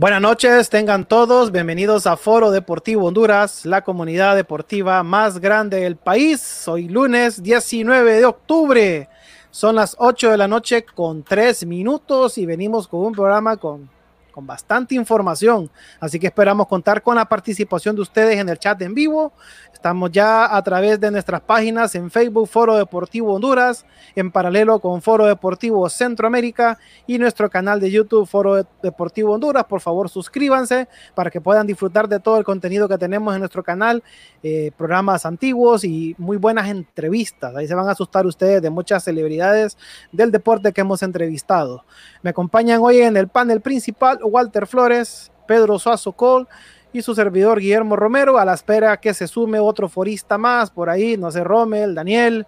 Buenas 0.00 0.20
noches, 0.20 0.70
tengan 0.70 1.08
todos 1.08 1.50
bienvenidos 1.50 2.06
a 2.06 2.16
Foro 2.16 2.52
Deportivo 2.52 3.06
Honduras, 3.06 3.66
la 3.66 3.82
comunidad 3.82 4.36
deportiva 4.36 5.02
más 5.02 5.40
grande 5.40 5.80
del 5.80 5.96
país. 5.96 6.68
Hoy 6.68 6.86
lunes 6.88 7.42
19 7.42 8.12
de 8.12 8.24
octubre, 8.24 9.08
son 9.50 9.74
las 9.74 9.96
8 9.98 10.30
de 10.30 10.36
la 10.36 10.46
noche 10.46 10.84
con 10.84 11.24
3 11.24 11.66
minutos 11.66 12.38
y 12.38 12.46
venimos 12.46 12.86
con 12.86 13.06
un 13.06 13.12
programa 13.12 13.56
con 13.56 13.90
con 14.38 14.46
bastante 14.46 14.94
información. 14.94 15.68
Así 15.98 16.20
que 16.20 16.28
esperamos 16.28 16.68
contar 16.68 17.02
con 17.02 17.16
la 17.16 17.24
participación 17.24 17.96
de 17.96 18.02
ustedes 18.02 18.38
en 18.38 18.48
el 18.48 18.56
chat 18.56 18.80
en 18.82 18.94
vivo. 18.94 19.32
Estamos 19.72 20.12
ya 20.12 20.56
a 20.56 20.62
través 20.62 21.00
de 21.00 21.10
nuestras 21.10 21.40
páginas 21.40 21.92
en 21.96 22.08
Facebook 22.08 22.46
Foro 22.46 22.76
Deportivo 22.76 23.34
Honduras, 23.34 23.84
en 24.14 24.30
paralelo 24.30 24.78
con 24.78 25.02
Foro 25.02 25.26
Deportivo 25.26 25.88
Centroamérica 25.88 26.78
y 27.04 27.18
nuestro 27.18 27.50
canal 27.50 27.80
de 27.80 27.90
YouTube 27.90 28.28
Foro 28.28 28.64
Deportivo 28.80 29.32
Honduras. 29.32 29.64
Por 29.64 29.80
favor, 29.80 30.08
suscríbanse 30.08 30.86
para 31.16 31.30
que 31.30 31.40
puedan 31.40 31.66
disfrutar 31.66 32.08
de 32.08 32.20
todo 32.20 32.38
el 32.38 32.44
contenido 32.44 32.88
que 32.88 32.96
tenemos 32.96 33.34
en 33.34 33.40
nuestro 33.40 33.64
canal, 33.64 34.04
eh, 34.44 34.70
programas 34.76 35.26
antiguos 35.26 35.82
y 35.82 36.14
muy 36.16 36.36
buenas 36.36 36.68
entrevistas. 36.68 37.56
Ahí 37.56 37.66
se 37.66 37.74
van 37.74 37.88
a 37.88 37.92
asustar 37.92 38.24
ustedes 38.24 38.62
de 38.62 38.70
muchas 38.70 39.02
celebridades 39.02 39.76
del 40.12 40.30
deporte 40.30 40.72
que 40.72 40.82
hemos 40.82 41.02
entrevistado. 41.02 41.84
Me 42.22 42.30
acompañan 42.30 42.80
hoy 42.82 42.98
en 42.98 43.16
el 43.16 43.26
panel 43.26 43.60
principal 43.60 44.20
Walter 44.28 44.66
Flores, 44.66 45.30
Pedro 45.46 45.78
Suazo 45.78 46.12
Cole 46.12 46.46
y 46.92 47.02
su 47.02 47.14
servidor 47.14 47.60
Guillermo 47.60 47.96
Romero, 47.96 48.38
a 48.38 48.44
la 48.44 48.54
espera 48.54 48.96
que 48.98 49.12
se 49.12 49.26
sume 49.26 49.58
otro 49.58 49.88
forista 49.88 50.38
más 50.38 50.70
por 50.70 50.88
ahí, 50.88 51.16
no 51.16 51.30
sé, 51.30 51.44
Rommel, 51.44 51.94
Daniel, 51.94 52.46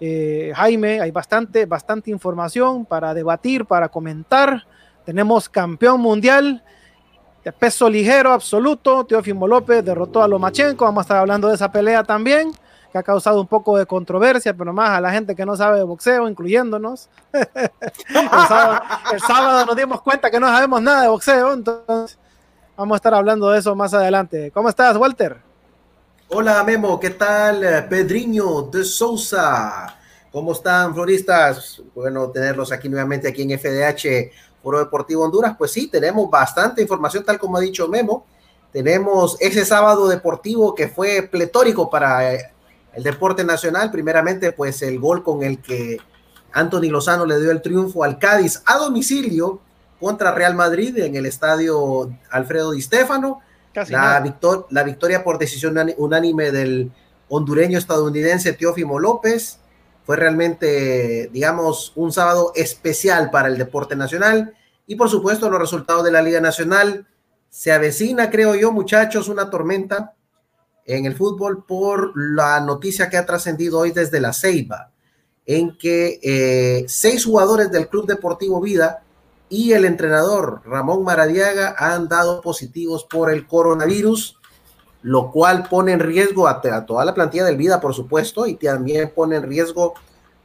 eh, 0.00 0.52
Jaime, 0.54 1.00
hay 1.00 1.10
bastante, 1.10 1.66
bastante 1.66 2.10
información 2.10 2.84
para 2.84 3.14
debatir, 3.14 3.64
para 3.64 3.88
comentar. 3.88 4.64
Tenemos 5.04 5.48
campeón 5.48 6.00
mundial 6.00 6.62
de 7.44 7.52
peso 7.52 7.88
ligero 7.88 8.32
absoluto, 8.32 9.04
Teófimo 9.04 9.46
López 9.46 9.84
derrotó 9.84 10.22
a 10.22 10.28
Lomachenko, 10.28 10.84
vamos 10.84 11.02
a 11.02 11.02
estar 11.02 11.18
hablando 11.18 11.48
de 11.48 11.54
esa 11.54 11.70
pelea 11.70 12.02
también 12.02 12.52
ha 12.96 13.02
causado 13.02 13.40
un 13.40 13.46
poco 13.46 13.76
de 13.76 13.86
controversia, 13.86 14.54
pero 14.54 14.72
más 14.72 14.90
a 14.90 15.00
la 15.00 15.12
gente 15.12 15.34
que 15.34 15.46
no 15.46 15.56
sabe 15.56 15.78
de 15.78 15.84
boxeo, 15.84 16.28
incluyéndonos. 16.28 17.08
el, 17.32 19.20
sábado, 19.20 19.66
nos 19.66 19.76
dimos 19.76 20.00
cuenta 20.02 20.30
que 20.30 20.40
no 20.40 20.46
sabemos 20.46 20.82
nada 20.82 21.02
de 21.02 21.08
boxeo, 21.08 21.52
entonces 21.52 22.18
vamos 22.76 22.94
a 22.94 22.96
estar 22.96 23.14
hablando 23.14 23.50
de 23.50 23.58
eso 23.58 23.74
más 23.74 23.94
adelante. 23.94 24.50
¿Cómo 24.52 24.68
estás, 24.68 24.96
Walter? 24.96 25.38
Hola, 26.28 26.64
Memo, 26.64 26.98
¿qué 26.98 27.10
tal? 27.10 27.86
Pedriño 27.88 28.62
de 28.62 28.84
Sousa. 28.84 29.96
¿Cómo 30.32 30.52
están, 30.52 30.92
floristas? 30.92 31.82
Bueno, 31.94 32.28
tenerlos 32.30 32.72
aquí 32.72 32.88
nuevamente 32.88 33.28
aquí 33.28 33.42
en 33.42 33.58
FDH, 33.58 34.32
Foro 34.62 34.80
Deportivo 34.80 35.24
Honduras. 35.24 35.54
Pues 35.56 35.70
sí, 35.70 35.88
tenemos 35.88 36.28
bastante 36.28 36.82
información, 36.82 37.24
tal 37.24 37.38
como 37.38 37.56
ha 37.56 37.60
dicho 37.60 37.88
Memo. 37.88 38.26
Tenemos 38.72 39.38
ese 39.40 39.64
sábado 39.64 40.08
deportivo 40.08 40.74
que 40.74 40.88
fue 40.88 41.22
pletórico 41.22 41.88
para 41.88 42.34
eh, 42.34 42.50
el 42.96 43.02
deporte 43.02 43.44
nacional, 43.44 43.90
primeramente 43.90 44.52
pues 44.52 44.80
el 44.80 44.98
gol 44.98 45.22
con 45.22 45.42
el 45.42 45.60
que 45.60 45.98
Anthony 46.52 46.88
Lozano 46.90 47.26
le 47.26 47.38
dio 47.38 47.50
el 47.50 47.60
triunfo 47.60 48.02
al 48.02 48.18
Cádiz 48.18 48.62
a 48.64 48.78
domicilio 48.78 49.60
contra 50.00 50.32
Real 50.32 50.54
Madrid 50.54 50.96
en 50.98 51.14
el 51.14 51.26
estadio 51.26 52.10
Alfredo 52.30 52.72
Di 52.72 52.80
Stéfano. 52.80 53.42
La, 53.90 54.24
la, 54.70 54.82
victoria 54.82 55.22
por 55.22 55.38
decisión 55.38 55.76
unánime 55.98 56.50
del 56.50 56.90
hondureño 57.28 57.76
estadounidense 57.76 58.54
Teófimo 58.54 58.98
López 58.98 59.58
fue 60.06 60.16
realmente, 60.16 61.28
digamos, 61.30 61.92
un 61.94 62.10
sábado 62.10 62.52
especial 62.54 63.30
para 63.30 63.48
el 63.48 63.58
deporte 63.58 63.94
nacional. 63.94 64.54
Y 64.86 64.96
por 64.96 65.10
supuesto, 65.10 65.50
los 65.50 65.60
resultados 65.60 66.04
de 66.04 66.12
la 66.12 66.22
Liga 66.22 66.40
Nacional. 66.40 67.06
Se 67.50 67.72
avecina, 67.72 68.30
creo 68.30 68.54
yo, 68.54 68.72
muchachos, 68.72 69.28
una 69.28 69.50
tormenta 69.50 70.15
en 70.86 71.04
el 71.04 71.16
fútbol 71.16 71.64
por 71.64 72.12
la 72.14 72.60
noticia 72.60 73.10
que 73.10 73.16
ha 73.16 73.26
trascendido 73.26 73.80
hoy 73.80 73.90
desde 73.90 74.20
la 74.20 74.32
Ceiba, 74.32 74.90
en 75.44 75.76
que 75.76 76.20
eh, 76.22 76.84
seis 76.88 77.24
jugadores 77.24 77.70
del 77.70 77.88
Club 77.88 78.06
Deportivo 78.06 78.60
Vida 78.60 79.02
y 79.48 79.72
el 79.72 79.84
entrenador 79.84 80.62
Ramón 80.64 81.04
Maradiaga 81.04 81.74
han 81.78 82.08
dado 82.08 82.40
positivos 82.40 83.04
por 83.04 83.30
el 83.30 83.46
coronavirus, 83.46 84.38
lo 85.02 85.30
cual 85.30 85.68
pone 85.68 85.92
en 85.92 86.00
riesgo 86.00 86.48
a, 86.48 86.60
toda 86.86 87.04
la 87.04 87.14
plantilla 87.14 87.44
del 87.44 87.56
Vida, 87.56 87.80
por 87.80 87.94
supuesto, 87.94 88.46
y 88.46 88.54
también 88.54 89.12
pone 89.14 89.36
en 89.36 89.44
riesgo 89.44 89.94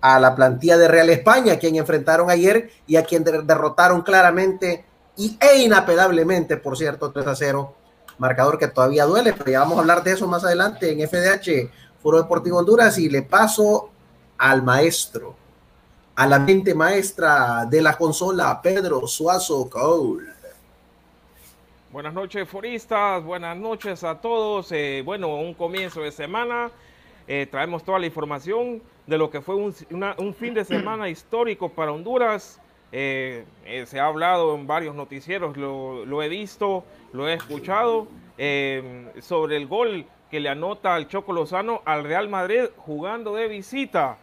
a 0.01 0.19
la 0.19 0.35
plantilla 0.35 0.77
de 0.77 0.87
Real 0.87 1.09
España, 1.09 1.53
a 1.53 1.59
quien 1.59 1.75
enfrentaron 1.75 2.29
ayer 2.29 2.71
y 2.87 2.95
a 2.95 3.03
quien 3.03 3.23
derrotaron 3.23 4.01
claramente 4.01 4.85
y, 5.15 5.37
e 5.39 5.63
inapelablemente, 5.63 6.57
por 6.57 6.77
cierto, 6.77 7.11
3 7.11 7.27
a 7.27 7.35
0 7.35 7.75
marcador 8.21 8.59
que 8.59 8.67
todavía 8.67 9.05
duele, 9.05 9.33
pero 9.33 9.49
ya 9.51 9.59
vamos 9.61 9.77
a 9.77 9.81
hablar 9.81 10.03
de 10.03 10.11
eso 10.11 10.27
más 10.27 10.43
adelante 10.43 10.91
en 10.91 10.99
FDH, 11.09 11.71
Foro 12.03 12.21
Deportivo 12.21 12.59
Honduras, 12.59 12.99
y 12.99 13.09
le 13.09 13.23
paso 13.23 13.89
al 14.37 14.61
maestro, 14.61 15.35
a 16.15 16.27
la 16.27 16.37
mente 16.37 16.75
maestra 16.75 17.65
de 17.65 17.81
la 17.81 17.97
consola, 17.97 18.61
Pedro 18.61 19.07
Suazo 19.07 19.67
Cole. 19.67 20.29
Buenas 21.91 22.13
noches, 22.13 22.47
foristas, 22.47 23.23
buenas 23.23 23.57
noches 23.57 24.03
a 24.03 24.21
todos. 24.21 24.71
Eh, 24.71 25.01
bueno, 25.03 25.35
un 25.37 25.55
comienzo 25.55 26.01
de 26.01 26.11
semana. 26.11 26.69
Eh, 27.27 27.47
traemos 27.49 27.83
toda 27.83 27.97
la 27.97 28.05
información 28.05 28.83
de 29.07 29.17
lo 29.17 29.31
que 29.31 29.41
fue 29.41 29.55
un, 29.55 29.75
un 30.17 30.33
fin 30.35 30.53
de 30.53 30.63
semana 30.63 31.09
histórico 31.09 31.69
para 31.69 31.91
Honduras. 31.91 32.59
Eh, 32.93 33.45
eh, 33.65 33.85
se 33.85 34.01
ha 34.01 34.07
hablado 34.07 34.53
en 34.53 34.67
varios 34.67 34.95
noticieros, 34.95 35.55
lo, 35.55 36.21
he 36.21 36.27
visto, 36.27 36.83
lo 37.13 37.29
he 37.29 37.33
escuchado, 37.33 38.07
eh, 38.37 39.05
sobre 39.21 39.55
el 39.55 39.67
gol 39.67 40.05
que 40.29 40.41
le 40.41 40.49
anota 40.49 40.95
al 40.95 41.07
Choco 41.07 41.31
Lozano 41.31 41.81
al 41.85 42.03
Real 42.03 42.27
Madrid 42.27 42.65
jugando 42.75 43.35
de 43.35 43.47
visita, 43.47 44.17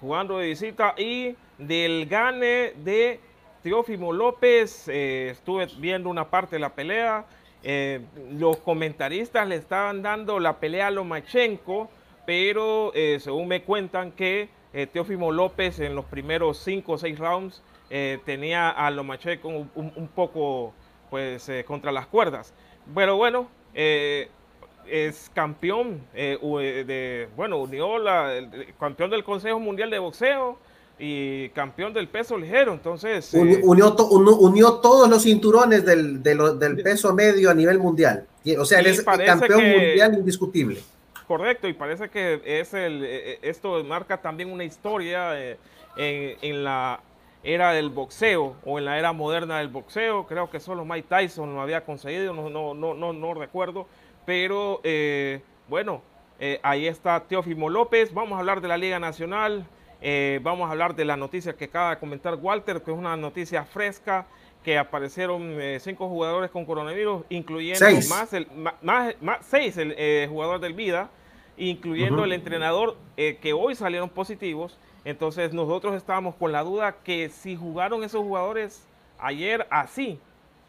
jugando 0.00 0.38
de 0.38 0.48
visita 0.48 0.94
y 0.96 1.36
del 1.58 2.06
gane 2.06 2.72
de 2.76 3.20
Teófimo 3.62 4.12
López, 4.12 4.88
estuve 4.88 5.68
viendo 5.78 6.08
una 6.08 6.28
parte 6.28 6.56
de 6.56 6.60
la 6.60 6.74
pelea, 6.74 7.24
los 8.32 8.56
comentaristas 8.58 9.46
le 9.48 9.56
estaban 9.56 10.02
dando 10.02 10.38
la 10.38 10.58
pelea 10.58 10.88
a 10.88 10.90
Lomachenko, 10.92 11.90
pero 12.24 12.92
según 13.18 13.48
me 13.48 13.62
cuentan 13.62 14.12
que 14.12 14.48
Teófimo 14.92 15.32
López 15.32 15.80
en 15.80 15.96
los 15.96 16.04
primeros 16.04 16.58
5 16.58 16.92
o 16.92 16.98
6 16.98 17.18
rounds 17.18 17.62
eh, 17.90 18.18
tenía 18.24 18.70
a 18.70 18.90
Lomacheco 18.90 19.48
un, 19.48 19.70
un, 19.74 20.08
poco 20.08 20.74
pues 21.10 21.48
eh, 21.48 21.64
contra 21.66 21.90
las 21.90 22.06
cuerdas. 22.06 22.52
Pero 22.94 23.16
bueno, 23.16 23.48
eh, 23.74 24.28
es 24.86 25.30
campeón 25.34 26.02
de, 26.12 27.28
bueno, 27.36 27.58
unió 27.58 27.98
la, 27.98 28.34
campeón 28.78 29.10
del 29.10 29.24
Consejo 29.24 29.58
Mundial 29.58 29.90
de 29.90 29.98
Boxeo 29.98 30.58
y 30.98 31.48
campeón 31.50 31.94
del 31.94 32.08
peso 32.08 32.36
ligero. 32.36 32.72
Entonces. 32.72 33.32
Unió, 33.32 33.94
unió, 33.96 34.74
todos 34.74 35.08
los 35.08 35.22
cinturones 35.22 35.84
del, 35.84 36.22
del, 36.22 36.82
peso 36.82 37.14
medio 37.14 37.50
a 37.50 37.54
nivel 37.54 37.78
mundial. 37.78 38.26
O 38.58 38.64
sea, 38.64 38.80
es 38.80 39.02
campeón 39.02 39.64
mundial 39.64 40.14
indiscutible. 40.14 40.80
Correcto, 41.26 41.68
y 41.68 41.74
parece 41.74 42.08
que 42.08 42.40
es 42.44 42.72
el, 42.72 43.04
esto 43.42 43.84
marca 43.84 44.20
también 44.20 44.50
una 44.50 44.64
historia 44.64 45.38
en, 45.98 46.36
en, 46.40 46.64
la 46.64 47.00
era 47.42 47.72
del 47.72 47.90
boxeo 47.90 48.56
o 48.64 48.78
en 48.78 48.84
la 48.84 48.98
era 48.98 49.12
moderna 49.12 49.58
del 49.58 49.68
boxeo. 49.68 50.26
Creo 50.26 50.50
que 50.50 50.60
solo 50.60 50.84
Mike 50.84 51.06
Tyson 51.08 51.54
lo 51.54 51.60
había 51.60 51.84
conseguido, 51.84 52.34
no, 52.34 52.50
no, 52.50 52.74
no, 52.74 52.94
no, 52.94 53.12
no 53.12 53.34
recuerdo. 53.34 53.86
Pero 54.26 54.80
eh, 54.84 55.40
bueno, 55.68 56.02
eh, 56.38 56.60
ahí 56.62 56.86
está 56.86 57.20
Teófimo 57.20 57.70
López. 57.70 58.12
Vamos 58.12 58.36
a 58.36 58.40
hablar 58.40 58.60
de 58.60 58.68
la 58.68 58.76
Liga 58.76 58.98
Nacional. 58.98 59.66
Eh, 60.00 60.40
vamos 60.42 60.68
a 60.68 60.72
hablar 60.72 60.94
de 60.94 61.04
la 61.04 61.16
noticia 61.16 61.56
que 61.56 61.64
acaba 61.64 61.90
de 61.90 61.98
comentar 61.98 62.34
Walter, 62.34 62.82
que 62.82 62.90
es 62.90 62.96
una 62.96 63.16
noticia 63.16 63.64
fresca, 63.64 64.26
que 64.62 64.76
aparecieron 64.76 65.56
cinco 65.80 66.08
jugadores 66.08 66.50
con 66.50 66.66
coronavirus, 66.66 67.24
incluyendo 67.30 67.86
más, 68.10 68.32
el, 68.32 68.46
más, 68.82 69.14
más, 69.20 69.38
seis 69.46 69.76
el 69.78 70.28
jugador 70.28 70.60
del 70.60 70.74
Vida, 70.74 71.08
incluyendo 71.56 72.24
el 72.24 72.32
entrenador 72.32 72.96
que 73.16 73.52
hoy 73.54 73.74
salieron 73.74 74.10
positivos 74.10 74.78
entonces 75.04 75.52
nosotros 75.52 75.94
estábamos 75.94 76.34
con 76.34 76.52
la 76.52 76.62
duda 76.62 76.96
que 77.04 77.28
si 77.28 77.56
jugaron 77.56 78.04
esos 78.04 78.22
jugadores 78.22 78.82
ayer 79.18 79.66
así, 79.70 80.18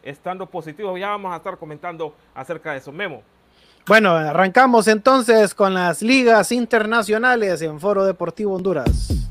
estando 0.02 0.46
positivos, 0.46 0.98
ya 0.98 1.08
vamos 1.10 1.32
a 1.32 1.36
estar 1.36 1.56
comentando 1.58 2.14
acerca 2.34 2.72
de 2.72 2.78
eso. 2.78 2.92
Memo. 2.92 3.22
Bueno, 3.86 4.10
arrancamos 4.10 4.88
entonces 4.88 5.54
con 5.54 5.74
las 5.74 6.02
ligas 6.02 6.52
internacionales 6.52 7.62
en 7.62 7.80
Foro 7.80 8.04
Deportivo 8.04 8.54
Honduras. 8.54 9.29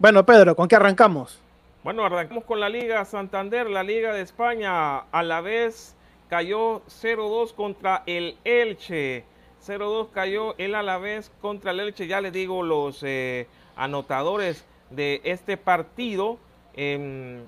Bueno, 0.00 0.24
Pedro, 0.24 0.56
¿con 0.56 0.66
qué 0.66 0.76
arrancamos? 0.76 1.38
Bueno, 1.84 2.06
arrancamos 2.06 2.44
con 2.44 2.58
la 2.58 2.70
Liga 2.70 3.04
Santander, 3.04 3.68
la 3.68 3.82
Liga 3.82 4.14
de 4.14 4.22
España, 4.22 5.00
a 5.00 5.22
la 5.22 5.42
vez 5.42 5.94
cayó 6.30 6.80
0-2 6.86 7.52
contra 7.52 8.02
el 8.06 8.38
Elche. 8.44 9.24
0-2 9.62 10.08
cayó 10.10 10.54
el 10.56 10.74
Alavés 10.74 11.30
contra 11.42 11.72
el 11.72 11.80
Elche. 11.80 12.06
Ya 12.06 12.22
les 12.22 12.32
digo 12.32 12.62
los 12.62 13.02
eh, 13.02 13.46
anotadores 13.76 14.64
de 14.88 15.20
este 15.22 15.58
partido 15.58 16.38
en, 16.72 17.46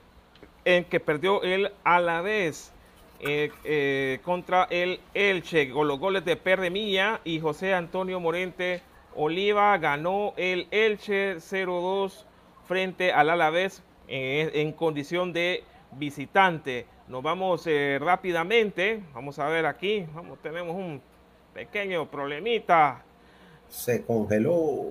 que 0.66 1.00
perdió 1.00 1.42
el 1.42 1.72
Alavés 1.84 2.70
eh, 3.20 3.50
eh, 3.64 4.20
contra 4.24 4.64
el 4.68 5.00
Elche. 5.14 5.70
Con 5.70 5.88
los 5.88 5.98
goles 5.98 6.22
de 6.26 6.36
Perre 6.36 6.68
Milla 6.68 7.22
y 7.24 7.40
José 7.40 7.72
Antonio 7.72 8.20
Morente 8.20 8.82
Oliva 9.14 9.78
ganó 9.78 10.34
el 10.36 10.68
Elche 10.70 11.36
0-2 11.36 12.26
frente 12.72 13.12
al 13.12 13.28
Alavés 13.28 13.82
en 14.08 14.72
condición 14.72 15.30
de 15.34 15.62
visitante. 15.98 16.86
Nos 17.06 17.22
vamos 17.22 17.66
eh, 17.66 17.98
rápidamente. 18.00 19.02
Vamos 19.12 19.38
a 19.38 19.46
ver 19.48 19.66
aquí. 19.66 20.06
Vamos, 20.14 20.38
tenemos 20.40 20.74
un 20.74 21.02
pequeño 21.52 22.10
problemita. 22.10 23.02
Se 23.68 24.02
congeló. 24.06 24.86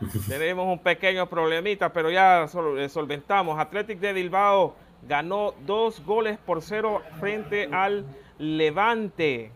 Tenemos 0.28 0.66
un 0.66 0.78
pequeño 0.80 1.26
problemita, 1.30 1.90
pero 1.94 2.10
ya 2.10 2.44
eh, 2.76 2.88
solventamos. 2.90 3.58
Athletic 3.58 4.00
de 4.00 4.12
Bilbao 4.12 4.74
ganó 5.08 5.54
dos 5.64 6.04
goles 6.04 6.36
por 6.36 6.60
cero 6.60 7.00
frente 7.20 7.70
al 7.72 8.04
Levante. 8.36 9.50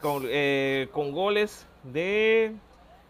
Con, 0.00 0.24
eh, 0.26 0.88
con 0.90 1.12
goles 1.12 1.68
de 1.84 2.56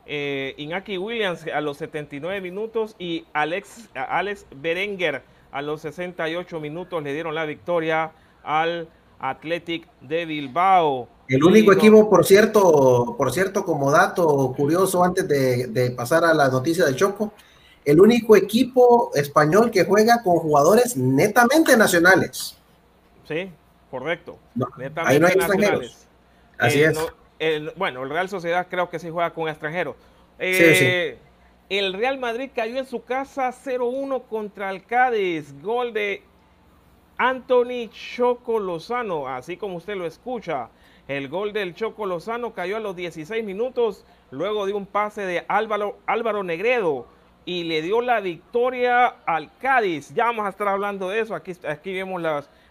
Iñaki 0.07 0.99
Williams 0.99 1.47
a 1.53 1.61
los 1.61 1.79
79 1.79 2.41
minutos 2.41 2.95
y 2.99 3.25
Alex, 3.33 3.89
Alex 3.95 4.47
Berenguer 4.55 5.23
a 5.51 5.63
los 5.63 5.81
68 5.83 6.61
minutos 6.61 7.03
le 7.03 7.13
dieron 7.13 7.35
la 7.35 7.45
victoria 7.45 8.13
al 8.45 8.89
Athletic 9.19 9.89
de 10.01 10.27
Bilbao. 10.27 11.09
El 11.29 11.43
único 11.43 11.73
equipo, 11.73 12.09
por 12.09 12.25
cierto, 12.25 13.15
por 13.17 13.33
cierto, 13.33 13.65
como 13.65 13.91
dato 13.91 14.53
curioso 14.57 15.03
antes 15.03 15.27
de, 15.27 15.95
pasar 15.97 16.25
a 16.25 16.35
la 16.35 16.49
noticia 16.49 16.85
del 16.85 16.95
Choco, 16.95 17.33
el 17.85 18.01
único 18.01 18.37
equipo 18.37 19.11
español 19.15 19.71
que 19.71 19.85
juega 19.85 20.23
con 20.23 20.37
jugadores 20.37 20.97
netamente 20.97 21.77
nacionales. 21.77 22.57
Sí, 23.27 23.51
correcto. 23.91 24.39
netamente 24.77 25.01
ahí 25.05 25.19
no 25.19 25.27
hay 25.27 25.33
extranjeros. 25.33 25.97
Así 26.59 26.81
eh, 26.81 26.91
es. 26.91 26.99
Bueno, 27.77 28.03
el 28.03 28.11
Real 28.11 28.29
Sociedad 28.29 28.67
creo 28.71 28.89
que 28.89 28.99
sí 28.99 29.11
juega 29.11 29.31
con 29.31 29.49
extranjeros. 29.49 29.97
sí, 30.39 30.55
sí. 30.55 30.85
Eh, 30.85 31.19
el 31.69 31.95
Real 31.95 32.19
Madrid 32.19 32.51
cayó 32.55 32.79
en 32.79 32.87
su 32.87 33.03
casa 33.03 33.51
0-1 33.51 34.23
contra 34.29 34.71
el 34.71 34.85
Cádiz. 34.85 35.53
Gol 35.63 35.93
de 35.93 36.23
Anthony 37.19 37.89
Choco 37.91 38.61
Lozano, 38.61 39.27
así 39.27 39.57
como 39.57 39.77
usted 39.77 39.97
lo 39.97 40.07
escucha. 40.07 40.69
El 41.09 41.29
gol 41.29 41.53
del 41.53 41.75
Choco 41.75 42.07
Lozano 42.07 42.53
cayó 42.53 42.77
a 42.77 42.81
los 42.81 42.95
16 42.95 43.45
minutos, 43.45 44.05
luego 44.31 44.67
de 44.67 44.75
un 44.75 44.87
pase 44.87 45.23
de 45.23 45.45
Álvaro, 45.49 45.99
Álvaro 46.07 46.45
Negredo 46.45 47.07
y 47.45 47.65
le 47.65 47.81
dio 47.81 48.01
la 48.01 48.21
victoria 48.21 49.07
al 49.25 49.57
Cádiz. 49.59 50.13
Ya 50.15 50.27
vamos 50.27 50.47
a 50.47 50.51
estar 50.51 50.69
hablando 50.69 51.09
de 51.09 51.21
eso. 51.21 51.35
Aquí, 51.35 51.53
aquí 51.67 51.93
vemos 51.95 52.23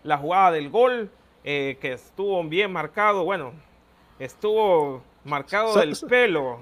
la 0.04 0.18
jugada 0.18 0.52
del 0.52 0.70
gol, 0.70 1.10
eh, 1.44 1.78
que 1.80 1.94
estuvo 1.94 2.44
bien 2.44 2.72
marcado. 2.74 3.24
Bueno, 3.24 3.54
estuvo 4.20 5.02
marcado 5.24 5.76
del 5.76 5.96
pelo 6.08 6.60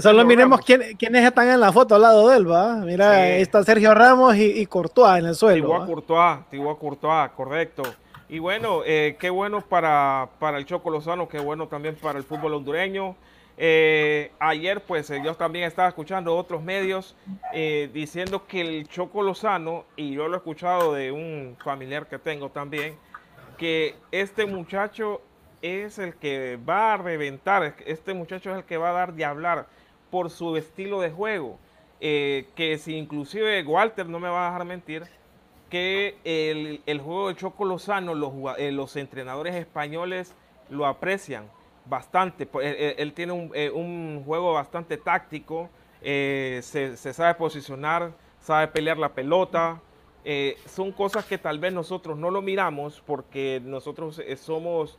solo 0.00 0.24
miremos 0.24 0.60
quiénes 0.60 1.24
están 1.24 1.48
en 1.48 1.60
la 1.60 1.72
foto 1.72 1.94
al 1.94 2.02
lado 2.02 2.28
de 2.28 2.36
él, 2.36 2.50
¿va? 2.50 2.76
Mira, 2.76 3.28
está 3.36 3.62
Sergio 3.62 3.94
Ramos 3.94 4.36
y, 4.36 4.66
Courtois 4.66 5.18
en 5.18 5.26
el 5.26 5.34
suelo. 5.34 5.62
Tibua 5.62 5.86
Courtois, 5.86 6.38
Tibua 6.50 6.78
Courtois, 6.78 7.30
correcto. 7.30 7.82
Y 8.28 8.38
bueno, 8.38 8.82
eh, 8.84 9.16
qué 9.18 9.30
bueno 9.30 9.60
para, 9.60 10.28
para 10.38 10.58
el 10.58 10.66
Choco 10.66 10.90
Lozano, 10.90 11.28
qué 11.28 11.40
bueno 11.40 11.66
también 11.66 11.96
para 11.96 12.18
el 12.18 12.24
fútbol 12.24 12.54
hondureño. 12.54 13.16
Eh, 13.56 14.30
ayer, 14.38 14.82
pues, 14.82 15.10
eh, 15.10 15.20
yo 15.24 15.34
también 15.34 15.64
estaba 15.64 15.88
escuchando 15.88 16.36
otros 16.36 16.62
medios 16.62 17.16
diciendo 17.92 18.46
que 18.46 18.60
el 18.60 18.88
Choco 18.88 19.22
Lozano, 19.22 19.84
y 19.96 20.12
yo 20.12 20.28
lo 20.28 20.34
he 20.34 20.38
escuchado 20.38 20.94
de 20.94 21.10
un 21.10 21.56
familiar 21.62 22.06
que 22.06 22.18
tengo 22.18 22.50
también, 22.50 22.96
que 23.58 23.96
este 24.12 24.46
muchacho 24.46 25.20
es 25.62 25.98
el 25.98 26.14
que 26.14 26.58
va 26.68 26.94
a 26.94 26.96
reventar, 26.96 27.74
este 27.86 28.14
muchacho 28.14 28.50
es 28.50 28.58
el 28.58 28.64
que 28.64 28.76
va 28.76 28.90
a 28.90 28.94
dar 28.94 29.14
de 29.14 29.24
hablar 29.24 29.66
por 30.10 30.30
su 30.30 30.56
estilo 30.56 31.00
de 31.00 31.10
juego. 31.10 31.58
Eh, 32.02 32.48
que 32.54 32.78
si 32.78 32.96
inclusive 32.96 33.62
Walter 33.62 34.06
no 34.06 34.18
me 34.18 34.28
va 34.28 34.46
a 34.46 34.50
dejar 34.50 34.66
mentir, 34.66 35.04
que 35.68 36.16
el, 36.24 37.00
juego 37.00 37.28
de 37.28 37.36
Choco 37.36 37.64
Lozano, 37.64 38.14
los, 38.14 38.32
eh, 38.58 38.72
los, 38.72 38.96
entrenadores 38.96 39.54
españoles 39.54 40.34
lo 40.70 40.86
aprecian 40.86 41.44
bastante. 41.84 42.48
Él, 42.62 42.94
él 42.98 43.12
tiene 43.12 43.32
un, 43.32 43.50
eh, 43.54 43.70
un, 43.70 44.22
juego 44.24 44.54
bastante 44.54 44.96
táctico, 44.96 45.68
se, 46.00 46.62
se, 46.62 47.12
sabe 47.12 47.34
posicionar, 47.34 48.12
sabe 48.40 48.66
pelear 48.68 48.96
la 48.96 49.10
pelota. 49.10 49.80
son 50.66 50.92
cosas 50.92 51.26
que 51.26 51.36
tal 51.36 51.58
vez 51.58 51.72
nosotros 51.72 52.16
no 52.16 52.30
lo 52.30 52.40
miramos 52.40 53.02
porque 53.06 53.60
nosotros 53.62 54.20
somos 54.38 54.98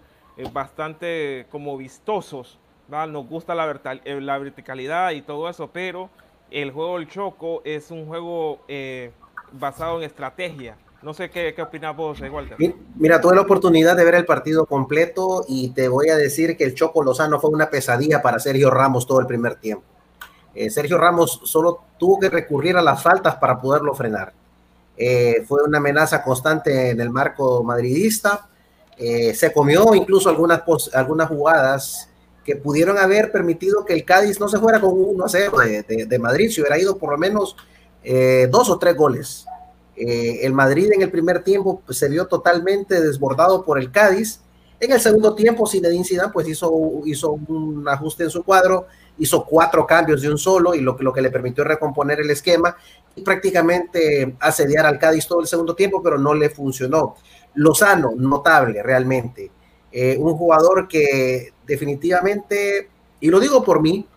bastante 0.54 1.46
como 1.52 1.78
vistosos, 1.78 2.60
nos 3.08 3.28
gusta 3.28 3.56
la, 3.56 3.80
eh, 4.04 4.22
la, 4.22 4.38
verticalidad 4.38 5.12
y 5.12 5.22
todo 5.22 5.50
eso, 5.50 5.70
pero 5.72 6.10
el 6.50 6.72
juego 6.72 6.98
del 6.98 7.08
Choco 7.08 7.62
es 7.64 7.90
un 7.90 8.06
juego 8.06 8.60
eh, 8.68 9.12
basado 9.54 9.98
en 9.98 10.04
estrategia. 10.04 10.76
No 11.02 11.14
sé 11.14 11.32
qué, 11.32 11.54
qué 11.56 11.62
opinas 11.62 11.96
vos, 11.96 12.22
eh, 12.22 12.30
Walter. 12.30 12.58
Mira, 12.96 13.20
tuve 13.20 13.36
la 13.36 13.42
oportunidad 13.42 13.96
de 13.96 14.04
ver 14.04 14.16
el 14.16 14.26
partido 14.26 14.66
completo 14.66 15.46
y 15.48 15.70
te 15.70 15.88
voy 15.88 16.10
a 16.10 16.18
decir 16.18 16.58
que 16.58 16.64
el 16.64 16.76
Choco 16.76 17.02
Lozano 17.02 17.40
fue 17.40 17.50
una 17.50 17.70
pesadilla 17.70 18.22
para 18.22 18.40
Sergio 18.40 18.70
Ramos 18.70 19.08
todo 19.08 19.20
el 19.20 19.26
primer 19.26 19.56
tiempo. 19.56 19.86
Sergio 20.70 20.98
Ramos 20.98 21.40
solo 21.46 21.80
tuvo 21.98 22.20
que 22.20 22.30
recurrir 22.30 22.76
a 22.76 22.82
las 22.82 23.02
faltas 23.02 23.36
para 23.38 23.60
poderlo 23.60 23.96
frenar. 23.96 24.34
fue 25.48 25.64
una 25.64 25.78
amenaza 25.78 26.22
constante 26.24 26.90
en 26.90 27.00
el 27.00 27.10
marco 27.10 27.64
madridista 27.64 28.50
eh, 29.04 29.34
se 29.34 29.52
comió 29.52 29.96
incluso 29.96 30.30
algunas, 30.30 30.62
algunas 30.94 31.28
jugadas 31.28 32.08
que 32.46 32.56
pudieron 32.56 33.00
haber 33.00 33.32
permitido 33.32 33.84
que 33.84 33.94
el 33.94 34.06
Cádiz 34.06 34.40
no 34.40 34.48
se 34.48 34.60
fuera 34.60 34.80
con 34.80 34.92
1 34.94 35.26
a 35.26 35.28
0 35.28 35.58
de, 35.88 36.20
Madrid, 36.20 36.52
se 36.52 36.62
hubiera 36.62 36.78
ido 36.78 36.98
por 37.00 37.10
lo 37.10 37.18
menos 37.18 37.56
eh, 38.04 38.48
dos 38.52 38.70
o 38.70 38.78
tres 38.78 38.96
goles. 38.96 39.46
Eh, 39.96 40.42
el 40.44 40.54
Madrid 40.54 40.92
en 40.94 41.02
el 41.02 41.10
primer 41.10 41.44
tiempo 41.44 41.82
pues, 41.84 41.98
se 41.98 42.10
vio 42.10 42.28
totalmente 42.28 43.02
desbordado 43.02 43.66
por 43.66 43.80
el 43.80 43.92
Cádiz. 43.92 44.42
En 44.80 44.92
el 44.92 45.00
segundo 45.00 45.34
tiempo, 45.34 45.66
Zinedine 45.66 46.06
Zidane 46.06 46.32
pues 46.32 46.48
hizo, 46.48 46.72
hizo 47.06 47.32
un 47.32 47.84
ajuste 47.90 48.26
en 48.26 48.30
su 48.30 48.44
cuadro, 48.44 48.86
hizo 49.18 49.46
cuatro 49.46 49.88
cambios 49.88 50.22
de 50.22 50.30
un 50.30 50.38
solo 50.38 50.76
y 50.76 50.82
lo, 50.82 50.96
lo 51.00 51.12
que 51.12 51.22
le 51.22 51.32
permitió 51.32 51.64
recomponer 51.64 52.20
el 52.20 52.30
esquema 52.30 52.76
y 53.16 53.22
prácticamente 53.24 54.36
asediar 54.40 54.86
al 54.86 55.00
Cádiz 55.00 55.26
todo 55.28 55.42
el 55.42 55.48
segundo 55.48 55.76
tiempo, 55.76 56.04
pero 56.04 56.20
no 56.20 56.36
le 56.36 56.52
funcionó. 56.52 57.16
Lozano, 57.56 58.14
notable 58.16 58.82
realmente. 58.84 59.52
Eh, 59.92 60.18
un 60.18 60.36
jugador 60.36 60.88
que 60.88 61.54
definitivamente, 61.66 62.90
y 63.20 63.30
lo 63.30 63.40
digo 63.40 63.64
por 63.64 63.82
mí, 63.82 64.08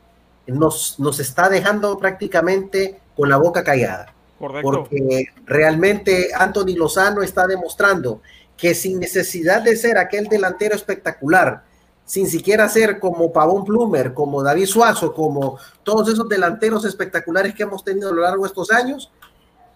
nos, 0.47 0.99
nos 0.99 1.21
está 1.21 1.49
dejando 1.49 1.99
prácticamente 1.99 3.01
con 3.17 3.29
la 3.29 3.37
boca 3.37 3.65
callada. 3.65 4.13
Porque 4.39 5.27
realmente 5.47 6.31
Anthony 6.35 6.77
Lozano 6.77 7.23
está 7.23 7.47
demostrando 7.47 8.21
que 8.57 8.75
sin 8.75 9.01
necesidad 9.01 9.63
de 9.63 9.77
ser 9.77 9.99
aquel 9.99 10.29
delantero 10.29 10.75
espectacular, 10.75 11.65
sin 12.05 12.29
siquiera 12.29 12.69
ser 12.69 12.99
como 12.99 13.33
Pavón 13.33 13.65
Plumer, 13.65 14.13
como 14.13 14.43
David 14.43 14.67
Suazo, 14.67 15.15
como 15.15 15.59
todos 15.83 16.09
esos 16.09 16.29
delanteros 16.29 16.85
espectaculares 16.85 17.55
que 17.55 17.63
hemos 17.63 17.83
tenido 17.83 18.11
a 18.11 18.13
lo 18.13 18.23
largo 18.23 18.43
de 18.45 18.49
estos 18.49 18.71
años, 18.71 19.11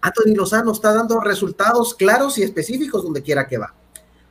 Anthony 0.01 0.35
Lozano 0.35 0.71
está 0.71 0.93
dando 0.93 1.19
resultados 1.19 1.93
claros 1.93 2.37
y 2.37 2.43
específicos 2.43 3.03
donde 3.03 3.21
quiera 3.21 3.47
que 3.47 3.57
va. 3.57 3.73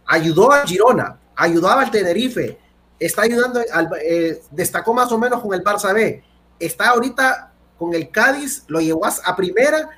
Ayudó 0.06 0.52
a 0.52 0.66
Girona, 0.66 1.18
ayudaba 1.36 1.82
al 1.82 1.90
Tenerife, 1.90 2.58
está 2.98 3.22
ayudando, 3.22 3.60
al, 3.72 3.90
eh, 4.02 4.42
destacó 4.50 4.94
más 4.94 5.12
o 5.12 5.18
menos 5.18 5.40
con 5.42 5.52
el 5.54 5.62
Barça 5.62 5.92
B, 5.92 6.22
está 6.58 6.90
ahorita 6.90 7.52
con 7.78 7.94
el 7.94 8.10
Cádiz, 8.10 8.64
lo 8.66 8.80
llevó 8.80 9.06
a 9.06 9.36
primera 9.36 9.90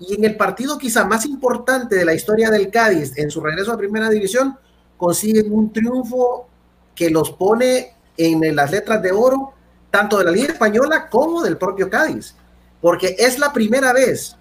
y 0.00 0.14
en 0.14 0.24
el 0.24 0.36
partido 0.36 0.78
quizá 0.78 1.04
más 1.04 1.26
importante 1.26 1.96
de 1.96 2.04
la 2.04 2.14
historia 2.14 2.50
del 2.50 2.70
Cádiz 2.70 3.12
en 3.18 3.30
su 3.30 3.40
regreso 3.40 3.72
a 3.72 3.76
primera 3.76 4.08
división, 4.08 4.56
consiguen 4.96 5.52
un 5.52 5.72
triunfo 5.72 6.48
que 6.94 7.10
los 7.10 7.32
pone 7.32 7.94
en 8.16 8.56
las 8.56 8.70
letras 8.70 9.02
de 9.02 9.12
oro, 9.12 9.52
tanto 9.90 10.18
de 10.18 10.24
la 10.24 10.30
Liga 10.30 10.52
Española 10.52 11.08
como 11.08 11.42
del 11.42 11.56
propio 11.56 11.90
Cádiz, 11.90 12.34
porque 12.80 13.16
es 13.18 13.38
la 13.38 13.52
primera 13.52 13.92
vez 13.92 14.37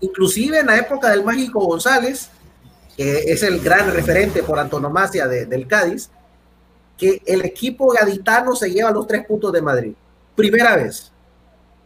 inclusive 0.00 0.60
en 0.60 0.66
la 0.66 0.76
época 0.76 1.10
del 1.10 1.24
Mágico 1.24 1.60
González, 1.60 2.30
que 2.96 3.18
es 3.32 3.42
el 3.42 3.60
gran 3.60 3.92
referente 3.92 4.42
por 4.42 4.58
antonomasia 4.58 5.26
del 5.26 5.66
Cádiz, 5.66 6.10
que 6.96 7.22
el 7.26 7.44
equipo 7.44 7.88
gaditano 7.88 8.54
se 8.54 8.70
lleva 8.70 8.90
los 8.90 9.06
tres 9.06 9.26
puntos 9.26 9.52
de 9.52 9.62
Madrid. 9.62 9.92
Primera 10.34 10.76
vez. 10.76 11.10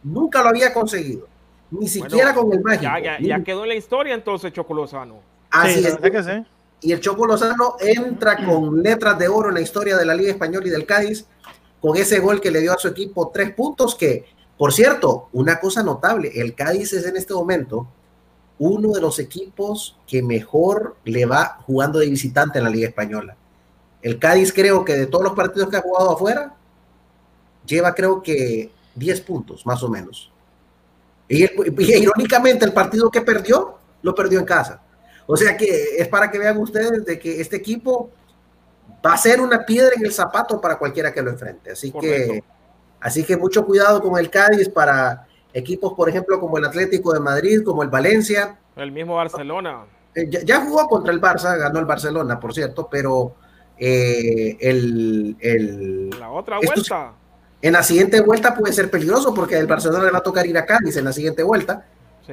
Nunca 0.03 0.41
lo 0.41 0.49
había 0.49 0.73
conseguido. 0.73 1.27
Ni 1.71 1.87
siquiera 1.87 2.33
con 2.33 2.51
el 2.51 2.61
Mágico. 2.61 2.91
Ya, 3.19 3.43
quedó 3.43 3.63
en 3.63 3.69
la 3.69 3.75
historia 3.75 4.13
entonces 4.13 4.53
Chocolozano. 4.53 5.19
Así 5.51 5.85
es. 5.85 5.97
y 6.81 6.91
el 6.91 6.99
Choco 6.99 7.25
Lozano 7.25 7.75
entra 7.79 8.45
con 8.45 8.81
letras 8.81 9.17
de 9.17 9.27
oro 9.27 9.49
en 9.49 9.55
la 9.55 9.61
historia 9.61 9.97
de 9.97 10.05
la 10.05 10.13
Liga 10.13 10.31
Española 10.31 10.67
y 10.67 10.69
del 10.69 10.85
Cádiz, 10.85 11.25
con 11.81 11.97
ese 11.97 12.19
gol 12.19 12.39
que 12.39 12.51
le 12.51 12.61
dio 12.61 12.73
a 12.73 12.77
su 12.77 12.87
equipo 12.87 13.31
tres 13.33 13.51
puntos, 13.53 13.95
que, 13.95 14.25
por 14.57 14.73
cierto, 14.73 15.29
una 15.33 15.59
cosa 15.59 15.81
notable, 15.81 16.31
el 16.35 16.53
Cádiz 16.53 16.93
es 16.93 17.05
en 17.05 17.17
este 17.17 17.33
momento 17.33 17.87
uno 18.59 18.91
de 18.91 19.01
los 19.01 19.19
equipos 19.19 19.97
que 20.05 20.21
mejor 20.21 20.97
le 21.05 21.25
va 21.25 21.59
jugando 21.65 21.99
de 21.99 22.09
visitante 22.09 22.59
en 22.59 22.65
la 22.65 22.69
Liga 22.69 22.89
Española. 22.89 23.35
El 24.01 24.19
Cádiz 24.19 24.53
creo 24.53 24.85
que 24.85 24.95
de 24.95 25.07
todos 25.07 25.23
los 25.23 25.33
partidos 25.33 25.69
que 25.69 25.77
ha 25.77 25.81
jugado 25.81 26.11
afuera, 26.11 26.53
lleva 27.65 27.95
creo 27.95 28.21
que 28.21 28.71
10 28.95 29.21
puntos, 29.21 29.65
más 29.65 29.81
o 29.81 29.89
menos. 29.89 30.31
Y, 31.27 31.43
y 31.45 31.97
irónicamente 32.03 32.65
el 32.65 32.73
partido 32.73 33.09
que 33.09 33.21
perdió, 33.21 33.77
lo 34.01 34.13
perdió 34.13 34.39
en 34.39 34.45
casa. 34.45 34.81
O 35.25 35.37
sea 35.37 35.55
que 35.55 35.95
es 35.97 36.07
para 36.07 36.29
que 36.29 36.39
vean 36.39 36.57
ustedes 36.57 37.05
de 37.05 37.19
que 37.19 37.39
este 37.39 37.55
equipo 37.55 38.09
va 39.05 39.13
a 39.13 39.17
ser 39.17 39.39
una 39.39 39.65
piedra 39.65 39.91
en 39.95 40.05
el 40.05 40.11
zapato 40.11 40.59
para 40.59 40.77
cualquiera 40.77 41.13
que 41.13 41.21
lo 41.21 41.29
enfrente. 41.29 41.71
Así 41.71 41.91
que, 41.91 42.43
así 42.99 43.23
que 43.23 43.37
mucho 43.37 43.65
cuidado 43.65 44.01
con 44.01 44.19
el 44.19 44.29
Cádiz 44.29 44.67
para 44.67 45.28
equipos, 45.53 45.93
por 45.93 46.09
ejemplo, 46.09 46.39
como 46.39 46.57
el 46.57 46.65
Atlético 46.65 47.13
de 47.13 47.19
Madrid, 47.19 47.63
como 47.63 47.83
el 47.83 47.89
Valencia. 47.89 48.57
El 48.75 48.91
mismo 48.91 49.15
Barcelona. 49.15 49.85
Eh, 50.15 50.29
ya, 50.29 50.65
jugó 50.65 50.87
contra 50.87 51.13
el 51.13 51.21
Barça, 51.21 51.57
ganó 51.57 51.79
el 51.79 51.85
Barcelona, 51.85 52.39
por 52.39 52.53
cierto, 52.53 52.87
pero 52.89 53.35
eh, 53.77 54.57
el, 54.59 56.09
La 56.19 56.31
otra 56.31 56.57
vuelta. 56.57 57.13
en 57.61 57.73
la 57.73 57.83
siguiente 57.83 58.21
vuelta 58.21 58.55
puede 58.55 58.73
ser 58.73 58.89
peligroso 58.89 59.33
porque 59.33 59.57
el 59.57 59.67
Barcelona 59.67 60.05
le 60.05 60.11
va 60.11 60.19
a 60.19 60.23
tocar 60.23 60.45
ir 60.45 60.57
a 60.57 60.65
Cádiz 60.65 60.97
en 60.97 61.05
la 61.05 61.13
siguiente 61.13 61.43
vuelta. 61.43 61.85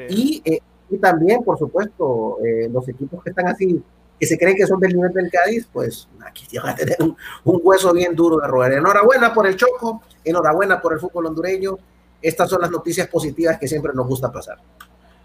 Y 0.08 0.42
eh, 0.44 0.60
y 0.88 0.98
también, 0.98 1.42
por 1.42 1.58
supuesto, 1.58 2.38
eh, 2.44 2.68
los 2.70 2.88
equipos 2.88 3.22
que 3.22 3.30
están 3.30 3.48
así, 3.48 3.82
que 4.18 4.26
se 4.26 4.38
creen 4.38 4.56
que 4.56 4.66
son 4.66 4.78
del 4.80 4.94
nivel 4.94 5.12
del 5.12 5.30
Cádiz, 5.30 5.68
pues 5.72 6.08
aquí 6.24 6.56
van 6.58 6.70
a 6.70 6.74
tener 6.74 6.96
un, 7.00 7.16
hueso 7.44 7.92
bien 7.92 8.14
duro 8.14 8.38
de 8.38 8.46
roer. 8.46 8.74
Enhorabuena 8.74 9.34
por 9.34 9.46
el 9.46 9.56
Choco, 9.56 10.02
enhorabuena 10.24 10.80
por 10.80 10.92
el 10.92 11.00
fútbol 11.00 11.26
hondureño. 11.26 11.78
Estas 12.22 12.50
son 12.50 12.60
las 12.60 12.70
noticias 12.70 13.08
positivas 13.08 13.58
que 13.58 13.68
siempre 13.68 13.92
nos 13.94 14.06
gusta 14.06 14.32
pasar. 14.32 14.58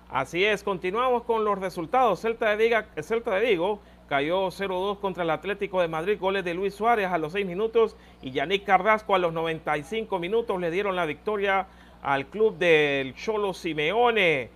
Así 0.10 0.44
es, 0.44 0.64
continuamos 0.64 1.24
con 1.24 1.46
los 1.46 1.58
resultados. 1.58 2.20
Celta 2.20 2.50
de, 2.50 2.58
Diga, 2.58 2.88
Celta 3.02 3.36
de 3.36 3.46
Vigo 3.50 3.80
cayó 4.10 4.48
0-2 4.48 5.00
contra 5.00 5.24
el 5.24 5.30
Atlético 5.30 5.82
de 5.82 5.88
Madrid, 5.88 6.18
goles 6.20 6.44
de 6.44 6.54
Luis 6.54 6.76
Suárez 6.76 7.08
a 7.08 7.18
los 7.18 7.32
6 7.32 7.46
minutos 7.46 7.96
y 8.22 8.32
Yannick 8.32 8.66
Cardasco 8.66 9.16
a 9.16 9.20
los 9.20 9.32
95 9.32 10.20
minutos 10.20 10.60
le 10.60 10.70
dieron 10.70 10.98
la 10.98 11.06
victoria 11.06 11.68
al 12.02 12.26
club 12.26 12.58
del 12.58 13.16
Cholo 13.16 13.54
Simeone 13.54 14.50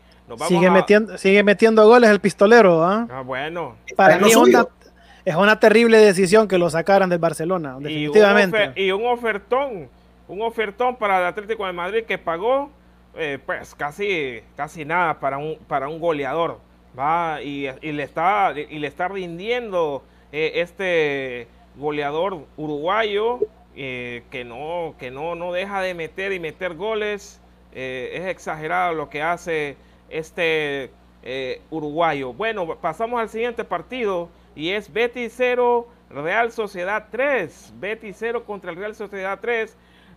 sigue, 0.48 0.72
metiendo, 0.72 1.18
sigue 1.18 1.44
metiendo 1.44 1.86
goles 1.88 2.10
el 2.10 2.20
pistolero. 2.20 2.84
¿ah? 2.84 3.08
ah 3.10 3.22
bueno. 3.22 3.75
Para 3.96 4.18
mí 4.18 4.30
es 4.30 5.36
una, 5.36 5.60
terrible 5.60 5.98
decisión 5.98 6.48
que 6.48 6.58
lo 6.58 6.70
sacaran 6.70 7.10
del 7.10 7.20
Barcelona, 7.20 7.77
definitivamente. 7.80 8.74
Y 8.75 8.92
un, 8.92 9.06
ofertón, 9.06 9.89
un 10.27 10.41
ofertón 10.41 10.96
para 10.96 11.20
el 11.20 11.25
Atlético 11.25 11.65
de 11.65 11.74
Madrid 11.74 12.03
que 12.03 12.17
pagó 12.17 12.70
eh, 13.17 13.39
pues 13.46 13.74
casi, 13.75 14.41
casi 14.58 14.84
nada 14.84 15.20
para 15.20 15.38
un, 15.38 15.58
para 15.67 15.88
un 15.88 16.00
goleador. 16.00 16.60
¿va? 16.98 17.41
Y, 17.41 17.70
le 17.82 18.03
está, 18.03 18.53
y 18.55 18.79
le 18.79 18.88
está 18.88 19.08
rindiendo 19.08 20.03
eh, 20.32 20.53
este 20.55 21.48
goleador 21.77 22.46
uruguayo 22.58 23.39
eh, 23.75 24.24
que, 24.32 24.44
no, 24.44 24.96
que 25.00 25.12
no, 25.12 25.36
no 25.36 25.53
deja 25.53 25.82
de 25.82 25.94
meter 25.94 26.34
y 26.34 26.39
meter 26.39 26.75
goles. 26.75 27.41
es 27.74 28.25
exagerado 28.27 28.94
lo 28.94 29.10
que 29.10 29.22
hace 29.22 29.77
este 30.10 30.91
uruguayo. 31.72 32.34
Bueno, 32.34 32.77
pasamos 32.77 33.20
al 33.20 33.29
siguiente 33.29 33.63
partido 33.63 34.29
y 34.55 34.70
es 34.70 34.91
Betis 34.91 35.34
0, 35.36 35.88
Real 36.10 36.51
Sociedad 36.51 37.08
3. 37.12 37.74
Betis 37.77 38.15
0 38.20 38.46
contra 38.46 38.72
el 38.72 38.77
Real 38.77 38.96
Sociedad 38.96 39.39
3. 39.41 39.75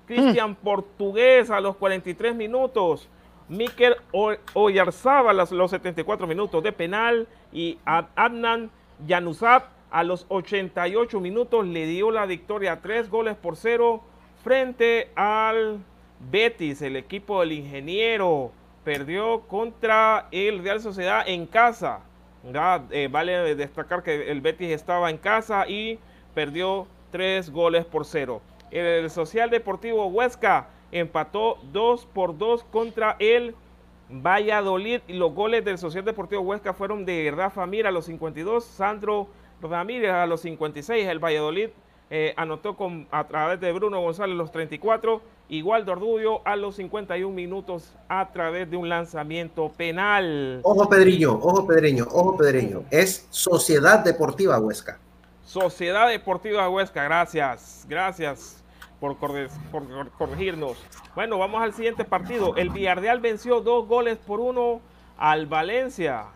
Cristian 0.09 0.53
hmm. 0.53 0.65
Portugués 0.65 1.51
a 1.51 1.61
los 1.61 1.77
43 1.77 2.35
minutos. 2.35 3.09
Mikel 3.49 3.95
Oyarzaba 4.55 5.31
a 5.31 5.35
los 5.35 5.71
74 5.71 6.27
minutos 6.27 6.63
de 6.63 6.73
penal 6.73 7.29
y 7.53 7.79
Adnan 7.85 8.71
Yanusab 9.07 9.65
a 9.91 10.03
los 10.03 10.27
88 10.29 11.21
minutos 11.21 11.67
le 11.67 11.87
dio 11.87 12.11
la 12.11 12.27
victoria 12.27 12.81
3 12.83 13.09
goles 13.09 13.37
por 13.37 13.57
0 13.57 14.03
frente 14.43 15.11
al 15.15 15.79
Betis, 16.31 16.83
el 16.83 16.97
equipo 16.97 17.41
del 17.41 17.53
ingeniero 17.53 18.53
perdió 18.85 19.41
contra 19.43 20.29
el 20.31 20.63
Real 20.63 20.81
Sociedad 20.81 21.25
en 21.27 21.47
casa. 21.47 22.01
Eh, 22.91 23.09
vale 23.11 23.55
destacar 23.55 24.03
que 24.03 24.31
el 24.31 24.41
Betis 24.41 24.71
estaba 24.71 25.11
en 25.11 25.19
casa 25.19 25.69
y 25.69 25.99
perdió 26.35 26.87
tres 27.11 27.51
goles 27.51 27.85
por 27.85 28.05
cero. 28.05 28.41
El 28.71 29.11
Social 29.11 29.51
Deportivo 29.51 30.07
Huesca 30.07 30.69
empató 30.93 31.59
2 31.73 32.07
por 32.07 32.37
2 32.39 32.65
contra 32.65 33.17
el 33.19 33.55
Valladolid 34.11 35.01
los 35.09 35.35
goles 35.35 35.65
del 35.65 35.79
Social 35.79 36.05
Deportivo 36.05 36.41
Huesca 36.43 36.73
fueron 36.73 37.05
de 37.05 37.31
Rafa 37.35 37.67
Mira 37.67 37.91
a 37.91 37.93
los 37.93 38.07
52, 38.07 38.65
Sandro 38.65 39.29
Ramírez 39.61 40.11
a 40.13 40.27
los 40.27 40.41
56, 40.41 41.07
el 41.07 41.19
Valladolid 41.19 41.69
eh, 42.11 42.33
anotó 42.37 42.75
con, 42.75 43.07
a 43.11 43.27
través 43.27 43.61
de 43.61 43.71
Bruno 43.73 44.01
González 44.01 44.35
los 44.35 44.51
34 44.51 45.21
Igual 45.51 45.85
Dordudio 45.85 46.47
a 46.47 46.57
los 46.57 46.77
51 46.77 47.35
minutos 47.35 47.95
a 48.09 48.31
través 48.33 48.71
de 48.71 48.77
un 48.77 48.89
lanzamiento 48.89 49.71
penal. 49.71 50.61
Ojo 50.63 50.89
Pedriño, 50.91 51.33
ojo 51.33 51.67
Pedreño, 51.67 52.07
ojo 52.11 52.37
Pedreño. 52.37 52.85
Es 52.91 53.27
Sociedad 53.31 54.05
Deportiva 54.05 54.59
Huesca. 54.59 54.99
Sociedad 55.49 56.11
Deportiva 56.11 56.69
Huesca, 56.69 57.05
gracias, 57.05 57.87
gracias 57.89 58.63
por, 59.01 59.17
corregirnos. 59.17 60.77
Bueno, 61.15 61.39
vamos 61.39 61.63
al 61.63 61.73
siguiente 61.73 62.05
partido. 62.05 62.55
El 62.57 62.69
Villarreal 62.69 63.21
venció 63.21 63.63
dos 63.63 63.89
goles 63.89 64.19
por 64.19 64.41
uno 64.41 64.83
al 65.17 65.47
Valencia. 65.47 66.27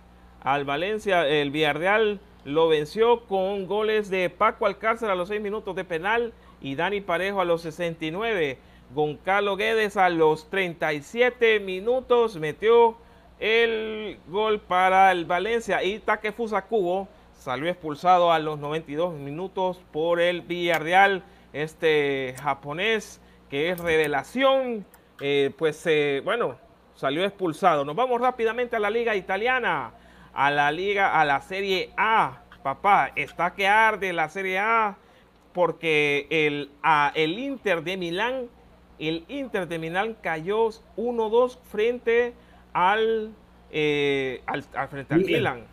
Al 0.42 0.64
Valencia, 0.64 1.28
el 1.28 1.50
Villarreal 1.50 2.20
lo 2.46 2.68
venció 2.68 3.26
con 3.26 3.66
goles 3.66 4.08
de 4.08 4.30
Paco 4.30 4.64
Alcácer 4.64 5.10
a 5.10 5.14
los 5.14 5.28
6 5.28 5.42
minutos 5.42 5.76
de 5.76 5.84
penal 5.84 6.32
y 6.62 6.74
Dani 6.74 7.02
Parejo 7.02 7.42
a 7.42 7.44
los 7.44 7.60
69. 7.60 8.56
Goncalo 8.94 9.58
Guedes 9.58 9.98
a 9.98 10.08
los 10.08 10.48
37 10.48 11.60
minutos 11.60 12.36
metió 12.36 12.96
el 13.38 14.18
gol 14.28 14.58
para 14.58 15.12
el 15.12 15.26
Valencia 15.26 15.82
y 15.84 15.98
Takefusa 15.98 16.62
Kubo 16.62 17.08
salió 17.42 17.68
expulsado 17.68 18.32
a 18.32 18.38
los 18.38 18.58
92 18.60 19.14
minutos 19.14 19.80
por 19.92 20.20
el 20.20 20.42
Villarreal. 20.42 21.24
Este 21.52 22.34
japonés 22.40 23.20
que 23.50 23.70
es 23.70 23.80
revelación, 23.80 24.86
eh, 25.20 25.50
pues 25.58 25.84
eh, 25.86 26.22
bueno, 26.24 26.56
salió 26.94 27.24
expulsado. 27.24 27.84
Nos 27.84 27.96
vamos 27.96 28.20
rápidamente 28.20 28.76
a 28.76 28.78
la 28.78 28.90
liga 28.90 29.16
italiana, 29.16 29.92
a 30.32 30.50
la 30.50 30.70
liga, 30.70 31.20
a 31.20 31.24
la 31.24 31.40
Serie 31.40 31.90
A. 31.96 32.42
Papá, 32.62 33.10
está 33.16 33.54
que 33.54 33.66
arde 33.66 34.12
la 34.12 34.28
Serie 34.28 34.58
A 34.60 34.96
porque 35.52 36.28
el, 36.30 36.70
el 37.14 37.38
Inter 37.38 37.82
de 37.82 37.96
Milán 37.96 38.48
el 38.98 39.24
Inter 39.26 39.66
de 39.66 39.80
Milán 39.80 40.16
cayó 40.22 40.68
1-2 40.96 41.58
frente 41.64 42.34
al, 42.72 43.32
eh, 43.72 44.42
al, 44.46 44.62
frente 44.62 45.14
al 45.14 45.24
Milan. 45.24 45.64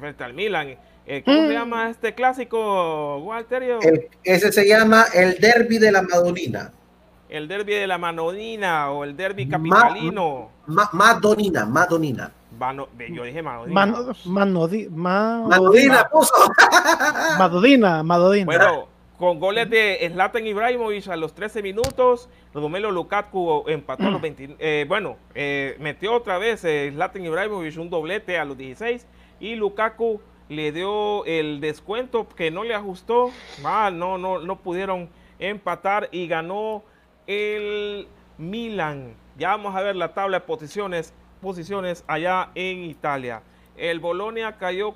Frente 0.00 0.24
al 0.24 0.34
Milan. 0.34 0.76
Eh, 1.10 1.22
¿Cómo 1.24 1.38
se 1.38 1.48
mm. 1.48 1.52
llama 1.52 1.88
este 1.88 2.14
clásico, 2.14 3.16
Walterio? 3.20 3.78
ese 4.22 4.52
se 4.52 4.68
llama 4.68 5.06
el 5.14 5.38
Derby 5.38 5.78
de 5.78 5.90
la 5.90 6.02
Madonina. 6.02 6.70
El 7.30 7.48
Derby 7.48 7.72
de 7.72 7.86
la 7.86 7.96
Madonina 7.96 8.90
o 8.90 9.04
el 9.04 9.16
Derby 9.16 9.48
capitalino. 9.48 10.50
Madonina, 10.66 11.64
Madonina. 11.64 12.30
yo 13.08 13.24
dije 13.24 13.40
Madonina. 13.42 13.86
Madonina 15.40 16.08
puso. 16.12 16.34
Madonina, 17.38 18.02
Madonina. 18.02 18.44
Bueno, 18.44 18.88
con 19.18 19.40
goles 19.40 19.70
de 19.70 20.06
Zlatan 20.12 20.46
Ibrahimovic 20.46 21.08
a 21.08 21.16
los 21.16 21.34
13 21.34 21.62
minutos, 21.62 22.28
Romelo 22.52 22.90
Lukaku 22.90 23.64
empató 23.66 24.08
a 24.08 24.10
los 24.10 24.20
20, 24.20 24.56
eh, 24.58 24.84
bueno, 24.86 25.16
eh, 25.34 25.74
metió 25.80 26.12
otra 26.12 26.36
vez 26.36 26.64
eh, 26.64 26.90
Zlatan 26.92 27.24
Ibrahimovic 27.24 27.78
un 27.78 27.88
doblete 27.88 28.36
a 28.38 28.44
los 28.44 28.58
16 28.58 29.06
y 29.40 29.54
Lukaku 29.54 30.20
le 30.48 30.72
dio 30.72 31.24
el 31.26 31.60
descuento 31.60 32.28
que 32.28 32.50
no 32.50 32.64
le 32.64 32.74
ajustó, 32.74 33.30
ah, 33.64 33.90
no, 33.92 34.18
no, 34.18 34.38
no 34.38 34.56
pudieron 34.56 35.08
empatar 35.38 36.08
y 36.10 36.26
ganó 36.26 36.82
el 37.26 38.08
Milan. 38.38 39.14
Ya 39.36 39.50
vamos 39.50 39.74
a 39.76 39.82
ver 39.82 39.96
la 39.96 40.14
tabla 40.14 40.40
de 40.40 40.46
posiciones, 40.46 41.12
posiciones 41.40 42.04
allá 42.06 42.50
en 42.54 42.84
Italia. 42.84 43.42
El 43.76 44.00
Bolonia 44.00 44.56
cayó 44.56 44.94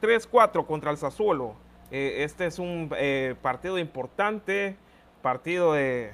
3-4 0.00 0.66
contra 0.66 0.90
el 0.90 0.96
Sassuolo. 0.96 1.54
Eh, 1.90 2.24
este 2.24 2.46
es 2.46 2.58
un 2.58 2.90
eh, 2.96 3.36
partido 3.40 3.78
importante, 3.78 4.76
partido 5.22 5.74
de, 5.74 6.12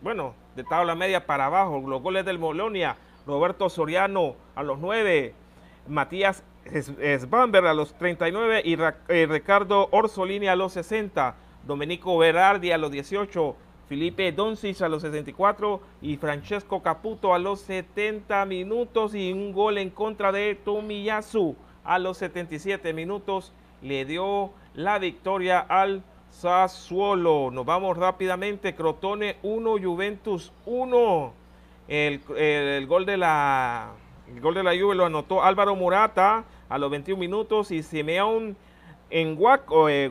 bueno, 0.00 0.34
de 0.56 0.64
tabla 0.64 0.94
media 0.94 1.26
para 1.26 1.46
abajo. 1.46 1.82
Los 1.86 2.02
goles 2.02 2.24
del 2.24 2.38
Molonia, 2.38 2.96
Roberto 3.26 3.68
Soriano 3.68 4.36
a 4.54 4.62
los 4.62 4.78
nueve, 4.78 5.34
Matías 5.86 6.42
es, 6.64 7.28
Bamber 7.28 7.66
a 7.66 7.74
los 7.74 7.94
39 7.94 8.62
y 8.64 8.76
eh, 9.08 9.26
Ricardo 9.28 9.88
Orsolini 9.90 10.48
a 10.48 10.56
los 10.56 10.72
60, 10.72 11.34
Domenico 11.66 12.16
Berardi 12.18 12.72
a 12.72 12.78
los 12.78 12.90
18, 12.90 13.56
Felipe 13.88 14.32
Doncic 14.32 14.80
a 14.82 14.88
los 14.88 15.02
64 15.02 15.80
y 16.00 16.16
Francesco 16.16 16.82
Caputo 16.82 17.34
a 17.34 17.38
los 17.38 17.60
70 17.62 18.44
minutos 18.46 19.14
y 19.14 19.32
un 19.32 19.52
gol 19.52 19.78
en 19.78 19.90
contra 19.90 20.32
de 20.32 20.54
Tomiyasu 20.54 21.56
a 21.84 21.98
los 21.98 22.18
77 22.18 22.92
minutos 22.92 23.52
le 23.82 24.04
dio 24.04 24.52
la 24.74 24.98
victoria 24.98 25.60
al 25.60 26.02
Sassuolo. 26.30 27.50
Nos 27.50 27.66
vamos 27.66 27.96
rápidamente. 27.96 28.74
Crotone 28.74 29.36
1, 29.42 29.76
Juventus 29.82 30.52
1. 30.64 31.32
El, 31.88 32.86
gol 32.86 33.04
de 33.04 33.16
la 33.16 33.92
el 34.34 34.40
gol 34.40 34.54
de 34.54 34.62
la 34.62 34.70
Juve 34.78 34.94
lo 34.94 35.06
anotó 35.06 35.42
Álvaro 35.42 35.74
Murata 35.76 36.44
a 36.68 36.78
los 36.78 36.90
21 36.90 37.18
minutos 37.18 37.70
y 37.70 37.82
Simeón 37.82 38.56
en 39.10 39.36
Huaco, 39.38 39.88
eh, 39.88 40.10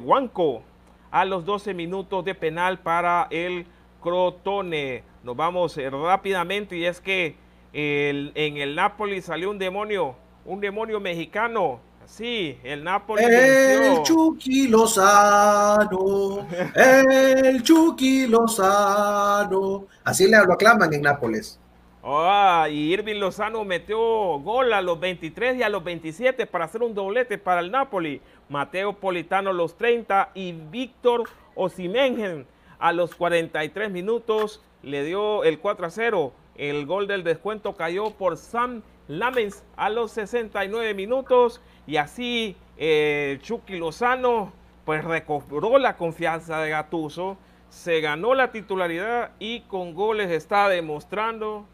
a 1.11 1.25
los 1.25 1.45
12 1.45 1.73
minutos 1.73 2.23
de 2.23 2.35
penal 2.35 2.79
para 2.79 3.27
el 3.29 3.65
Crotone. 4.01 5.03
Nos 5.23 5.35
vamos 5.35 5.77
eh, 5.77 5.89
rápidamente 5.89 6.77
y 6.77 6.85
es 6.85 7.01
que 7.01 7.35
en 7.73 8.57
el 8.57 8.75
Napoli 8.75 9.21
salió 9.21 9.49
un 9.49 9.57
demonio, 9.57 10.15
un 10.45 10.59
demonio 10.59 10.99
mexicano 10.99 11.79
Sí, 12.11 12.57
el 12.63 12.83
Napoli. 12.83 13.23
El 13.23 14.03
Chucky 14.03 14.67
Lozano. 14.67 16.45
el 16.75 17.63
Chucky 17.63 18.27
Lozano. 18.27 19.85
Así 20.03 20.27
le 20.27 20.37
lo 20.45 20.53
aclaman 20.53 20.93
en 20.93 21.03
Nápoles. 21.03 21.57
Ah, 22.03 22.67
y 22.71 22.93
Irving 22.93 23.19
Lozano 23.19 23.63
metió 23.63 23.99
gol 24.39 24.73
a 24.73 24.81
los 24.81 24.99
23 24.99 25.57
y 25.57 25.63
a 25.63 25.69
los 25.69 25.83
27 25.83 26.47
para 26.47 26.65
hacer 26.65 26.81
un 26.81 26.95
doblete 26.95 27.37
para 27.37 27.61
el 27.61 27.69
Napoli. 27.69 28.21
Mateo 28.49 28.93
Politano 28.93 29.53
los 29.53 29.77
30 29.77 30.31
y 30.33 30.53
Víctor 30.53 31.29
Osimengen 31.53 32.47
a 32.79 32.91
los 32.91 33.13
43 33.13 33.91
minutos 33.91 34.63
le 34.81 35.03
dio 35.03 35.43
el 35.43 35.59
4 35.59 35.85
a 35.85 35.89
0. 35.91 36.33
El 36.55 36.87
gol 36.87 37.05
del 37.05 37.23
descuento 37.23 37.75
cayó 37.75 38.09
por 38.09 38.35
Sam 38.37 38.81
Lamens 39.07 39.63
a 39.75 39.89
los 39.89 40.11
69 40.11 40.95
minutos 40.95 41.61
y 41.85 41.97
así 41.97 42.55
eh, 42.77 43.37
Chucky 43.43 43.77
Lozano 43.77 44.53
pues 44.85 45.03
recobró 45.03 45.77
la 45.77 45.97
confianza 45.97 46.59
de 46.61 46.71
Gatuso, 46.71 47.37
se 47.69 48.01
ganó 48.01 48.33
la 48.33 48.51
titularidad 48.51 49.31
y 49.37 49.61
con 49.61 49.93
goles 49.93 50.31
está 50.31 50.67
demostrando 50.67 51.67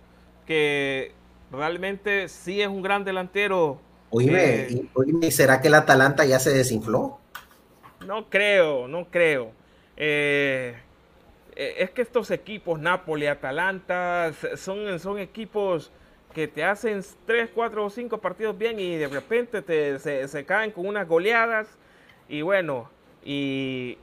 que 0.47 1.11
realmente 1.51 2.27
sí 2.29 2.61
es 2.61 2.67
un 2.67 2.81
gran 2.81 3.03
delantero. 3.03 3.79
Oíme, 4.09 4.67
eh, 5.21 5.31
¿será 5.31 5.61
que 5.61 5.67
el 5.67 5.75
Atalanta 5.75 6.25
ya 6.25 6.39
se 6.39 6.51
desinfló? 6.51 7.19
No 8.05 8.29
creo, 8.29 8.87
no 8.87 9.05
creo. 9.11 9.51
Eh, 9.97 10.75
es 11.55 11.89
que 11.91 12.01
estos 12.01 12.31
equipos, 12.31 12.79
Napoli, 12.79 13.27
Atalanta, 13.27 14.31
son, 14.55 14.99
son 14.99 15.19
equipos 15.19 15.91
que 16.33 16.47
te 16.47 16.63
hacen 16.63 17.03
3, 17.25 17.49
4 17.53 17.85
o 17.85 17.89
5 17.89 18.19
partidos 18.19 18.57
bien 18.57 18.79
y 18.79 18.95
de 18.95 19.07
repente 19.07 19.61
te, 19.61 19.97
se, 19.99 20.45
caen 20.45 20.71
con 20.71 20.85
unas 20.85 21.07
goleadas 21.07 21.67
y 22.29 22.43
bueno, 22.43 22.89
y, 23.23 23.97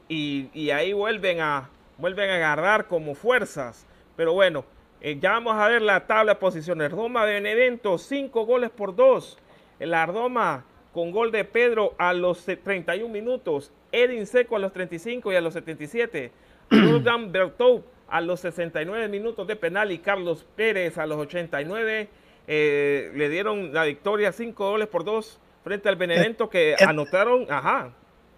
ahí 0.73 0.93
vuelven 0.93 1.41
a, 1.41 1.71
vuelven 1.97 2.31
a 2.31 2.35
agarrar 2.35 2.89
como 2.89 3.15
fuerzas. 3.15 3.87
Pero 4.17 4.33
bueno, 4.33 4.65
eh, 5.05 5.19
ya 5.21 5.33
vamos 5.33 5.55
a 5.55 5.69
ver 5.69 5.83
la 5.83 6.07
tabla 6.07 6.33
de 6.33 6.41
posiciones. 6.41 6.91
Roma 6.91 7.25
Benevento, 7.25 7.99
5 7.99 8.47
goles 8.47 8.71
por 8.71 8.97
2. 8.97 9.39
La 9.81 10.07
Roma 10.07 10.65
con 10.95 11.11
gol 11.11 11.31
de 11.31 11.45
Pedro 11.45 11.95
a 11.99 12.15
los 12.15 12.45
31 12.45 13.13
minutos. 13.13 13.71
Edin 13.93 14.27
Seco 14.27 14.57
a 14.57 14.59
los 14.59 14.73
35 14.73 15.31
y 15.31 15.37
a 15.37 15.41
los 15.41 15.53
77. 15.53 16.33
Jordan 16.71 17.31
Bertou 17.31 17.85
a 18.09 18.21
los 18.21 18.41
69 18.41 19.09
minutos 19.09 19.47
de 19.47 19.57
penal 19.57 19.93
y 19.93 19.99
Carlos 19.99 20.47
Pérez 20.57 20.99
a 20.99 21.07
los 21.07 21.19
89 21.19 22.09
eh, 22.47 23.11
le 23.15 23.29
dieron 23.29 23.73
la 23.73 23.85
victoria 23.85 24.33
5 24.33 24.71
goles 24.71 24.89
por 24.89 25.05
2 25.05 25.41
frente 25.63 25.89
al 25.89 25.97
Benevento 25.97 26.49
que 26.49 26.73
eh, 26.73 26.77
eh, 26.79 26.85
anotaron, 26.85 27.47
ajá. 27.51 27.93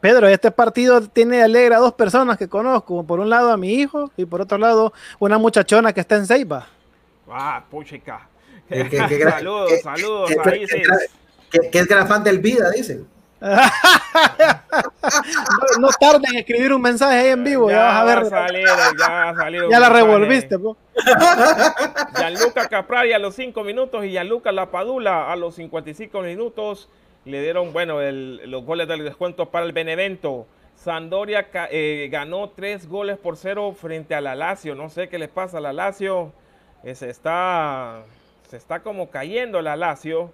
Pedro, 0.07 0.29
este 0.29 0.53
partido 0.53 1.01
tiene 1.01 1.43
alegra 1.43 1.79
a 1.79 1.81
dos 1.81 1.95
personas 1.95 2.39
que 2.39 2.47
conozco, 2.47 3.03
por 3.03 3.19
un 3.19 3.29
lado 3.29 3.51
a 3.51 3.57
mi 3.57 3.73
hijo 3.73 4.13
y 4.17 4.25
por 4.25 4.41
otro 4.41 4.57
lado 4.57 4.93
una 5.19 5.37
muchachona 5.37 5.93
que 5.93 5.99
está 5.99 6.15
en 6.15 6.29
Ceiba. 6.29 6.69
Ah, 7.29 7.65
puchica. 7.69 8.29
saludos, 8.71 9.73
saludos. 9.83 10.31
Que, 11.51 11.77
es 11.81 11.89
gran 11.89 12.07
fan 12.07 12.23
del 12.23 12.39
vida, 12.39 12.71
dicen. 12.71 13.05
no, 15.81 15.89
tarden 15.99 16.35
en 16.35 16.37
escribir 16.39 16.73
un 16.73 16.83
mensaje 16.83 17.17
ahí 17.17 17.31
en 17.31 17.43
vivo. 17.43 17.69
Ya, 17.69 17.87
vas 17.87 17.97
a 17.97 18.05
ver. 18.05 18.31
ya, 19.69 19.81
la 19.81 19.89
revolviste. 19.89 20.57
Gianluca 22.17 22.69
Caprari 22.69 23.13
a 23.13 23.19
los 23.19 23.35
5 23.35 23.65
minutos 23.65 24.05
y 24.05 24.11
Gianluca 24.11 24.53
Lapadula 24.53 25.33
a 25.33 25.35
los 25.35 25.57
55 25.57 26.21
minutos 26.21 26.89
le 27.27 27.43
dieron, 27.43 27.73
bueno, 27.73 28.01
los 28.01 28.65
goles 28.65 28.89
del 28.89 29.05
descuento 29.05 29.51
para 29.51 29.67
el 29.67 29.73
Benevento. 29.73 30.47
Sandoria 30.77 31.49
eh, 31.71 32.09
ganó 32.11 32.51
3 32.51 32.89
goles 32.89 33.19
por 33.19 33.37
0 33.37 33.75
frente 33.79 34.15
a 34.15 34.21
la 34.21 34.35
Lazio. 34.35 34.75
No 34.75 34.89
sé 34.89 35.09
qué 35.09 35.19
le 35.19 35.29
pasa 35.29 35.59
a 35.59 35.61
la 35.61 35.73
Lazio. 35.73 36.33
Eh, 36.85 36.95
se, 36.95 37.11
está, 37.11 38.05
se 38.49 38.57
está 38.57 38.83
como 38.83 39.11
cayendo 39.11 39.61
la 39.61 39.77
Lazio 39.77 40.33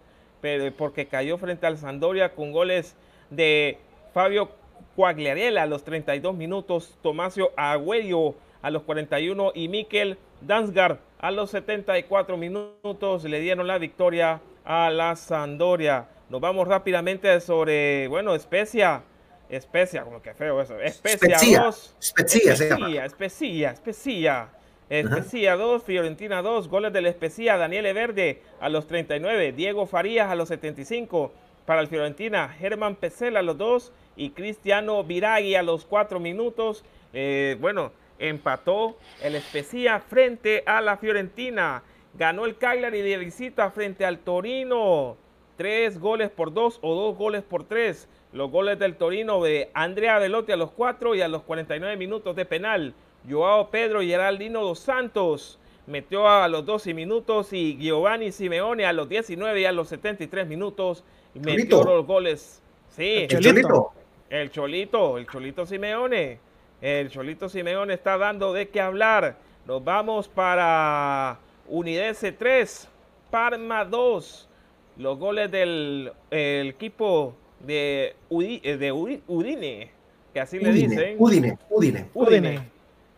porque 0.76 1.06
cayó 1.06 1.38
frente 1.38 1.66
al 1.66 1.78
Sandoria 1.78 2.34
con 2.34 2.50
goles 2.50 2.96
de 3.30 3.78
Fabio 4.12 4.50
Quagliarella 4.96 5.62
a 5.62 5.66
los 5.66 5.84
32 5.84 6.34
minutos, 6.34 6.98
Tomasio 7.00 7.52
Agüello 7.56 8.34
a 8.60 8.70
los 8.70 8.82
41 8.82 9.52
y 9.54 9.68
Mikel 9.68 10.18
Dansgaard 10.40 10.98
a 11.18 11.30
los 11.30 11.50
74 11.50 12.36
minutos 12.36 13.24
le 13.24 13.40
dieron 13.40 13.68
la 13.68 13.78
victoria 13.78 14.40
a 14.64 14.90
la 14.90 15.14
Sandoria. 15.14 16.08
Nos 16.32 16.40
vamos 16.40 16.66
rápidamente 16.66 17.38
sobre, 17.42 18.08
bueno, 18.08 18.34
Especia. 18.34 19.02
Especia, 19.50 20.02
como 20.02 20.22
que 20.22 20.32
feo 20.32 20.62
eso. 20.62 20.80
Especia 20.80 21.36
2. 21.62 21.96
Especia, 22.00 22.52
Especia, 22.54 23.04
Especia, 23.04 23.70
Especia. 23.70 24.48
Especia 24.88 25.56
2, 25.56 25.82
Fiorentina 25.82 26.40
2, 26.40 26.68
goles 26.68 26.90
del 26.94 27.04
Especia, 27.04 27.58
Daniel 27.58 27.92
Verde 27.92 28.40
a 28.60 28.70
los 28.70 28.86
39, 28.86 29.52
Diego 29.52 29.84
Farías 29.84 30.30
a 30.30 30.34
los 30.34 30.48
75, 30.48 31.34
para 31.66 31.82
el 31.82 31.88
Fiorentina, 31.88 32.48
Germán 32.48 32.96
Pesela 32.96 33.40
a 33.40 33.42
los 33.42 33.58
2 33.58 33.92
y 34.16 34.30
Cristiano 34.30 35.04
Viragui 35.04 35.54
a 35.54 35.62
los 35.62 35.84
4 35.84 36.18
minutos. 36.18 36.82
Eh, 37.12 37.58
bueno, 37.60 37.92
empató 38.18 38.96
el 39.22 39.34
Especia 39.34 40.00
frente 40.00 40.62
a 40.64 40.80
la 40.80 40.96
Fiorentina, 40.96 41.82
ganó 42.14 42.46
el 42.46 42.56
Cagliari 42.56 43.02
de 43.02 43.18
visita 43.18 43.70
frente 43.70 44.06
al 44.06 44.20
Torino, 44.20 45.18
3 45.56 45.98
goles 45.98 46.30
por 46.30 46.52
2 46.52 46.78
o 46.82 46.94
2 46.94 47.16
goles 47.16 47.42
por 47.42 47.64
3. 47.64 48.08
Los 48.32 48.50
goles 48.50 48.78
del 48.78 48.96
Torino 48.96 49.42
de 49.42 49.70
Andrea 49.74 50.18
Velotti 50.18 50.52
a 50.52 50.56
los 50.56 50.70
4 50.70 51.14
y 51.14 51.20
a 51.20 51.28
los 51.28 51.42
49 51.42 51.96
minutos 51.96 52.34
de 52.36 52.44
penal. 52.44 52.94
Joao 53.28 53.70
Pedro 53.70 54.02
y 54.02 54.08
Geraldino 54.08 54.62
dos 54.62 54.80
Santos 54.80 55.58
metió 55.86 56.28
a 56.28 56.48
los 56.48 56.64
12 56.64 56.94
minutos 56.94 57.52
y 57.52 57.76
Giovanni 57.78 58.32
Simeone 58.32 58.86
a 58.86 58.92
los 58.92 59.08
19 59.08 59.60
y 59.60 59.64
a 59.64 59.72
los 59.72 59.88
73 59.88 60.46
minutos 60.46 61.04
metió 61.34 61.84
los 61.84 62.06
goles. 62.06 62.62
Sí, 62.88 63.26
el 63.28 63.40
Cholito. 63.40 63.92
El 64.30 64.50
Cholito, 64.50 65.18
el 65.18 65.26
Cholito 65.26 65.66
Simeone. 65.66 66.38
El 66.80 67.10
Cholito 67.10 67.48
Simeone 67.48 67.94
está 67.94 68.16
dando 68.18 68.52
de 68.52 68.68
qué 68.68 68.80
hablar. 68.80 69.36
Nos 69.66 69.84
vamos 69.84 70.28
para 70.28 71.38
Unidese 71.68 72.32
3, 72.32 72.88
Parma 73.30 73.84
2. 73.84 74.48
Los 74.96 75.18
goles 75.18 75.50
del 75.50 76.12
equipo 76.30 77.34
de, 77.60 78.14
eh, 78.30 78.76
de 78.76 78.92
Udine, 78.92 79.90
que 80.32 80.40
así 80.40 80.58
le 80.58 80.72
dicen. 80.72 81.16
Udine, 81.18 81.58
Udine. 81.70 82.08
Udine. 82.14 82.70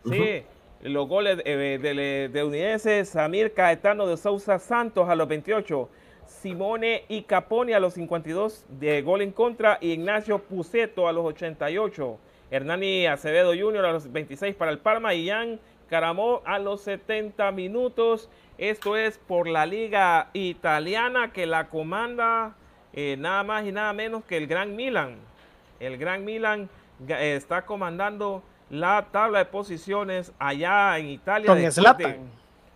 Sí, 0.05 0.43
los 0.83 1.07
goles 1.07 1.37
de, 1.37 1.77
de, 1.79 2.29
de 2.31 2.43
Udinese, 2.43 3.05
Samir 3.05 3.53
Caetano 3.53 4.07
de 4.07 4.17
Sousa 4.17 4.59
Santos 4.59 5.09
a 5.09 5.15
los 5.15 5.27
28, 5.27 5.89
Simone 6.27 7.03
y 7.09 7.23
Caponi 7.23 7.73
a 7.73 7.79
los 7.79 7.95
52 7.95 8.65
de 8.79 9.01
gol 9.01 9.21
en 9.21 9.31
contra 9.31 9.77
y 9.81 9.91
Ignacio 9.91 10.39
Puceto 10.39 11.07
a 11.07 11.11
los 11.11 11.25
88. 11.25 12.17
Hernani 12.51 13.07
Acevedo 13.07 13.53
Jr. 13.57 13.85
a 13.85 13.91
los 13.91 14.11
26 14.11 14.55
para 14.55 14.71
el 14.71 14.77
Parma 14.77 15.15
y 15.15 15.27
Jan 15.27 15.59
Caramó 15.89 16.41
a 16.45 16.57
los 16.57 16.81
70 16.81 17.51
minutos. 17.51 18.29
Esto 18.57 18.95
es 18.95 19.17
por 19.17 19.47
la 19.47 19.65
liga 19.65 20.29
italiana 20.33 21.33
que 21.33 21.45
la 21.45 21.67
comanda 21.67 22.55
eh, 22.93 23.17
nada 23.17 23.43
más 23.43 23.65
y 23.65 23.71
nada 23.71 23.91
menos 23.91 24.23
que 24.23 24.37
el 24.37 24.47
Gran 24.47 24.75
Milan. 24.75 25.17
El 25.79 25.97
Gran 25.97 26.23
Milan 26.23 26.69
eh, 27.07 27.35
está 27.35 27.65
comandando 27.65 28.41
la 28.69 29.07
tabla 29.11 29.39
de 29.39 29.45
posiciones 29.45 30.31
allá 30.39 30.97
en 30.97 31.07
Italia. 31.07 31.47
Con 31.47 31.61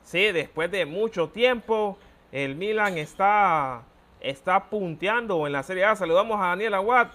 sí, 0.04 0.32
después 0.32 0.70
de 0.70 0.86
mucho 0.86 1.30
tiempo, 1.30 1.98
el 2.32 2.56
Milan 2.56 2.98
está 2.98 3.84
está 4.20 4.65
punteando 4.65 5.48
en 5.48 5.54
la 5.54 5.63
Serie 5.63 5.86
A. 5.86 5.96
Saludamos 5.96 6.39
a 6.42 6.48
Daniel 6.48 6.74
Aguat. 6.74 7.12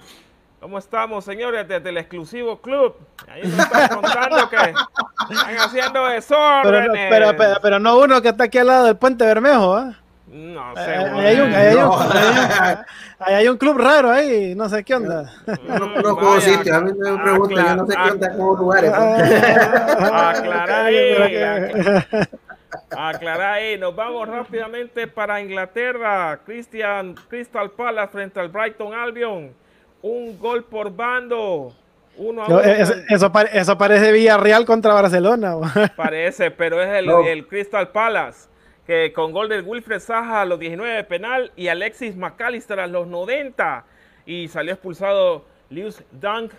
¿Cómo 0.64 0.78
estamos, 0.78 1.26
señores, 1.26 1.68
desde 1.68 1.90
el 1.90 1.98
exclusivo 1.98 2.58
club? 2.58 2.94
Ahí 3.28 3.42
nos 3.42 3.58
están 3.58 4.00
contando 4.00 4.48
que 4.48 4.56
están 4.56 5.58
haciendo 5.58 6.06
desórdenes. 6.06 7.06
Pero, 7.10 7.36
pero, 7.36 7.58
pero, 7.60 7.78
no 7.78 7.98
uno 7.98 8.22
que 8.22 8.28
está 8.30 8.44
aquí 8.44 8.56
al 8.56 8.68
lado 8.68 8.86
del 8.86 8.96
Puente 8.96 9.26
Bermejo, 9.26 9.74
¿ah? 9.76 9.92
No 10.26 10.72
Eh, 10.72 10.74
sé. 10.76 10.94
Ahí 10.94 11.26
hay, 11.26 11.40
un, 11.40 11.52
ahí 11.54 11.66
hay 11.66 11.74
un- 11.76 11.92
ahí 11.92 12.18
hay 12.18 12.72
un- 12.72 12.84
ahí 13.18 13.34
hay 13.34 13.48
un 13.48 13.58
club 13.58 13.76
raro 13.76 14.10
ahí, 14.10 14.54
no 14.54 14.66
sé 14.70 14.82
qué 14.82 14.94
onda. 14.94 15.30
Yo 15.46 15.78
no 15.78 15.92
conozco 15.96 16.40
sitios, 16.40 16.74
a 16.74 16.80
mí 16.80 16.92
me 16.98 17.22
preguntan, 17.22 17.66
yo 17.66 17.76
no 17.76 17.86
sé 17.86 17.94
qué 18.02 18.10
onda 18.10 18.28
con 18.34 18.46
los 18.46 18.58
lugares. 18.58 18.90
Aclarar 18.94 20.70
ahí. 20.86 21.14
Aclarar 22.90 23.52
ahí. 23.52 23.76
Nos 23.78 23.94
vamos 23.94 24.26
rápidamente 24.26 25.06
para 25.08 25.42
Inglaterra. 25.42 26.40
Christian, 26.46 27.14
Crystal 27.28 27.70
Palace 27.70 28.08
frente 28.12 28.40
al 28.40 28.48
Brighton 28.48 28.94
Albion. 28.94 29.62
Un 30.06 30.38
gol 30.38 30.64
por 30.64 30.94
bando. 30.94 31.72
Uno 32.18 32.44
a 32.44 32.48
No, 32.48 32.54
uno. 32.56 32.60
Eso, 32.64 32.92
eso 33.08 33.32
pare- 33.32 33.50
eso 33.58 33.78
parece 33.78 34.12
Villarreal 34.12 34.66
contra 34.66 34.92
Barcelona. 34.92 35.54
Parece, 35.96 36.50
pero 36.50 36.82
es 36.82 36.88
el, 36.90 37.06
No. 37.06 37.24
el 37.24 37.46
Crystal 37.46 37.88
Palace. 37.88 38.48
Que 38.86 39.14
con 39.14 39.32
gol 39.32 39.48
de 39.48 39.62
Wilfred 39.62 39.98
Saja 40.00 40.42
a 40.42 40.44
los 40.44 40.58
19 40.58 40.92
de 40.94 41.04
penal 41.04 41.52
y 41.56 41.68
Alexis 41.68 42.16
McAllister 42.16 42.80
a 42.80 42.86
los 42.86 43.06
90. 43.06 43.84
Y 44.26 44.48
salió 44.48 44.74
expulsado 44.74 45.46
Lewis 45.70 46.04
Dunk 46.12 46.52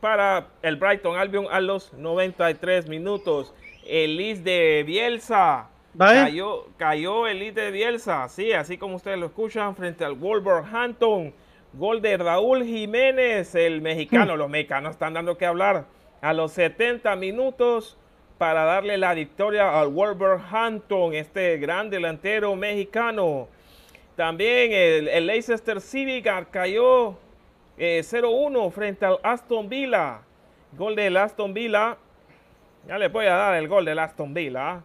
para 0.00 0.48
el 0.60 0.76
Brighton 0.76 1.16
Albion 1.16 1.46
a 1.50 1.60
los 1.60 1.94
93 1.94 2.88
minutos. 2.88 3.54
El 3.86 4.16
Leeds 4.18 4.44
de 4.44 4.84
Bielsa. 4.86 5.68
¿Vale? 5.94 6.20
Cayó, 6.24 6.66
cayó 6.76 7.26
el 7.26 7.38
Leeds 7.38 7.54
de 7.56 7.70
Bielsa. 7.70 8.28
Sí, 8.28 8.52
así 8.52 8.76
como 8.76 8.96
ustedes 8.96 9.18
lo 9.18 9.26
escuchan, 9.26 9.74
frente 9.74 10.04
al 10.04 10.12
Wolverhampton. 10.14 11.32
Gol 11.74 12.02
de 12.02 12.16
Raúl 12.18 12.64
Jiménez, 12.64 13.54
el 13.54 13.80
mexicano. 13.80 14.36
Los 14.36 14.50
mexicanos 14.50 14.92
están 14.92 15.14
dando 15.14 15.36
que 15.38 15.46
hablar. 15.46 15.86
A 16.20 16.32
los 16.32 16.52
70 16.52 17.16
minutos 17.16 17.96
para 18.38 18.64
darle 18.64 18.98
la 18.98 19.14
victoria 19.14 19.80
al 19.80 19.88
Wolverhampton, 19.88 21.14
este 21.14 21.58
gran 21.58 21.90
delantero 21.90 22.54
mexicano. 22.56 23.48
También 24.16 24.72
el, 24.72 25.08
el 25.08 25.26
Leicester 25.26 25.80
City 25.80 26.22
ca- 26.22 26.44
cayó 26.50 27.16
eh, 27.78 28.02
0-1 28.04 28.70
frente 28.70 29.06
al 29.06 29.18
Aston 29.22 29.68
Villa. 29.68 30.20
Gol 30.76 30.94
del 30.94 31.16
Aston 31.16 31.54
Villa. 31.54 31.96
Ya 32.86 32.98
le 32.98 33.08
voy 33.08 33.26
a 33.26 33.34
dar 33.34 33.54
el 33.54 33.68
gol 33.68 33.84
del 33.84 33.98
Aston 33.98 34.34
Villa. 34.34 34.82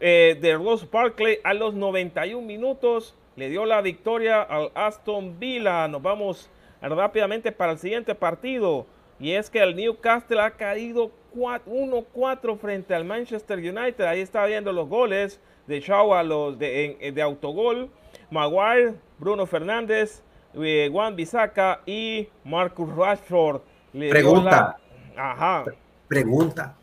Eh, 0.00 0.36
de 0.40 0.54
Ross 0.56 0.90
Barkley 0.90 1.38
a 1.44 1.54
los 1.54 1.72
91 1.74 2.44
minutos 2.44 3.14
le 3.38 3.48
dio 3.48 3.64
la 3.64 3.80
victoria 3.80 4.42
al 4.42 4.72
Aston 4.74 5.38
Villa. 5.38 5.86
Nos 5.86 6.02
vamos 6.02 6.50
rápidamente 6.82 7.52
para 7.52 7.72
el 7.72 7.78
siguiente 7.78 8.14
partido. 8.14 8.86
Y 9.20 9.32
es 9.32 9.48
que 9.48 9.60
el 9.60 9.76
Newcastle 9.76 10.40
ha 10.40 10.50
caído 10.50 11.10
4 11.34 11.70
1-4 11.72 12.58
frente 12.58 12.94
al 12.94 13.04
Manchester 13.04 13.58
United. 13.58 14.04
Ahí 14.04 14.20
está 14.20 14.44
viendo 14.46 14.72
los 14.72 14.88
goles 14.88 15.40
de 15.68 15.80
Shaw 15.80 16.14
a 16.14 16.22
los 16.22 16.58
de, 16.58 16.96
en- 17.00 17.14
de 17.14 17.22
autogol. 17.22 17.90
Maguire, 18.30 18.94
Bruno 19.18 19.46
Fernández, 19.46 20.22
eh, 20.54 20.88
Juan 20.90 21.14
Bisaca 21.14 21.80
y 21.86 22.28
Marcus 22.44 22.94
Rashford. 22.94 23.60
Le 23.92 24.10
Pregunta. 24.10 24.78
la- 25.14 25.30
Ajá. 25.32 25.64
Pregunta. 26.08 26.76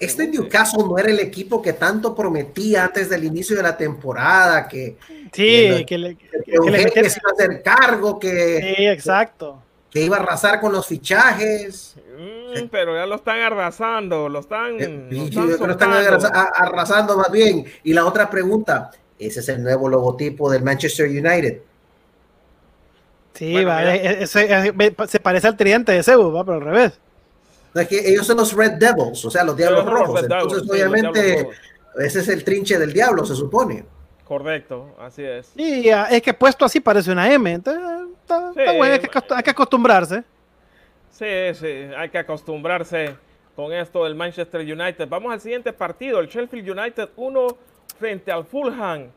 Este. 0.00 0.26
Newcastle 0.28 0.82
no 0.84 0.98
era 0.98 1.10
el 1.10 1.20
equipo 1.20 1.60
que 1.60 1.74
tanto 1.74 2.14
prometía 2.14 2.84
antes 2.84 3.10
del 3.10 3.22
inicio 3.24 3.54
de 3.56 3.62
la 3.62 3.76
temporada, 3.76 4.66
que, 4.66 4.96
Sí, 5.32 5.84
que 5.86 5.98
le, 5.98 6.16
que 6.16 6.26
que 6.90 7.02
le 7.02 7.10
se 7.10 7.20
iba 7.22 7.30
a 7.30 7.32
hacer 7.34 7.62
cargo, 7.62 8.18
que, 8.18 8.74
Sí, 8.76 8.86
exacto. 8.86 9.62
que 9.90 10.00
iba 10.00 10.16
a 10.16 10.20
arrasar 10.20 10.58
con 10.60 10.72
los 10.72 10.86
fichajes. 10.86 11.96
Mm, 12.18 12.68
pero 12.70 12.94
ya 12.96 13.04
lo 13.06 13.16
están 13.16 13.40
arrasando, 13.40 14.28
lo 14.28 14.40
están, 14.40 14.76
Eh, 14.80 15.08
lo 15.10 15.70
están 15.70 15.92
arrasando 16.54 17.16
más 17.18 17.30
bien. 17.30 17.66
Y 17.84 17.92
la 17.92 18.06
otra 18.06 18.30
pregunta, 18.30 18.90
ese 19.18 19.40
es 19.40 19.48
el 19.50 19.62
nuevo 19.62 19.88
logotipo 19.88 20.50
del 20.50 20.62
Manchester 20.62 21.06
United. 21.08 21.60
Sí, 23.34 23.52
Bueno, 23.52 23.68
va, 23.68 23.78
mira. 23.80 23.96
e- 23.96 24.22
ese- 24.24 24.48
e- 24.50 25.06
se 25.08 25.20
parece 25.20 25.46
al 25.46 25.56
tridente 25.56 25.92
de 25.92 26.16
va, 26.16 26.44
pero 26.44 26.56
al 26.58 26.64
revés. 26.64 26.98
No, 27.74 27.80
es 27.80 27.88
que 27.88 28.08
ellos 28.10 28.26
son 28.26 28.36
los 28.38 28.52
Red 28.52 28.72
Devils, 28.72 29.24
o 29.24 29.30
sea, 29.30 29.44
los 29.44 29.56
Diablos 29.56 29.84
Los 29.84 29.92
Rojos. 29.94 30.22
Entonces, 30.22 30.68
obviamente, 30.70 31.48
ese 31.98 32.20
es 32.20 32.28
el 32.28 32.42
trinche 32.44 32.78
del 32.78 32.92
diablo, 32.92 33.24
se 33.24 33.34
supone. 33.34 33.84
Correcto, 34.24 34.94
así 34.98 35.22
es. 35.24 35.50
Y 35.56 35.88
es 35.88 36.22
que 36.22 36.32
puesto 36.34 36.64
así 36.64 36.80
parece 36.80 37.10
una 37.10 37.32
M, 37.32 37.50
entonces 37.52 37.82
está, 38.22 38.50
está 38.50 38.70
Sí, 38.72 38.76
bueno, 38.78 38.94
hay 38.94 39.00
que, 39.00 39.10
acost- 39.10 39.36
hay 39.36 39.42
que 39.42 39.50
acostumbrarse. 39.50 40.22
Sí, 41.10 41.26
sí, 41.54 41.66
hay 41.96 42.08
que 42.08 42.18
acostumbrarse 42.18 43.14
con 43.56 43.72
esto 43.72 44.04
del 44.04 44.14
Manchester 44.14 44.60
United. 44.60 45.08
Vamos 45.08 45.32
al 45.32 45.40
siguiente 45.40 45.72
partido, 45.72 46.20
el 46.20 46.28
Sheffield 46.28 46.70
United 46.78 47.08
1 47.16 47.56
frente 47.98 48.30
al 48.32 48.44
Fulham. 48.44 49.08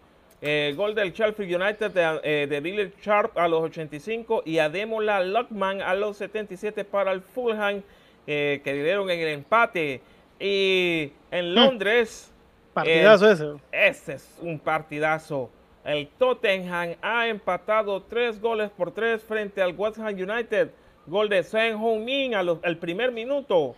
Eh, 0.41 0.73
gol 0.75 0.93
del 0.93 1.13
Sheffield 1.13 1.61
United 1.61 1.91
de, 1.91 2.19
eh, 2.23 2.47
de 2.49 2.59
Billy 2.59 2.91
Sharp 3.01 3.37
a 3.37 3.47
los 3.47 3.61
85 3.63 4.41
y 4.45 4.57
Ademola 4.57 5.21
Lockman 5.23 5.81
a 5.81 5.95
los 5.95 6.17
77 6.17 6.83
para 6.83 7.13
el 7.13 7.21
Fulham, 7.21 7.81
eh, 8.27 8.61
que 8.63 8.73
dieron 8.73 9.09
en 9.09 9.19
el 9.19 9.27
empate. 9.29 10.01
Y 10.39 11.11
en 11.31 11.55
Londres... 11.55 12.29
Partidazo 12.73 13.29
ese. 13.31 13.45
Este 13.71 14.13
es 14.13 14.37
un 14.41 14.57
partidazo. 14.59 15.49
El 15.85 16.07
Tottenham 16.07 16.95
ha 17.01 17.27
empatado 17.27 18.01
tres 18.03 18.41
goles 18.41 18.71
por 18.71 18.91
tres 18.91 19.21
frente 19.23 19.61
al 19.61 19.75
West 19.77 19.99
Ham 19.99 20.15
United. 20.15 20.71
Gol 21.05 21.29
de 21.29 21.43
Son 21.43 21.59
Heung-min 21.61 22.33
al 22.33 22.77
primer 22.77 23.11
minuto. 23.11 23.75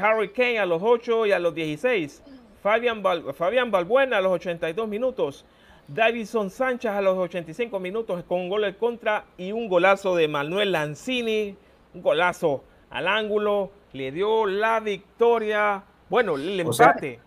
Harry 0.00 0.28
Kane 0.30 0.58
a 0.58 0.66
los 0.66 0.82
8 0.82 1.26
y 1.26 1.32
a 1.32 1.38
los 1.38 1.54
16. 1.54 2.22
Fabián, 2.62 3.02
Val- 3.02 3.32
Fabián 3.32 3.70
Balbuena 3.70 4.18
a 4.18 4.20
los 4.20 4.32
82 4.32 4.88
minutos. 4.88 5.44
Davison 5.88 6.50
Sánchez 6.50 6.90
a 6.90 7.00
los 7.00 7.16
85 7.16 7.78
minutos 7.78 8.24
con 8.24 8.40
un 8.40 8.48
gol 8.48 8.64
en 8.64 8.74
contra 8.74 9.24
y 9.38 9.52
un 9.52 9.68
golazo 9.68 10.16
de 10.16 10.26
Manuel 10.26 10.72
Lanzini. 10.72 11.56
Un 11.94 12.02
golazo 12.02 12.64
al 12.96 13.08
ángulo. 13.08 13.70
Le 13.92 14.10
dio 14.12 14.46
la 14.46 14.80
victoria. 14.80 15.82
Bueno, 16.08 16.36
el 16.36 16.60
O 16.66 16.72
sea- 16.72 16.86
empate. 16.88 17.20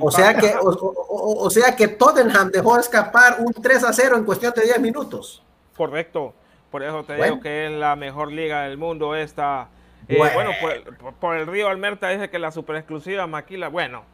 O 0.00 0.10
sea, 0.10 0.34
que, 0.34 0.54
o, 0.60 1.50
sea 1.50 1.76
que 1.76 1.88
Tottenham 1.88 2.50
dejó 2.50 2.78
escapar 2.78 3.36
un 3.40 3.52
3 3.52 3.84
a 3.84 3.92
0 3.92 4.16
en 4.16 4.24
cuestión 4.24 4.52
de 4.56 4.62
10 4.62 4.80
minutos. 4.80 5.42
Correcto. 5.76 6.32
Por 6.70 6.82
eso 6.82 7.04
te 7.04 7.16
Bueno. 7.16 7.34
digo 7.34 7.42
que 7.42 7.66
es 7.66 7.72
la 7.72 7.94
mejor 7.94 8.32
liga 8.32 8.62
del 8.62 8.78
mundo 8.78 9.14
esta. 9.14 9.68
Eh, 10.08 10.16
Bueno. 10.16 10.34
bueno, 10.34 10.50
por, 10.60 10.72
el- 10.72 10.82
por- 10.84 11.14
por 11.14 11.36
el 11.36 11.46
Río 11.46 11.68
Almerta 11.68 12.08
dice 12.08 12.30
que 12.30 12.38
la 12.38 12.50
super 12.50 12.76
exclusiva 12.76 13.26
maquila. 13.26 13.68
Bueno, 13.68 14.04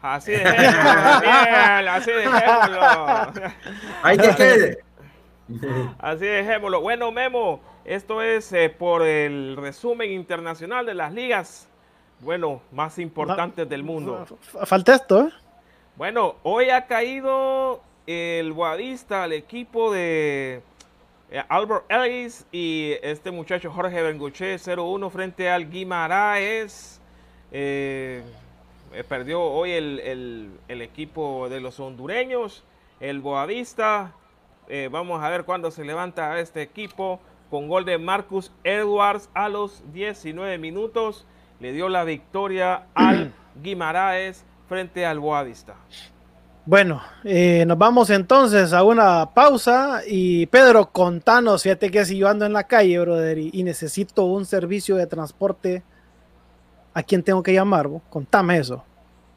así 0.00 0.30
dejémoslo. 0.44 1.20
bien, 1.20 1.88
así 1.88 2.10
dejémoslo. 2.12 2.80
Ahí 4.04 4.18
que 4.18 4.34
quede. 4.36 4.78
Así 5.98 6.24
dejémoslo. 6.26 6.80
Bueno, 6.82 7.10
Memo, 7.10 7.60
esto 7.86 8.22
es 8.22 8.52
eh, 8.52 8.68
por 8.70 9.02
el 9.02 9.56
resumen 9.56 10.10
internacional 10.12 10.84
de 10.86 10.94
las 10.94 11.12
ligas, 11.12 11.68
bueno, 12.20 12.60
más 12.72 12.98
importantes 12.98 13.68
del 13.68 13.82
mundo. 13.82 14.26
Falta 14.66 14.94
esto, 14.94 15.22
¿eh? 15.28 15.30
Bueno, 15.96 16.36
hoy 16.42 16.70
ha 16.70 16.86
caído 16.86 17.80
el 18.06 18.52
Boavista 18.52 19.22
al 19.24 19.32
equipo 19.32 19.92
de 19.92 20.62
eh, 21.30 21.42
Albert 21.48 21.84
Ellis 21.90 22.46
y 22.52 22.92
este 23.02 23.30
muchacho 23.30 23.70
Jorge 23.70 24.02
Benguche 24.02 24.56
0-1 24.56 25.10
frente 25.10 25.48
al 25.50 25.68
Guimaraes. 25.70 27.00
Eh, 27.52 28.22
eh, 28.92 29.04
perdió 29.04 29.42
hoy 29.42 29.72
el, 29.72 30.00
el- 30.00 30.50
el 30.68 30.82
equipo 30.82 31.48
de 31.48 31.60
los 31.60 31.80
hondureños, 31.80 32.64
el 33.00 33.20
Boavista. 33.20 34.12
Eh, 34.68 34.88
vamos 34.90 35.22
a 35.22 35.28
ver 35.30 35.44
cuándo 35.44 35.70
se 35.70 35.84
levanta 35.84 36.38
este 36.40 36.62
equipo 36.62 37.20
con 37.50 37.68
gol 37.68 37.84
de 37.84 37.98
Marcus 37.98 38.52
Edwards 38.64 39.28
a 39.34 39.48
los 39.48 39.82
19 39.92 40.58
minutos. 40.58 41.26
Le 41.60 41.72
dio 41.72 41.88
la 41.88 42.04
victoria 42.04 42.86
al 42.94 43.32
Guimaraes 43.62 44.44
frente 44.68 45.06
al 45.06 45.20
Boavista. 45.20 45.76
Bueno, 46.64 47.00
eh, 47.22 47.64
nos 47.66 47.78
vamos 47.78 48.10
entonces 48.10 48.72
a 48.72 48.82
una 48.82 49.32
pausa 49.32 50.00
y 50.04 50.46
Pedro, 50.46 50.90
contanos, 50.90 51.62
fíjate 51.62 51.92
que 51.92 52.04
si 52.04 52.18
yo 52.18 52.28
ando 52.28 52.44
en 52.44 52.52
la 52.52 52.64
calle, 52.64 52.98
brother, 52.98 53.38
y, 53.38 53.50
y 53.52 53.62
necesito 53.62 54.24
un 54.24 54.44
servicio 54.44 54.96
de 54.96 55.06
transporte, 55.06 55.84
¿a 56.92 57.04
quién 57.04 57.22
tengo 57.22 57.40
que 57.42 57.52
llamar? 57.52 57.86
vos? 57.86 58.02
Contame 58.10 58.58
eso. 58.58 58.82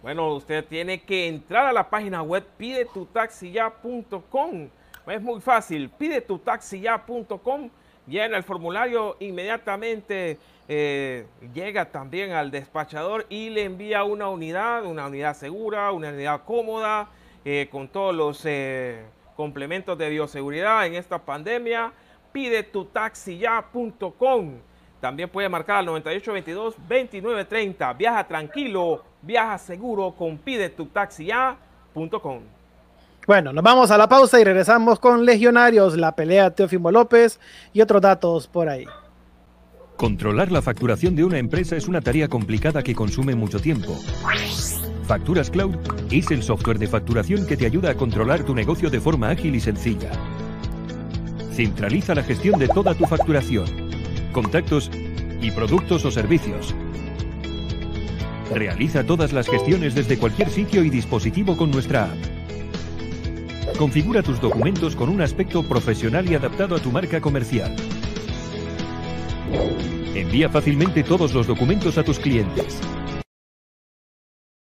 Bueno, 0.01 0.33
usted 0.33 0.65
tiene 0.65 1.03
que 1.03 1.27
entrar 1.27 1.67
a 1.67 1.73
la 1.73 1.89
página 1.89 2.23
web 2.23 2.45
pidetutaxiya.com. 2.57 4.69
Es 5.07 5.21
muy 5.21 5.41
fácil, 5.41 5.89
pidetutaxiya.com. 5.89 7.69
Llena 8.09 8.37
el 8.37 8.43
formulario 8.43 9.17
inmediatamente. 9.19 10.37
eh, 10.71 11.25
llega 11.53 11.85
también 11.85 12.31
al 12.31 12.51
despachador 12.51 13.25
y 13.29 13.49
le 13.49 13.63
envía 13.63 14.03
una 14.03 14.29
unidad, 14.29 14.85
una 14.85 15.07
unidad 15.07 15.35
segura, 15.35 15.91
una 15.91 16.09
unidad 16.09 16.41
cómoda, 16.45 17.09
eh, 17.45 17.67
con 17.71 17.87
todos 17.87 18.13
los 18.13 18.45
eh, 18.45 19.03
complementos 19.35 19.97
de 19.97 20.09
bioseguridad 20.09 20.85
en 20.85 20.95
esta 20.95 21.19
pandemia. 21.19 21.93
Pide 22.31 22.63
tu 22.63 22.85
taxi 22.85 23.37
ya.com. 23.37 24.59
También 24.99 25.29
puede 25.29 25.49
marcar 25.49 25.77
al 25.77 25.87
9822-2930. 25.87 27.97
Viaja 27.97 28.27
tranquilo, 28.27 29.03
viaja 29.21 29.57
seguro 29.57 30.11
con 30.11 30.37
pide 30.37 30.69
tu 30.69 30.85
taxi 30.87 31.25
ya.com. 31.25 32.58
Bueno, 33.29 33.53
nos 33.53 33.63
vamos 33.63 33.91
a 33.91 33.97
la 33.99 34.09
pausa 34.09 34.39
y 34.39 34.43
regresamos 34.43 34.99
con 34.99 35.23
Legionarios, 35.23 35.95
la 35.95 36.15
pelea 36.15 36.45
de 36.45 36.55
Teofimo 36.55 36.89
López 36.89 37.39
y 37.73 37.81
otros 37.81 38.01
datos 38.01 38.47
por 38.47 38.67
ahí. 38.67 38.85
Controlar 39.97 40.51
la 40.51 40.63
facturación 40.63 41.15
de 41.15 41.23
una 41.23 41.37
empresa 41.37 41.75
es 41.75 41.87
una 41.87 42.01
tarea 42.01 42.27
complicada 42.27 42.81
que 42.81 42.95
consume 42.95 43.35
mucho 43.35 43.59
tiempo. 43.59 43.95
Facturas 45.05 45.51
Cloud 45.51 45.75
es 46.09 46.31
el 46.31 46.41
software 46.41 46.79
de 46.79 46.87
facturación 46.87 47.45
que 47.45 47.55
te 47.55 47.67
ayuda 47.67 47.91
a 47.91 47.93
controlar 47.93 48.43
tu 48.45 48.55
negocio 48.55 48.89
de 48.89 48.99
forma 48.99 49.29
ágil 49.29 49.53
y 49.53 49.59
sencilla. 49.59 50.09
Centraliza 51.51 52.15
la 52.15 52.23
gestión 52.23 52.57
de 52.59 52.67
toda 52.67 52.95
tu 52.95 53.05
facturación, 53.05 53.67
contactos 54.31 54.89
y 55.39 55.51
productos 55.51 56.03
o 56.03 56.09
servicios. 56.09 56.73
Realiza 58.51 59.03
todas 59.03 59.33
las 59.33 59.47
gestiones 59.47 59.93
desde 59.93 60.17
cualquier 60.17 60.49
sitio 60.49 60.83
y 60.83 60.89
dispositivo 60.89 61.55
con 61.55 61.69
nuestra 61.69 62.05
app. 62.05 62.28
Configura 63.79 64.21
tus 64.21 64.41
documentos 64.41 64.93
con 64.93 65.07
un 65.07 65.21
aspecto 65.21 65.63
profesional 65.63 66.29
y 66.29 66.35
adaptado 66.35 66.75
a 66.75 66.79
tu 66.79 66.91
marca 66.91 67.21
comercial. 67.21 67.73
Envía 70.13 70.49
fácilmente 70.49 71.01
todos 71.01 71.33
los 71.33 71.47
documentos 71.47 71.97
a 71.97 72.03
tus 72.03 72.19
clientes. 72.19 72.81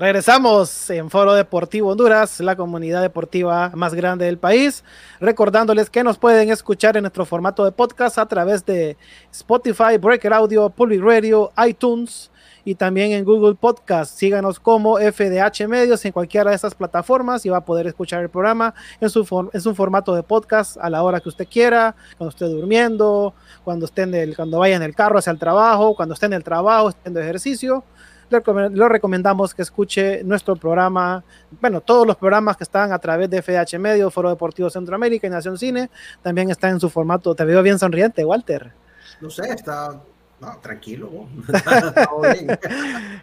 Regresamos 0.00 0.88
en 0.88 1.10
Foro 1.10 1.34
Deportivo 1.34 1.90
Honduras, 1.90 2.40
la 2.40 2.56
comunidad 2.56 3.02
deportiva 3.02 3.70
más 3.74 3.92
grande 3.92 4.24
del 4.24 4.38
país. 4.38 4.82
Recordándoles 5.20 5.90
que 5.90 6.02
nos 6.02 6.16
pueden 6.16 6.48
escuchar 6.48 6.96
en 6.96 7.02
nuestro 7.02 7.26
formato 7.26 7.66
de 7.66 7.72
podcast 7.72 8.16
a 8.16 8.24
través 8.24 8.64
de 8.64 8.96
Spotify, 9.30 9.98
Breaker 10.00 10.32
Audio, 10.32 10.70
Public 10.70 11.02
Radio, 11.02 11.52
iTunes 11.68 12.30
y 12.64 12.76
también 12.76 13.12
en 13.12 13.26
Google 13.26 13.56
Podcast. 13.56 14.16
Síganos 14.16 14.58
como 14.58 14.96
FDH 14.96 15.68
Medios 15.68 16.02
en 16.06 16.12
cualquiera 16.12 16.48
de 16.48 16.56
estas 16.56 16.74
plataformas 16.74 17.44
y 17.44 17.50
va 17.50 17.58
a 17.58 17.64
poder 17.66 17.86
escuchar 17.86 18.22
el 18.22 18.30
programa 18.30 18.72
en 19.02 19.10
su, 19.10 19.50
en 19.52 19.60
su 19.60 19.74
formato 19.74 20.14
de 20.14 20.22
podcast 20.22 20.78
a 20.80 20.88
la 20.88 21.02
hora 21.02 21.20
que 21.20 21.28
usted 21.28 21.46
quiera, 21.46 21.94
cuando 22.16 22.30
esté 22.30 22.46
durmiendo, 22.46 23.34
cuando, 23.64 23.84
esté 23.84 24.00
en 24.00 24.14
el, 24.14 24.34
cuando 24.34 24.60
vaya 24.60 24.76
en 24.76 24.82
el 24.82 24.94
carro 24.94 25.18
hacia 25.18 25.30
el 25.30 25.38
trabajo, 25.38 25.94
cuando 25.94 26.14
esté 26.14 26.24
en 26.24 26.32
el 26.32 26.42
trabajo, 26.42 26.88
haciendo 26.88 27.20
ejercicio 27.20 27.84
le 28.30 28.88
recomendamos 28.88 29.54
que 29.54 29.62
escuche 29.62 30.22
nuestro 30.24 30.56
programa, 30.56 31.22
bueno, 31.60 31.80
todos 31.80 32.06
los 32.06 32.16
programas 32.16 32.56
que 32.56 32.64
están 32.64 32.92
a 32.92 32.98
través 32.98 33.28
de 33.28 33.42
FDH 33.42 33.78
Medio, 33.78 34.10
Foro 34.10 34.28
Deportivo 34.28 34.70
Centroamérica 34.70 35.26
y 35.26 35.30
Nación 35.30 35.58
Cine, 35.58 35.90
también 36.22 36.50
está 36.50 36.68
en 36.68 36.80
su 36.80 36.88
formato. 36.88 37.34
Te 37.34 37.44
veo 37.44 37.62
bien 37.62 37.78
sonriente, 37.78 38.24
Walter. 38.24 38.72
No 39.20 39.30
sé, 39.30 39.52
está 39.52 40.00
no, 40.40 40.58
tranquilo. 40.62 41.10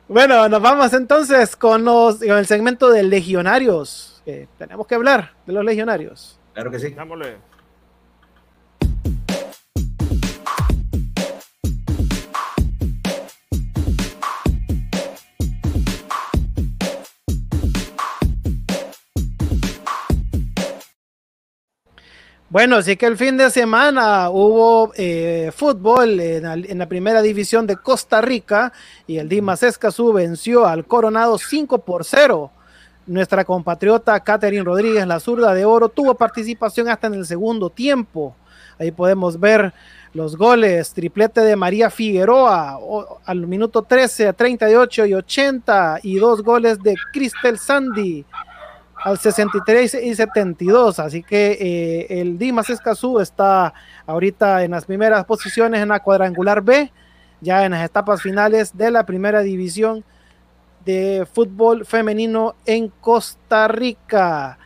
bueno, 0.08 0.48
nos 0.48 0.62
vamos 0.62 0.93
entonces 0.93 1.56
con, 1.56 1.84
los, 1.84 2.20
con 2.20 2.38
el 2.38 2.46
segmento 2.46 2.91
de 2.91 3.02
legionarios. 3.04 4.22
tenemos 4.58 4.86
que 4.86 4.96
hablar 4.96 5.34
de 5.48 5.54
los 5.54 5.65
legionarios. 5.65 6.39
Claro 6.54 6.70
que 6.70 6.80
sí. 6.80 6.91
Dámosle. 6.91 7.38
Bueno, 22.50 22.82
sí 22.82 22.96
que 22.96 23.08
el 23.08 23.18
fin 23.18 23.36
de 23.36 23.50
semana 23.50 24.30
hubo 24.30 24.94
eh, 24.96 25.52
fútbol 25.54 26.18
en, 26.22 26.78
la 26.78 26.86
primera 26.88 27.22
división 27.22 27.68
de 27.68 27.76
Costa 27.76 28.22
Rica 28.22 28.72
y 29.06 29.18
el 29.18 29.28
Dimas 29.28 29.64
Escazú 29.64 30.14
venció 30.14 30.66
al 30.66 30.86
Coronado 30.86 31.38
5 31.38 31.80
por 31.80 32.06
0. 32.06 32.50
Nuestra 33.06 33.44
compatriota 33.44 34.18
Catherine 34.22 34.64
Rodríguez, 34.64 35.06
la 35.06 35.20
zurda 35.20 35.54
de 35.54 35.66
oro, 35.66 35.90
tuvo 35.90 36.16
participación 36.16 36.88
hasta 36.88 37.08
en 37.08 37.16
el 37.16 37.26
segundo 37.26 37.70
tiempo. 37.70 38.34
Ahí 38.80 38.92
podemos 38.92 39.38
ver 39.38 39.74
los 40.14 40.38
goles, 40.38 40.94
triplete 40.94 41.42
de 41.42 41.58
María 41.58 41.90
Figueroa 41.90 42.80
al 43.26 43.46
minuto 43.46 43.82
13, 43.82 44.32
38 44.32 45.06
y 45.06 45.14
80 45.16 46.00
y 46.02 46.16
dos 46.16 46.42
goles 46.44 46.82
de 46.82 46.96
Cristel 47.12 47.60
Sandy 47.60 48.26
al 49.04 49.18
63 49.18 49.98
y 50.04 50.16
72. 50.16 51.00
Así 51.00 51.24
que 51.24 51.58
eh, 51.60 52.22
el 52.22 52.38
Dimas 52.38 52.70
Escazú 52.70 53.20
está 53.20 53.74
ahorita 54.06 54.64
en 54.64 54.72
las 54.72 54.86
primeras 54.86 55.26
posiciones 55.26 55.82
en 55.82 55.90
la 55.90 56.00
cuadrangular 56.00 56.62
B, 56.62 56.92
ya 57.42 57.66
en 57.66 57.72
las 57.72 57.86
etapas 57.86 58.22
finales 58.22 58.76
de 58.76 58.92
la 58.92 59.06
primera 59.06 59.42
división 59.42 60.04
de 60.86 61.28
fútbol 61.32 61.86
femenino 61.86 62.56
en 62.66 62.88
Costa 62.88 63.68
Rica. 63.68 64.58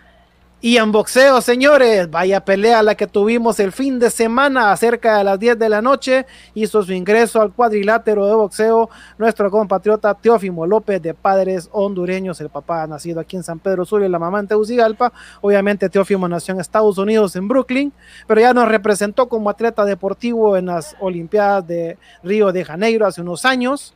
Y 0.63 0.77
en 0.77 0.91
boxeo, 0.91 1.41
señores, 1.41 2.07
vaya 2.11 2.45
pelea 2.45 2.83
la 2.83 2.93
que 2.93 3.07
tuvimos 3.07 3.59
el 3.59 3.71
fin 3.71 3.97
de 3.97 4.11
semana, 4.11 4.77
cerca 4.77 5.17
de 5.17 5.23
las 5.23 5.39
10 5.39 5.57
de 5.57 5.69
la 5.69 5.81
noche, 5.81 6.27
hizo 6.53 6.83
su 6.83 6.93
ingreso 6.93 7.41
al 7.41 7.51
cuadrilátero 7.51 8.27
de 8.27 8.35
boxeo 8.35 8.87
nuestro 9.17 9.49
compatriota 9.49 10.13
Teófimo 10.13 10.67
López, 10.67 11.01
de 11.01 11.15
padres 11.15 11.67
hondureños, 11.71 12.39
el 12.41 12.49
papá 12.49 12.85
nacido 12.85 13.19
aquí 13.19 13.37
en 13.37 13.41
San 13.41 13.57
Pedro 13.57 13.85
Sur 13.85 14.03
y 14.03 14.07
la 14.07 14.19
mamá 14.19 14.39
en 14.39 14.47
Tegucigalpa. 14.47 15.11
Obviamente 15.41 15.89
Teófimo 15.89 16.27
nació 16.27 16.53
en 16.53 16.61
Estados 16.61 16.99
Unidos, 16.99 17.35
en 17.35 17.47
Brooklyn, 17.47 17.91
pero 18.27 18.39
ya 18.39 18.53
nos 18.53 18.67
representó 18.67 19.27
como 19.27 19.49
atleta 19.49 19.83
deportivo 19.83 20.57
en 20.57 20.67
las 20.67 20.95
Olimpiadas 20.99 21.65
de 21.65 21.97
Río 22.21 22.51
de 22.51 22.63
Janeiro 22.63 23.07
hace 23.07 23.21
unos 23.21 23.45
años, 23.45 23.95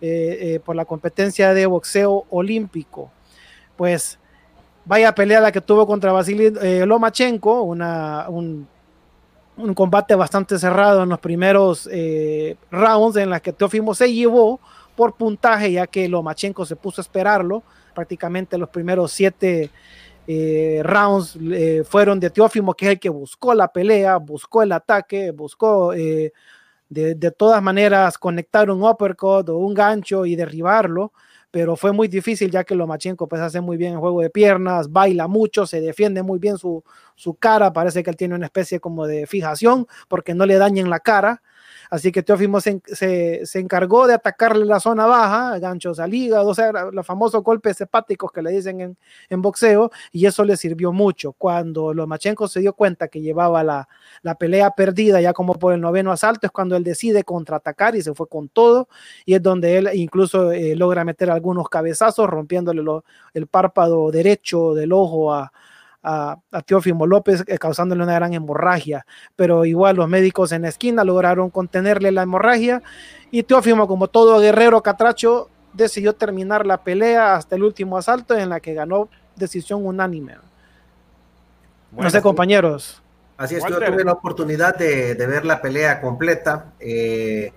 eh, 0.00 0.38
eh, 0.40 0.60
por 0.64 0.76
la 0.76 0.84
competencia 0.84 1.52
de 1.52 1.66
boxeo 1.66 2.26
olímpico. 2.30 3.10
Pues 3.76 4.20
vaya 4.86 5.14
pelea 5.14 5.40
la 5.40 5.52
que 5.52 5.60
tuvo 5.60 5.86
contra 5.86 6.12
Vasily 6.12 6.52
eh, 6.62 6.86
Lomachenko, 6.86 7.62
una, 7.62 8.26
un, 8.28 8.66
combate 9.74 10.14
bastante 10.14 10.58
cerrado 10.58 11.02
en 11.02 11.08
los 11.08 11.18
primeros 11.18 11.88
eh, 11.92 12.56
rounds 12.70 13.16
en 13.16 13.30
las 13.30 13.42
que 13.42 13.52
Teofimo 13.52 13.94
se 13.94 14.12
llevó 14.12 14.60
por 14.94 15.14
puntaje, 15.14 15.72
ya 15.72 15.86
que 15.86 16.08
Lomachenko 16.08 16.64
se 16.64 16.76
puso 16.76 17.00
a 17.00 17.04
esperarlo. 17.04 17.62
Prácticamente 17.94 18.58
los 18.58 18.68
primeros 18.68 19.12
siete 19.12 19.70
eh, 20.26 20.80
rounds 20.84 21.38
fueron 21.88 22.20
de 22.20 22.30
Teófimo, 22.30 22.74
que 22.74 22.86
es 22.86 22.92
el 22.92 23.00
que 23.00 23.08
buscó 23.08 23.54
la 23.54 23.68
pelea, 23.68 24.16
buscó 24.18 24.62
el 24.62 24.72
ataque, 24.72 25.30
buscó 25.30 25.92
de, 25.92 26.32
de, 26.88 27.30
todas 27.30 27.62
maneras 27.62 28.18
conectar 28.18 28.70
un 28.70 28.82
uppercut 28.84 29.48
o 29.48 29.56
un 29.56 29.74
gancho 29.74 30.26
y 30.26 30.36
derribarlo 30.36 31.12
pero 31.56 31.74
fue 31.74 31.90
muy 31.92 32.06
difícil 32.06 32.50
ya 32.50 32.64
que 32.64 32.74
Lomachenko 32.74 33.28
pues 33.28 33.40
hace 33.40 33.62
muy 33.62 33.78
bien 33.78 33.94
el 33.94 33.98
juego 33.98 34.20
de 34.20 34.28
piernas, 34.28 34.92
baila 34.92 35.26
mucho, 35.26 35.66
se 35.66 35.80
defiende 35.80 36.22
muy 36.22 36.38
bien 36.38 36.58
su, 36.58 36.84
su 37.14 37.32
cara, 37.32 37.72
parece 37.72 38.02
que 38.02 38.10
él 38.10 38.16
tiene 38.16 38.34
una 38.34 38.44
especie 38.44 38.78
como 38.78 39.06
de 39.06 39.26
fijación 39.26 39.86
porque 40.06 40.34
no 40.34 40.44
le 40.44 40.58
dañen 40.58 40.90
la 40.90 41.00
cara, 41.00 41.40
Así 41.90 42.12
que 42.12 42.22
Teófimo 42.22 42.60
se, 42.60 42.80
se, 42.86 43.58
encargó 43.58 44.06
de 44.06 44.14
atacarle 44.14 44.64
la 44.64 44.80
zona 44.80 45.06
baja, 45.06 45.58
ganchos 45.58 45.98
al 45.98 46.12
hígado, 46.14 46.48
o 46.48 46.54
sea, 46.54 46.72
los 46.92 47.06
famosos 47.06 47.42
golpes 47.42 47.80
hepáticos 47.80 48.32
que 48.32 48.42
le 48.42 48.50
dicen 48.50 48.80
en, 48.80 48.98
en 49.28 49.42
boxeo, 49.42 49.90
y 50.12 50.26
eso 50.26 50.44
le 50.44 50.56
sirvió 50.56 50.92
mucho. 50.92 51.32
Cuando 51.32 51.94
Lomachenko 51.94 52.48
se 52.48 52.60
dio 52.60 52.72
cuenta 52.72 53.08
que 53.08 53.20
llevaba 53.20 53.62
la, 53.62 53.88
la, 54.22 54.34
pelea 54.36 54.70
perdida 54.70 55.20
ya 55.20 55.32
como 55.32 55.54
por 55.54 55.72
el 55.72 55.80
noveno 55.80 56.12
asalto, 56.12 56.46
es 56.46 56.52
cuando 56.52 56.76
él 56.76 56.84
decide 56.84 57.24
contraatacar 57.24 57.96
y 57.96 58.02
se 58.02 58.14
fue 58.14 58.28
con 58.28 58.48
todo, 58.48 58.88
y 59.24 59.34
es 59.34 59.42
donde 59.42 59.78
él 59.78 59.90
incluso 59.94 60.52
eh, 60.52 60.74
logra 60.76 61.04
meter 61.04 61.30
algunos 61.30 61.68
cabezazos, 61.68 62.28
rompiéndole 62.28 62.82
el 63.34 63.46
párpado 63.46 64.10
derecho 64.10 64.74
del 64.74 64.92
ojo 64.92 65.32
a, 65.32 65.52
a, 66.06 66.38
Teófimo 66.64 67.06
López, 67.06 67.42
eh, 67.48 67.58
causándole 67.58 68.02
una 68.04 68.14
gran 68.14 68.32
hemorragia. 68.32 69.04
Pero 69.34 69.64
igual 69.64 69.96
los 69.96 70.08
médicos 70.08 70.52
en 70.52 70.62
la 70.62 70.68
esquina 70.68 71.04
lograron 71.04 71.50
contenerle 71.50 72.12
la 72.12 72.22
hemorragia 72.22 72.82
y 73.30 73.42
Teófimo, 73.42 73.88
como 73.88 74.06
todo 74.06 74.38
guerrero 74.38 74.82
catracho, 74.82 75.50
decidió 75.72 76.14
terminar 76.14 76.64
la 76.64 76.82
pelea 76.82 77.34
hasta 77.34 77.56
el 77.56 77.64
último 77.64 77.98
asalto 77.98 78.36
en 78.36 78.48
la 78.48 78.60
que 78.60 78.72
ganó 78.72 79.08
decisión 79.34 79.84
unánime. 79.84 80.36
no 81.90 82.08
sé, 82.08 82.22
compañeros. 82.22 83.02
Así 83.36 83.56
es, 83.56 83.64
yo 83.68 83.78
tuve 83.78 84.04
la 84.04 84.12
oportunidad 84.12 84.76
de, 84.76 85.14
ver 85.14 85.44
la 85.44 85.60
pelea 85.60 86.00
completa. 86.00 86.72
Eh, 86.78 87.52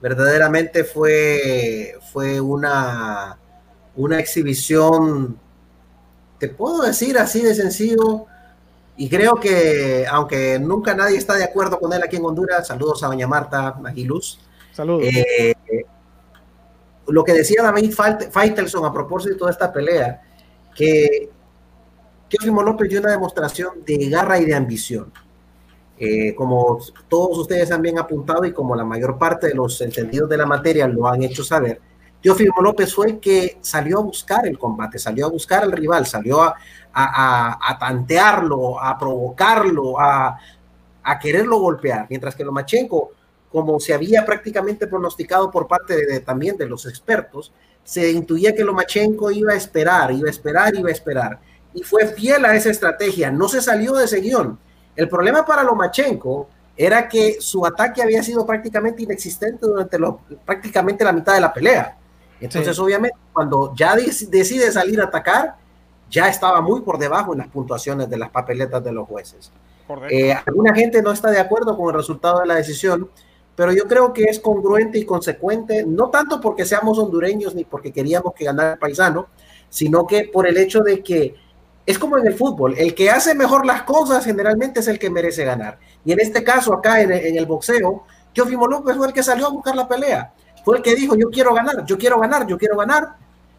verdaderamente 0.00 0.84
fue, 0.84 1.98
fue 2.12 2.40
una, 2.40 3.38
una 3.96 4.20
exhibición 4.20 5.40
te 6.38 6.48
puedo 6.48 6.82
decir 6.82 7.18
así 7.18 7.42
de 7.42 7.54
sencillo, 7.54 8.26
y 8.96 9.08
creo 9.08 9.34
que, 9.36 10.06
aunque 10.10 10.58
nunca 10.58 10.94
nadie 10.94 11.18
está 11.18 11.34
de 11.34 11.44
acuerdo 11.44 11.78
con 11.78 11.92
él 11.92 12.02
aquí 12.02 12.16
en 12.16 12.24
Honduras, 12.24 12.66
saludos 12.66 13.02
a 13.02 13.08
doña 13.08 13.26
Marta 13.26 13.74
Magiluz. 13.74 14.38
Saludos. 14.72 15.04
Eh, 15.04 15.54
lo 17.08 17.22
que 17.22 17.32
decía 17.32 17.62
David 17.62 17.92
Faitelson 18.30 18.84
a 18.84 18.92
propósito 18.92 19.34
de 19.34 19.38
toda 19.38 19.50
esta 19.50 19.72
pelea, 19.72 20.22
que 20.74 21.30
Teófimo 22.28 22.62
López 22.62 22.88
dio 22.88 23.00
una 23.00 23.10
demostración 23.10 23.84
de 23.84 24.08
garra 24.08 24.38
y 24.38 24.44
de 24.44 24.54
ambición. 24.54 25.12
Eh, 25.98 26.34
como 26.34 26.78
todos 27.08 27.38
ustedes 27.38 27.70
han 27.70 27.80
bien 27.80 27.98
apuntado 27.98 28.44
y 28.44 28.52
como 28.52 28.76
la 28.76 28.84
mayor 28.84 29.16
parte 29.16 29.48
de 29.48 29.54
los 29.54 29.80
entendidos 29.80 30.28
de 30.28 30.36
la 30.36 30.44
materia 30.44 30.86
lo 30.86 31.06
han 31.08 31.22
hecho 31.22 31.42
saber, 31.42 31.80
Teófimo 32.26 32.60
López 32.60 32.92
fue 32.92 33.20
que 33.20 33.58
salió 33.60 33.98
a 33.98 34.02
buscar 34.02 34.48
el 34.48 34.58
combate, 34.58 34.98
salió 34.98 35.26
a 35.26 35.30
buscar 35.30 35.62
al 35.62 35.70
rival, 35.70 36.06
salió 36.06 36.42
a, 36.42 37.76
tantearlo, 37.78 38.82
a 38.82 38.98
provocarlo, 38.98 40.00
a, 40.00 40.36
quererlo 41.22 41.60
golpear, 41.60 42.08
mientras 42.10 42.34
que 42.34 42.42
Lomachenko, 42.42 43.12
como 43.48 43.78
se 43.78 43.94
había 43.94 44.26
prácticamente 44.26 44.88
pronosticado 44.88 45.52
por 45.52 45.68
parte 45.68 46.04
de, 46.04 46.18
también 46.18 46.56
de 46.56 46.66
los 46.66 46.86
expertos, 46.86 47.52
se 47.84 48.10
intuía 48.10 48.52
que 48.56 48.64
Lomachenko 48.64 49.30
iba 49.30 49.52
a 49.52 49.56
esperar, 49.56 50.10
iba 50.10 50.26
a 50.26 50.32
esperar, 50.32 50.74
iba 50.74 50.88
a 50.88 50.92
esperar, 50.92 51.38
y 51.74 51.84
fue 51.84 52.08
fiel 52.08 52.44
a 52.44 52.56
esa 52.56 52.70
estrategia, 52.70 53.30
no 53.30 53.48
se 53.48 53.62
salió 53.62 53.92
de 53.92 54.06
ese 54.06 54.20
guion. 54.20 54.58
El 54.96 55.08
problema 55.08 55.46
para 55.46 55.62
Lomachenko 55.62 56.48
era 56.76 57.06
que 57.06 57.36
su 57.38 57.64
ataque 57.64 58.02
había 58.02 58.24
sido 58.24 58.44
prácticamente 58.44 59.04
inexistente 59.04 59.64
durante 59.64 59.96
prácticamente 60.44 61.04
la 61.04 61.12
mitad 61.12 61.32
de 61.32 61.40
la 61.40 61.54
pelea. 61.54 61.98
Entonces, 62.40 62.78
obviamente, 62.78 63.16
cuando 63.32 63.74
ya 63.74 63.96
decide 63.96 64.70
salir 64.70 65.00
a 65.00 65.04
atacar, 65.04 65.56
ya 66.10 66.28
estaba 66.28 66.60
muy 66.60 66.82
por 66.82 66.98
debajo 66.98 67.32
en 67.32 67.38
las 67.38 67.48
puntuaciones 67.48 68.08
de 68.08 68.18
las 68.18 68.30
papeletas 68.30 68.82
de 68.84 68.92
los 68.92 69.06
jueces. 69.08 69.50
Eh, 70.10 70.34
alguna 70.46 70.74
gente 70.74 71.02
no 71.02 71.12
está 71.12 71.30
de 71.30 71.38
acuerdo 71.38 71.76
con 71.76 71.88
el 71.88 71.94
resultado 71.94 72.40
de 72.40 72.46
la 72.46 72.56
decisión, 72.56 73.08
pero 73.54 73.72
yo 73.72 73.84
creo 73.84 74.12
que 74.12 74.24
es 74.24 74.38
congruente 74.38 74.98
y 74.98 75.04
consecuente, 75.04 75.84
no 75.86 76.10
tanto 76.10 76.40
porque 76.40 76.64
seamos 76.64 76.98
hondureños 76.98 77.54
ni 77.54 77.64
porque 77.64 77.92
queríamos 77.92 78.34
que 78.34 78.44
ganara 78.44 78.72
el 78.74 78.78
paisano, 78.78 79.28
sino 79.68 80.06
que 80.06 80.24
por 80.24 80.46
el 80.46 80.56
hecho 80.56 80.80
de 80.80 81.02
que 81.02 81.34
es 81.86 81.98
como 81.98 82.18
en 82.18 82.26
el 82.26 82.34
fútbol, 82.34 82.74
el 82.76 82.94
que 82.94 83.10
hace 83.10 83.34
mejor 83.34 83.64
las 83.64 83.82
cosas 83.82 84.24
generalmente 84.24 84.80
es 84.80 84.88
el 84.88 84.98
que 84.98 85.08
merece 85.08 85.44
ganar. 85.44 85.78
Y 86.04 86.12
en 86.12 86.20
este 86.20 86.42
caso, 86.42 86.74
acá 86.74 87.00
en, 87.00 87.12
en 87.12 87.36
el 87.36 87.46
boxeo, 87.46 88.04
Teofimo 88.32 88.66
López 88.66 88.96
fue 88.96 89.06
el 89.06 89.12
que 89.12 89.22
salió 89.22 89.46
a 89.46 89.50
buscar 89.50 89.76
la 89.76 89.88
pelea 89.88 90.32
fue 90.66 90.78
el 90.78 90.82
que 90.82 90.96
dijo, 90.96 91.14
yo 91.14 91.30
quiero 91.30 91.54
ganar, 91.54 91.86
yo 91.86 91.96
quiero 91.96 92.18
ganar, 92.18 92.44
yo 92.44 92.58
quiero 92.58 92.76
ganar. 92.76 93.14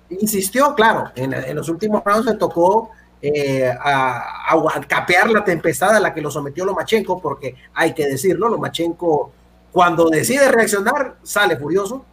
Insistió, 0.09 0.75
claro, 0.75 1.09
en, 1.15 1.55
los 1.55 1.69
últimos 1.69 2.03
rounds 2.03 2.25
le 2.25 2.33
tocó 2.33 2.91
eh, 3.21 3.73
a, 3.79 4.81
capear 4.85 5.29
la 5.29 5.41
tempestad 5.41 5.95
a 5.95 6.01
la 6.01 6.13
que 6.13 6.19
lo 6.19 6.29
sometió 6.29 6.65
Lomachenko, 6.65 7.21
porque 7.21 7.55
hay 7.73 7.93
que 7.93 8.07
decirlo, 8.07 8.49
Lomachenko 8.49 9.31
cuando 9.71 10.09
decide 10.09 10.51
reaccionar 10.51 11.15
sale 11.23 11.55
furioso, 11.55 12.03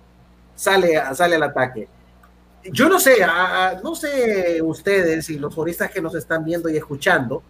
sale, 0.55 1.03
sale 1.13 1.35
al 1.35 1.43
ataque. 1.43 1.89
Yo 2.63 2.89
no 2.89 3.01
sé, 3.01 3.17
no 3.83 3.97
sé 3.97 4.63
ustedes 4.63 5.29
y 5.29 5.41
los 5.41 5.53
foristas 5.53 5.91
que 5.91 6.01
nos 6.01 6.15
están 6.15 6.45
viendo 6.45 6.69
y 6.69 6.77
escuchando, 6.77 7.43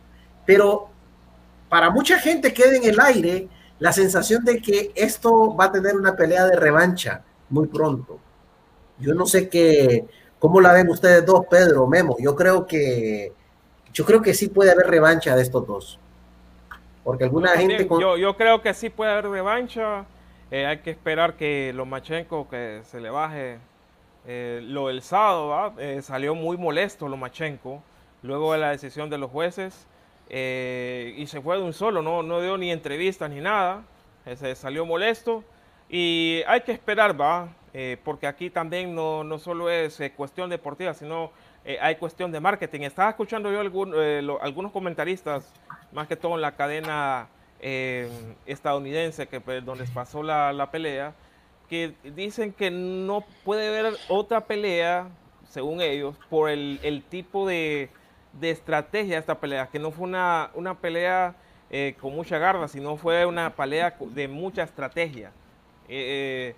pero 0.46 0.88
para 1.68 1.90
mucha 1.90 2.18
gente 2.18 2.54
queda 2.54 2.74
en 2.74 2.84
el 2.84 2.98
aire 2.98 3.48
la 3.80 3.92
sensación 3.92 4.46
de 4.46 4.62
que 4.62 4.92
esto 4.94 5.54
va 5.54 5.66
a 5.66 5.72
tener 5.72 5.94
una 5.94 6.16
pelea 6.16 6.46
de 6.46 6.56
revancha 6.56 7.22
muy 7.48 7.66
pronto. 7.66 8.18
Yo 8.98 9.14
no 9.14 9.26
sé 9.26 9.48
qué, 9.48 10.04
cómo 10.38 10.60
la 10.60 10.72
ven 10.72 10.88
ustedes 10.88 11.24
dos, 11.24 11.46
Pedro, 11.50 11.86
Memo. 11.86 12.16
Yo 12.18 12.34
creo 12.36 12.66
que, 12.66 13.32
yo 13.92 14.04
creo 14.04 14.22
que 14.22 14.34
sí 14.34 14.48
puede 14.48 14.70
haber 14.70 14.86
revancha 14.86 15.34
de 15.36 15.42
estos 15.42 15.66
dos. 15.66 15.98
Porque 17.02 17.24
alguna 17.24 17.50
gente... 17.50 17.86
Yo, 17.88 18.16
yo, 18.16 18.36
creo 18.36 18.62
que 18.62 18.72
sí 18.74 18.88
puede 18.88 19.12
haber 19.12 19.28
revancha. 19.28 20.06
Eh, 20.50 20.66
hay 20.66 20.78
que 20.78 20.90
esperar 20.90 21.34
que 21.34 21.72
Lomachenko 21.74 22.48
que 22.48 22.82
se 22.84 23.00
le 23.00 23.10
baje 23.10 23.58
eh, 24.26 24.60
lo 24.62 24.88
del 24.88 25.02
sábado, 25.02 25.74
eh, 25.78 26.00
salió 26.02 26.34
muy 26.34 26.56
molesto 26.56 27.08
Lomachenko 27.08 27.82
luego 28.22 28.52
de 28.52 28.58
la 28.58 28.70
decisión 28.70 29.10
de 29.10 29.18
los 29.18 29.30
jueces 29.30 29.86
y 30.28 31.26
se 31.26 31.40
fue 31.42 31.56
de 31.56 31.62
un 31.62 31.74
solo, 31.74 32.00
no, 32.00 32.22
no 32.22 32.40
dio 32.40 32.56
ni 32.56 32.72
entrevistas 32.72 33.30
ni 33.30 33.40
nada, 33.40 33.82
se 34.24 34.54
salió 34.54 34.86
molesto 34.86 35.44
y 35.96 36.42
hay 36.48 36.62
que 36.62 36.72
esperar, 36.72 37.20
va, 37.20 37.50
eh, 37.72 37.98
porque 38.02 38.26
aquí 38.26 38.50
también 38.50 38.96
no, 38.96 39.22
no 39.22 39.38
solo 39.38 39.70
es 39.70 40.00
eh, 40.00 40.10
cuestión 40.10 40.50
deportiva, 40.50 40.92
sino 40.92 41.30
eh, 41.64 41.78
hay 41.80 41.94
cuestión 41.94 42.32
de 42.32 42.40
marketing. 42.40 42.80
Estaba 42.80 43.10
escuchando 43.10 43.52
yo 43.52 43.60
algunos 43.60 44.72
comentaristas, 44.72 45.52
más 45.92 46.08
que 46.08 46.16
todo 46.16 46.34
en 46.34 46.40
la 46.40 46.56
cadena 46.56 47.28
estadounidense, 47.60 49.28
que 49.28 49.40
pues, 49.40 49.64
donde 49.64 49.84
pasó 49.84 50.24
la, 50.24 50.52
la, 50.52 50.68
pelea, 50.72 51.14
que 51.68 51.94
dicen 52.02 52.52
que 52.52 52.72
no 52.72 53.24
puede 53.44 53.68
haber 53.68 53.94
otra 54.08 54.40
pelea, 54.40 55.06
según 55.48 55.80
ellos, 55.80 56.16
por 56.28 56.50
el, 56.50 56.80
el 56.82 57.04
tipo 57.04 57.46
de, 57.46 57.88
de, 58.32 58.50
estrategia 58.50 59.14
de 59.14 59.20
esta 59.20 59.38
pelea, 59.38 59.68
que 59.68 59.78
no 59.78 59.92
fue 59.92 60.08
una, 60.08 60.50
una 60.54 60.74
pelea 60.74 61.36
con 62.00 62.16
mucha 62.16 62.38
garra, 62.38 62.66
sino 62.66 62.96
fue 62.96 63.24
una 63.26 63.54
pelea 63.54 63.96
de 64.00 64.26
mucha 64.26 64.64
estrategia. 64.64 65.30
Eh, 65.88 66.54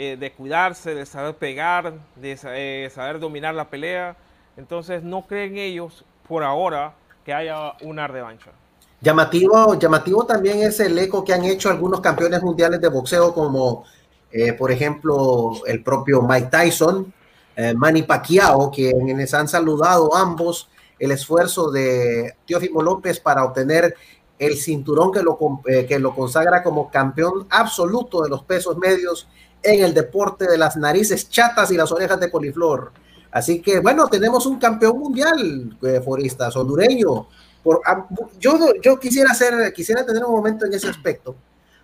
eh, 0.00 0.16
de 0.16 0.32
cuidarse, 0.32 0.94
de 0.94 1.04
saber 1.06 1.34
pegar, 1.34 1.92
de 2.14 2.38
eh, 2.44 2.88
saber 2.94 3.18
dominar 3.18 3.54
la 3.54 3.68
pelea. 3.68 4.16
Entonces 4.56 5.02
no 5.02 5.26
creen 5.26 5.56
ellos 5.58 6.04
por 6.28 6.44
ahora 6.44 6.94
que 7.24 7.34
haya 7.34 7.72
una 7.80 8.06
revancha. 8.06 8.52
Llamativo, 9.00 9.78
llamativo 9.78 10.24
también 10.24 10.60
es 10.60 10.78
el 10.78 10.96
eco 10.98 11.24
que 11.24 11.32
han 11.32 11.44
hecho 11.44 11.70
algunos 11.70 12.00
campeones 12.00 12.42
mundiales 12.42 12.80
de 12.80 12.88
boxeo, 12.88 13.34
como 13.34 13.86
eh, 14.30 14.52
por 14.52 14.70
ejemplo 14.70 15.52
el 15.66 15.82
propio 15.82 16.22
Mike 16.22 16.48
Tyson, 16.48 17.12
eh, 17.56 17.74
Manny 17.74 18.02
Pacquiao, 18.02 18.70
quienes 18.70 19.34
han 19.34 19.48
saludado 19.48 20.14
ambos 20.14 20.68
el 20.98 21.12
esfuerzo 21.12 21.70
de 21.70 22.34
Teófimo 22.46 22.82
López 22.82 23.18
para 23.20 23.44
obtener 23.44 23.96
el 24.38 24.56
cinturón 24.56 25.12
que 25.12 25.22
lo, 25.22 25.38
eh, 25.66 25.86
que 25.86 25.98
lo 25.98 26.14
consagra 26.14 26.62
como 26.62 26.90
campeón 26.90 27.46
absoluto 27.50 28.22
de 28.22 28.28
los 28.28 28.44
pesos 28.44 28.76
medios 28.78 29.28
en 29.62 29.82
el 29.82 29.92
deporte 29.92 30.46
de 30.46 30.56
las 30.56 30.76
narices 30.76 31.28
chatas 31.28 31.70
y 31.70 31.76
las 31.76 31.90
orejas 31.90 32.20
de 32.20 32.30
coliflor. 32.30 32.92
Así 33.30 33.60
que 33.60 33.80
bueno, 33.80 34.06
tenemos 34.06 34.46
un 34.46 34.58
campeón 34.58 34.98
mundial, 34.98 35.76
eh, 35.82 36.00
foristas, 36.04 36.56
hondureño. 36.56 37.26
Por, 37.62 37.80
ah, 37.84 38.06
yo, 38.38 38.56
yo 38.82 38.98
quisiera 38.98 39.32
hacer, 39.32 39.72
quisiera 39.72 40.06
tener 40.06 40.24
un 40.24 40.32
momento 40.32 40.64
en 40.64 40.72
ese 40.72 40.88
aspecto. 40.88 41.34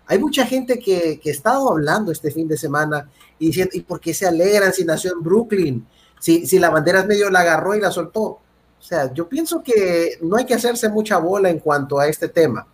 Hay 0.07 0.19
mucha 0.19 0.47
gente 0.47 0.79
que, 0.79 1.19
que 1.21 1.31
ha 1.31 1.33
estado 1.33 1.71
hablando 1.71 2.13
este 2.13 2.31
fin 2.31 2.47
de 2.47 2.57
semana 2.57 3.09
y 3.39 3.47
diciendo, 3.47 3.73
¿y 3.75 3.81
por 3.81 4.01
qué 4.01 4.15
se 4.15 4.27
alegran 4.27 4.73
si 4.73 4.85
nació 4.85 5.13
en 5.13 5.23
Brooklyn? 5.23 5.87
Si, 6.21 6.47
si 6.47 6.59
la 6.59 6.71
bandera 6.71 7.05
medio 7.05 7.31
la 7.31 7.41
agarró 7.41 7.75
y 7.75 7.81
la 7.81 7.91
soltó. 7.91 8.41
O 8.85 8.87
sea, 8.87 9.11
yo 9.15 9.27
pienso 9.27 9.63
que 9.63 10.19
no 10.21 10.37
hay 10.37 10.45
que 10.45 10.53
hacerse 10.53 10.91
mucha 10.91 11.17
bola 11.17 11.49
en 11.49 11.59
cuanto 11.59 11.99
a 11.99 12.07
este 12.07 12.29
tema. 12.29 12.67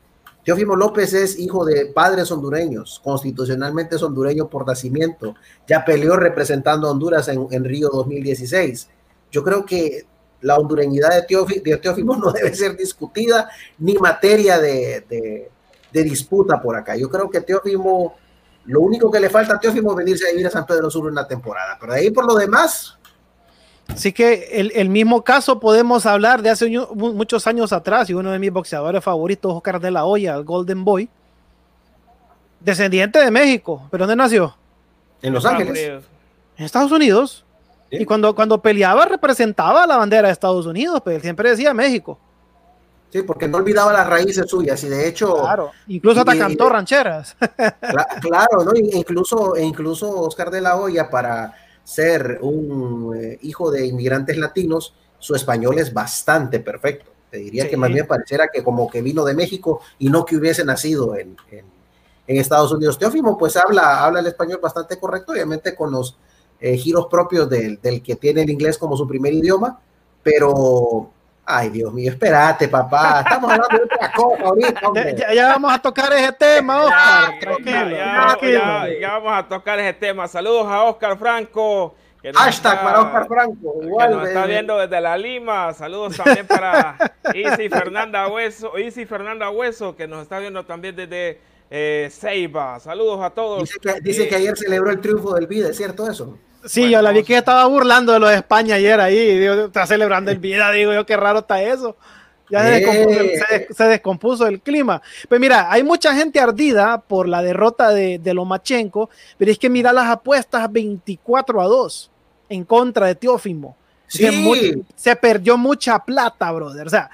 Teófimo 0.45 0.75
López 0.75 1.13
es 1.13 1.39
hijo 1.39 1.65
de 1.65 1.87
padres 1.87 2.33
hondureños, 2.33 3.01
constitucionalmente 3.05 3.95
es 3.95 4.03
hondureño 4.03 4.49
por 4.49 4.67
nacimiento. 4.67 5.37
Ya 5.69 5.85
peleó 5.85 6.17
representando 6.17 6.89
a 6.89 6.91
Honduras 6.91 7.29
en, 7.29 7.47
en 7.53 7.65
Río 7.65 7.91
2016. 7.91 8.89
Yo 9.31 9.45
creo 9.45 9.65
que 9.65 10.05
la 10.41 10.59
hondureñidad 10.59 11.11
de, 11.11 11.77
Teófimo, 11.77 12.17
no 12.25 12.33
debe 12.33 12.57
ser 12.57 12.77
discutida 12.77 13.49
ni 13.79 13.95
materia 13.95 14.59
de, 14.59 15.05
de, 15.09 15.49
de, 15.93 16.03
disputa 16.03 16.61
por 16.61 16.75
acá. 16.75 16.97
Yo 16.97 17.09
creo 17.09 17.31
que 17.31 17.41
Teófimo, 17.41 18.17
lo 18.65 18.81
único 18.81 19.13
que 19.13 19.21
le 19.21 19.31
falta 19.31 19.55
a 19.55 19.61
Teófimo 19.61 19.93
es 19.93 19.99
venirse 19.99 20.27
a 20.27 20.33
vivir 20.33 20.49
a 20.49 20.51
San 20.51 20.67
Pedro 20.67 20.91
Sur 20.91 21.07
una 21.07 21.29
temporada. 21.29 21.79
Pero 21.81 21.93
de 21.93 22.01
ahí 22.01 22.11
por 22.11 22.27
lo 22.27 22.35
demás, 22.35 22.99
Así 23.93 24.13
que 24.13 24.49
el, 24.53 24.73
el, 24.75 24.89
mismo 24.89 25.23
caso 25.25 25.61
podemos 25.61 26.07
hablar 26.07 26.43
de 26.43 26.51
hace 26.51 26.71
muchos 26.95 27.47
años 27.47 27.73
atrás 27.73 28.09
y 28.09 28.15
uno 28.15 28.31
de 28.31 28.39
mis 28.39 28.53
boxeadores 28.53 29.03
favoritos, 29.03 29.53
Oscar 29.53 29.81
de 29.81 29.91
la 29.91 30.05
Hoya, 30.05 30.35
el 30.35 30.45
Golden 30.45 30.85
Boy, 30.85 31.09
descendiente 32.61 33.19
de 33.19 33.31
México. 33.31 33.87
¿Pero 33.91 34.07
dónde 34.07 34.17
nació? 34.17 34.57
En 35.23 35.35
Los 35.35 35.45
Ángeles. 35.45 36.03
En 36.57 36.65
Estados 36.65 36.93
Unidos. 36.93 37.45
¿Sí? 37.91 37.99
Y 38.01 38.05
cuando, 38.05 38.35
cuando 38.35 38.63
peleaba 38.63 39.05
representaba 39.05 39.87
la 39.87 39.97
bandera 39.97 40.29
de 40.29 40.33
Estados 40.33 40.65
Unidos, 40.67 41.03
pero 41.05 41.17
él 41.17 41.23
siempre 41.23 41.51
decía 41.51 41.75
México. 41.75 42.19
Sí, 43.11 43.23
porque 43.23 43.49
no 43.49 43.59
olvidaba 43.59 43.93
las 43.93 44.07
raíces 44.07 44.49
suyas 44.49 44.83
y 44.85 44.89
de 44.89 45.09
hecho... 45.09 45.35
Claro, 45.35 45.73
incluso 45.89 46.21
hasta 46.21 46.37
y, 46.37 46.39
cantó 46.39 46.69
rancheras. 46.69 47.37
Claro, 48.21 48.65
¿no? 48.65 48.73
Incluso, 48.77 49.57
incluso 49.57 50.21
Oscar 50.21 50.51
de 50.51 50.61
la 50.61 50.77
Hoya 50.77 51.11
para 51.11 51.53
ser 51.85 52.39
un 52.43 53.15
eh, 53.17 53.39
hijo 53.43 53.71
de 53.71 53.87
inmigrantes 53.87 54.37
latinos, 54.37 54.95
su 55.19 55.35
español 55.35 55.79
es 55.79 55.93
bastante 55.93 56.61
perfecto. 56.61 57.11
Te 57.31 57.39
diría 57.39 57.65
sí. 57.65 57.71
que 57.71 57.77
más 57.77 57.93
bien 57.93 58.07
pareciera 58.07 58.49
que 58.49 58.65
como 58.65 58.89
que 58.89 59.03
vino 59.03 59.25
de 59.25 59.35
México 59.35 59.81
y 59.99 60.11
no 60.11 60.25
que 60.25 60.37
hubiese 60.37 60.65
nacido 60.65 61.17
en, 61.17 61.37
en, 61.51 61.65
en 62.27 62.37
Estados 62.37 62.73
Unidos. 62.73 62.99
Teófimo 62.99 63.39
pues 63.39 63.57
habla, 63.57 64.05
habla 64.05 64.21
el 64.21 64.27
español 64.27 64.61
bastante 64.63 64.99
correcto, 64.99 65.33
obviamente 65.33 65.75
con 65.75 65.93
los 65.93 66.17
eh, 66.61 66.77
giros 66.77 67.07
propios 67.07 67.49
del, 67.49 67.81
del, 67.81 68.03
que 68.03 68.17
tiene 68.17 68.43
el 68.43 68.51
inglés 68.51 68.79
como 68.79 68.97
su 68.97 69.07
primer 69.07 69.33
idioma, 69.33 69.81
pero... 70.23 71.11
Ay, 71.53 71.71
Dios 71.71 71.93
mío, 71.93 72.11
espérate, 72.11 72.69
papá. 72.69 73.21
Estamos 73.21 73.51
hablando 73.51 73.77
de 73.77 73.85
otra 73.85 74.13
cosa 74.13 74.43
ahorita. 74.45 74.81
Ya, 74.95 75.11
ya, 75.17 75.35
ya, 75.35 75.49
vamos 75.49 75.73
a 75.73 75.79
tocar 75.81 76.13
ese 76.13 76.33
tema, 76.33 76.85
Oscar. 76.85 77.33
Ya, 77.33 77.41
tranquilo, 77.41 77.91
ya, 77.91 78.89
ya, 79.01 79.11
vamos 79.19 79.33
a 79.33 79.49
tocar 79.49 79.79
ese 79.81 79.95
tema. 79.95 80.29
Saludos 80.29 80.67
a 80.69 80.85
Oscar 80.85 81.19
Franco. 81.19 81.95
Que 82.23 82.33
Hashtag 82.33 82.75
está, 82.75 82.85
para 82.85 83.01
Oscar 83.01 83.27
Franco. 83.27 83.81
Igual, 83.83 84.11
que 84.11 84.17
nos 84.17 84.29
está 84.29 84.47
viendo 84.47 84.79
desde 84.79 85.01
la 85.01 85.17
Lima. 85.17 85.73
Saludos 85.73 86.17
también 86.17 86.47
para 86.47 86.97
Isi 87.35 87.69
Fernanda 87.69 88.29
Hueso, 88.29 88.79
Isi 88.79 89.07
Fernanda 89.07 89.51
Hueso, 89.51 89.97
que 89.97 90.07
nos 90.07 90.23
está 90.23 90.39
viendo 90.39 90.65
también 90.65 90.95
desde 90.95 91.41
eh, 91.71 92.09
Ceiba. 92.13 92.79
Saludos 92.79 93.23
a 93.23 93.31
todos. 93.31 93.63
Dice 93.63 93.79
que, 93.81 94.01
dice 94.03 94.23
eh, 94.25 94.29
que 94.29 94.37
ayer 94.37 94.57
celebró 94.57 94.91
el 94.91 95.01
triunfo 95.01 95.35
del 95.35 95.47
Vida, 95.47 95.71
¿es 95.71 95.77
cierto 95.77 96.09
eso? 96.09 96.37
Sí, 96.65 96.81
bueno, 96.81 96.93
yo 96.93 97.03
la 97.03 97.13
vi 97.13 97.23
que 97.23 97.37
estaba 97.37 97.65
burlando 97.67 98.13
de 98.13 98.21
los 98.21 98.31
de 98.31 98.37
España 98.37 98.75
ayer 98.77 99.01
ahí, 99.01 99.39
digo, 99.39 99.67
está 99.67 99.87
celebrando 99.87 100.31
el 100.31 100.39
vida, 100.39 100.71
digo 100.73 100.93
yo, 100.93 101.07
qué 101.07 101.17
raro 101.17 101.41
está 101.41 101.63
eso. 101.63 101.97
Ya 102.51 102.63
se, 102.63 102.71
descompuso, 102.71 103.21
Eh. 103.21 103.39
se, 103.69 103.75
se, 103.75 103.85
descompuso, 103.85 104.47
el 104.47 104.61
clima. 104.61 105.01
Pues 105.29 105.41
mira, 105.41 105.71
hay 105.71 105.85
mucha 105.85 106.15
gente 106.15 106.41
ardida 106.41 107.01
por 107.01 107.29
la 107.29 107.43
derrota 107.43 107.91
de, 107.91 108.19
de 108.19 108.35
Lomachenko, 108.35 109.09
pero 109.39 109.53
es 109.53 109.59
que 109.59 109.71
mira 109.71 109.93
las 109.93 110.09
apuestas 110.09 110.71
24 110.71 111.61
a 111.61 111.65
2 111.67 112.11
en 112.49 112.65
contra 112.65 113.07
de 113.07 113.15
Teófimo. 113.15 113.77
Sí. 114.09 114.29
Muy, 114.33 114.85
se 114.97 115.15
perdió 115.15 115.57
mucha 115.57 115.99
plata, 116.01 116.51
brother. 116.51 116.89
O 116.89 116.91
sea, 116.91 117.11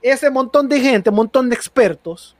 ese 0.00 0.30
montón 0.30 0.68
de 0.68 0.80
gente, 0.80 1.10
un 1.10 1.16
montón 1.16 1.50
de 1.50 1.54
expertos 1.54 2.34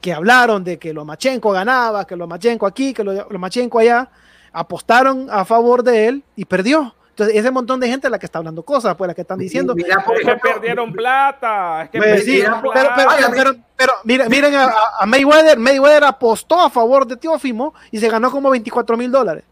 que 0.00 0.12
hablaron 0.14 0.64
de 0.64 0.78
que 0.78 0.94
Lomachenko 0.94 1.50
ganaba, 1.50 2.06
que 2.06 2.16
Lomachenko 2.16 2.66
aquí, 2.66 2.94
que 2.94 3.04
Lomachenko 3.04 3.80
allá, 3.80 4.08
apostaron 4.56 5.28
a 5.30 5.44
favor 5.44 5.82
de 5.82 6.08
él 6.08 6.24
y 6.34 6.46
perdió. 6.46 6.94
Entonces, 7.10 7.36
ese 7.36 7.50
montón 7.50 7.78
de 7.78 7.88
gente 7.88 8.06
es 8.06 8.10
la 8.10 8.18
que 8.18 8.26
está 8.26 8.38
hablando 8.38 8.62
cosas, 8.62 8.94
pues 8.96 9.08
la 9.08 9.14
que 9.14 9.22
están 9.22 9.38
diciendo. 9.38 9.74
Mira, 9.74 10.04
es 10.14 10.26
que 10.26 10.36
perdieron 10.36 10.92
plata. 10.92 11.84
Es 11.84 11.90
que 11.90 11.98
pues, 11.98 12.24
sí, 12.24 12.42
pero, 12.42 12.72
pero, 12.72 12.90
pero, 12.96 13.30
pero, 13.34 13.54
pero, 13.76 13.92
miren, 14.04 14.28
miren 14.28 14.54
a, 14.54 14.72
a, 15.00 15.06
Mayweather. 15.06 15.58
Mayweather 15.58 16.04
apostó 16.04 16.60
a 16.60 16.70
favor 16.70 17.06
de 17.06 17.16
Teófimo 17.16 17.74
y 17.90 17.98
se 17.98 18.08
ganó 18.08 18.30
como 18.30 18.50
24 18.50 18.96
mil 18.96 19.10
dólares. 19.10 19.44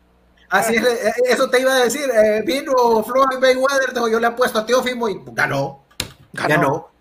Así 0.51 0.77
es, 0.77 1.17
eso 1.29 1.49
te 1.49 1.61
iba 1.61 1.73
a 1.73 1.85
decir. 1.85 2.09
Eh, 2.11 2.43
vino 2.47 3.03
Floyd 3.03 3.39
Mayweather, 3.41 3.95
yo 4.11 4.21
le 4.21 4.27
apuesto 4.27 4.59
a 4.59 4.67
Teófimo 4.67 5.09
y 5.09 5.21
ganó. 5.33 5.85
Ganó. 6.33 6.49
ganó 6.49 6.94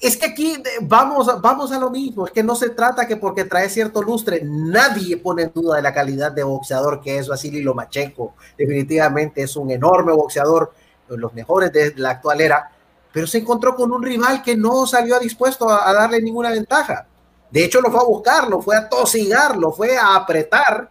es 0.00 0.16
que 0.16 0.26
aquí 0.26 0.62
vamos, 0.82 1.28
vamos 1.40 1.72
a 1.72 1.78
lo 1.78 1.90
mismo, 1.90 2.26
es 2.26 2.32
que 2.32 2.42
no 2.42 2.54
se 2.54 2.70
trata 2.70 3.06
que 3.06 3.16
porque 3.16 3.44
trae 3.44 3.68
cierto 3.68 4.02
lustre, 4.02 4.42
nadie 4.44 5.16
pone 5.16 5.42
en 5.42 5.52
duda 5.52 5.76
de 5.76 5.82
la 5.82 5.92
calidad 5.92 6.30
de 6.30 6.44
boxeador 6.44 7.00
que 7.00 7.18
es 7.18 7.26
Vasily 7.26 7.62
Lomachenko, 7.62 8.34
definitivamente 8.56 9.42
es 9.42 9.56
un 9.56 9.70
enorme 9.70 10.12
boxeador, 10.12 10.72
los 11.08 11.32
mejores 11.34 11.72
de 11.72 11.94
la 11.96 12.10
actual 12.10 12.40
era, 12.40 12.70
pero 13.12 13.26
se 13.26 13.38
encontró 13.38 13.74
con 13.74 13.90
un 13.90 14.02
rival 14.02 14.42
que 14.42 14.56
no 14.56 14.86
salió 14.86 15.18
dispuesto 15.18 15.68
a, 15.68 15.88
a 15.88 15.92
darle 15.92 16.22
ninguna 16.22 16.50
ventaja, 16.50 17.06
de 17.50 17.64
hecho 17.64 17.80
lo 17.80 17.90
fue 17.90 18.00
a 18.00 18.04
buscar, 18.04 18.48
lo 18.48 18.60
fue 18.62 18.76
a 18.76 18.88
tosigar, 18.88 19.56
lo 19.56 19.72
fue 19.72 19.96
a 19.96 20.14
apretar, 20.14 20.90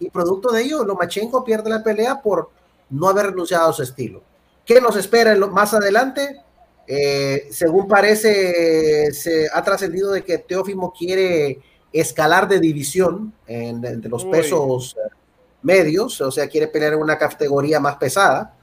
y 0.00 0.10
producto 0.10 0.50
de 0.50 0.62
ello 0.62 0.84
Lomachenko 0.84 1.44
pierde 1.44 1.70
la 1.70 1.82
pelea 1.82 2.20
por 2.20 2.50
no 2.90 3.08
haber 3.08 3.26
renunciado 3.26 3.68
a 3.68 3.72
su 3.72 3.82
estilo. 3.82 4.22
¿Qué 4.64 4.80
nos 4.80 4.96
espera 4.96 5.34
más 5.34 5.74
adelante? 5.74 6.42
Eh, 6.90 7.48
según 7.50 7.86
parece, 7.86 9.12
se 9.12 9.46
ha 9.52 9.62
trascendido 9.62 10.10
de 10.10 10.24
que 10.24 10.38
Teófimo 10.38 10.90
quiere 10.90 11.60
escalar 11.92 12.48
de 12.48 12.60
división 12.60 13.34
en, 13.46 13.84
entre 13.84 14.10
los 14.10 14.24
Uy. 14.24 14.30
pesos 14.30 14.96
medios, 15.60 16.18
o 16.22 16.30
sea, 16.30 16.48
quiere 16.48 16.68
pelear 16.68 16.94
en 16.94 17.00
una 17.00 17.18
categoría 17.18 17.78
más 17.78 17.96
pesada. 17.96 18.54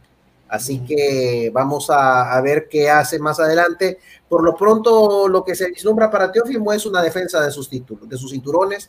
Así 0.47 0.79
que 0.79 1.51
vamos 1.53 1.89
a, 1.91 2.35
a, 2.35 2.41
ver 2.41 2.67
qué 2.67 2.89
hace 2.89 3.19
más 3.19 3.39
adelante. 3.39 3.99
Por 4.27 4.43
lo 4.43 4.55
pronto, 4.55 5.27
lo 5.27 5.43
que 5.43 5.53
se 5.53 5.69
vislumbra 5.69 6.09
para 6.09 6.31
Teófimo 6.31 6.73
es 6.73 6.85
una 6.87 7.03
defensa 7.03 7.43
de 7.43 7.51
sus 7.51 7.69
títulos, 7.69 8.09
de 8.09 8.17
sus 8.17 8.31
cinturones, 8.31 8.87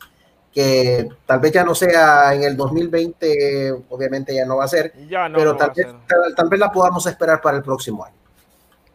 que 0.51 1.07
tal 1.27 1.39
vez 1.39 1.51
ya 1.51 1.63
no 1.63 1.75
sea 1.75 2.33
en 2.33 2.43
el 2.43 2.57
2020, 2.57 3.83
obviamente 3.89 4.33
ya 4.33 4.45
no 4.45 4.57
va 4.57 4.63
a 4.63 4.67
ser, 4.67 4.93
no 4.95 5.37
pero 5.37 5.55
tal 5.55 5.73
vez, 5.75 5.87
tal, 6.07 6.35
tal 6.35 6.49
vez 6.49 6.59
la 6.59 6.71
podamos 6.71 7.05
esperar 7.05 7.39
para 7.41 7.57
el 7.57 7.63
próximo 7.63 8.03
año 8.03 8.26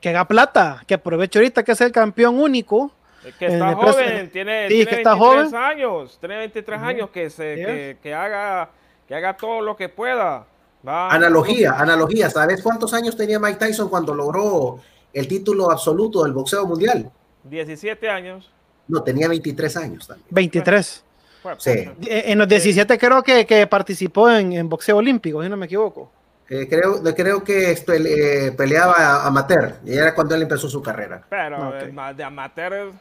que 0.02 0.08
haga 0.08 0.26
plata, 0.26 0.82
que 0.86 0.94
aproveche 0.94 1.38
ahorita 1.38 1.62
que 1.62 1.72
es 1.72 1.80
el 1.80 1.92
campeón 1.92 2.38
único. 2.38 2.92
Que 3.38 3.46
está 3.46 3.74
joven, 3.76 4.30
tiene, 4.30 4.66
sí, 4.66 4.74
tiene 4.74 4.90
que 4.90 4.96
está 4.96 5.14
23 5.14 5.16
joven. 5.16 5.54
años, 5.54 6.18
tiene 6.18 6.36
23 6.38 6.78
uh 6.80 6.82
-huh. 6.82 6.86
años, 6.86 7.10
que, 7.10 7.30
se, 7.30 7.54
que, 7.54 7.96
que, 8.02 8.12
haga, 8.12 8.68
que 9.06 9.14
haga 9.14 9.36
todo 9.36 9.60
lo 9.60 9.76
que 9.76 9.88
pueda. 9.88 10.44
Va, 10.86 11.08
analogía, 11.08 11.74
analogía, 11.78 12.28
¿sabes 12.28 12.60
cuántos 12.60 12.92
años 12.92 13.16
tenía 13.16 13.38
Mike 13.38 13.64
Tyson 13.64 13.88
cuando 13.88 14.12
logró 14.12 14.80
el 15.12 15.28
título 15.28 15.70
absoluto 15.70 16.24
del 16.24 16.32
boxeo 16.32 16.66
mundial? 16.66 17.08
17 17.44 18.10
años. 18.10 18.50
No, 18.88 19.04
tenía 19.04 19.28
23 19.28 19.76
años 19.76 20.08
también. 20.08 20.26
23. 20.30 21.04
Bueno, 21.44 21.60
sí. 21.60 21.88
En 22.08 22.38
los 22.38 22.48
17 22.48 22.98
creo 22.98 23.22
que, 23.22 23.46
que 23.46 23.68
participó 23.68 24.28
en, 24.28 24.52
en 24.52 24.68
boxeo 24.68 24.96
olímpico, 24.96 25.40
si 25.44 25.48
no 25.48 25.56
me 25.56 25.66
equivoco. 25.66 26.10
Eh, 26.48 26.68
creo, 26.68 27.02
creo 27.14 27.44
que 27.44 27.70
esto, 27.70 27.92
él, 27.92 28.06
eh, 28.06 28.52
peleaba 28.52 29.26
amateur, 29.26 29.76
y 29.84 29.96
era 29.96 30.14
cuando 30.14 30.34
él 30.34 30.42
empezó 30.42 30.68
su 30.68 30.82
carrera. 30.82 31.22
Pero 31.28 31.68
okay. 31.68 31.94
de 32.14 32.24
amateur, 32.24 32.92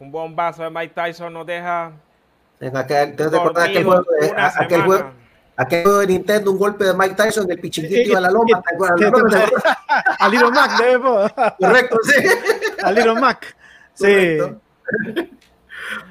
un 0.00 0.10
bombazo 0.10 0.64
de 0.64 0.70
Mike 0.70 0.94
Tyson 0.94 1.32
nos 1.32 1.46
deja. 1.46 1.92
Aquel, 2.74 3.14
¿Te 3.16 3.24
aquel 3.24 3.84
juego, 3.84 4.04
de, 4.20 4.32
aquel, 4.36 4.82
juego, 4.82 5.10
aquel 5.56 5.82
juego 5.84 5.98
de 5.98 6.06
Nintendo, 6.06 6.50
un 6.50 6.58
golpe 6.58 6.84
de 6.84 6.94
Mike 6.94 7.14
Tyson, 7.14 7.50
el 7.50 7.60
pichinguito 7.60 8.16
a 8.16 8.20
la 8.20 8.30
loma? 8.30 8.62
¿te 8.62 8.74
acuerdas? 8.74 9.50
A 10.18 10.28
Little 10.28 10.50
Mac, 10.50 11.56
Correcto, 11.58 11.98
sí. 12.02 12.26
a 12.82 12.90
Little 12.90 13.20
Mac. 13.20 13.56
Sí. 13.94 14.38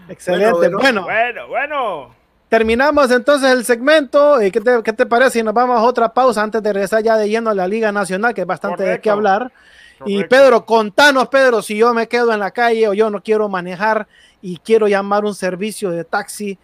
Excelente. 0.07 0.69
Bueno, 0.69 1.03
bueno, 1.03 1.47
bueno. 1.47 2.22
Terminamos 2.53 3.09
entonces 3.09 3.49
el 3.49 3.65
segmento. 3.65 4.37
¿Qué 4.39 4.51
te, 4.51 4.83
¿Qué 4.83 4.93
te, 4.93 5.07
parece 5.07 5.39
si 5.39 5.43
nos 5.43 5.55
vamos 5.55 5.75
a 5.75 5.81
otra 5.81 6.13
pausa 6.13 6.43
antes 6.43 6.61
de 6.61 6.71
regresar 6.71 7.01
ya 7.01 7.17
de 7.17 7.27
lleno 7.27 7.49
a 7.49 7.55
la 7.55 7.67
Liga 7.67 7.91
Nacional, 7.91 8.35
que 8.35 8.41
es 8.41 8.47
bastante 8.47 8.83
de 8.83 9.01
qué 9.01 9.09
hablar? 9.09 9.51
Correcto. 9.97 10.05
Y 10.05 10.23
Pedro, 10.25 10.63
contanos, 10.63 11.29
Pedro, 11.29 11.63
si 11.63 11.75
yo 11.75 11.95
me 11.95 12.07
quedo 12.07 12.31
en 12.31 12.39
la 12.39 12.51
calle 12.51 12.87
o 12.87 12.93
yo 12.93 13.09
no 13.09 13.23
quiero 13.23 13.49
manejar 13.49 14.07
y 14.39 14.57
quiero 14.57 14.87
llamar 14.87 15.25
un 15.25 15.33
servicio 15.33 15.89
de 15.89 16.03
taxi, 16.03 16.59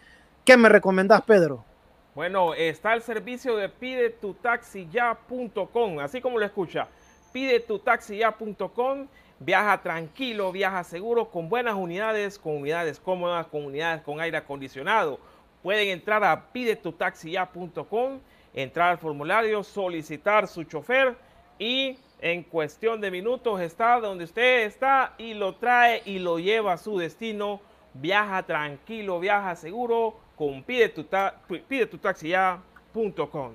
¿qué 0.46 0.58
me 0.58 0.70
recomendás, 0.70 1.24
Pedro? 1.24 1.66
Bueno, 2.14 2.54
está 2.54 2.94
el 2.94 3.02
servicio 3.02 3.56
de 3.56 3.70
pidetutaxiya.com, 3.70 6.00
así 6.02 6.22
como 6.22 6.38
lo 6.38 6.46
escucha, 6.46 6.88
pidetutaxiya.com, 7.34 9.08
viaja 9.40 9.82
tranquilo, 9.82 10.52
viaja 10.52 10.84
seguro, 10.84 11.32
con 11.32 11.50
buenas 11.50 11.74
unidades, 11.74 12.38
con 12.38 12.58
unidades 12.58 13.00
cómodas, 13.00 13.48
con 13.48 13.66
unidades 13.66 14.04
con 14.04 14.22
aire 14.22 14.38
acondicionado. 14.38 15.20
Pueden 15.64 15.90
entrar 15.90 16.24
a 16.24 16.52
pidetutaxiya.com, 16.52 18.20
entrar 18.54 18.92
al 18.92 18.98
formulario, 18.98 19.64
solicitar 19.64 20.48
su 20.48 20.64
chofer 20.64 21.16
y 21.58 21.98
en 22.22 22.44
cuestión 22.44 23.02
de 23.02 23.12
minutos 23.12 23.62
está 23.62 24.00
donde 24.00 24.26
usted 24.26 24.66
está 24.66 25.14
y 25.18 25.34
lo 25.34 25.56
trae 25.56 26.02
y 26.06 26.20
lo 26.20 26.40
lleva 26.40 26.74
a 26.74 26.78
su 26.78 26.98
destino. 26.98 27.62
Viaja 27.94 28.44
tranquilo, 28.44 29.20
viaja 29.20 29.56
seguro 29.56 30.16
con 30.36 30.64
pidetutaxiya.com. 30.64 33.52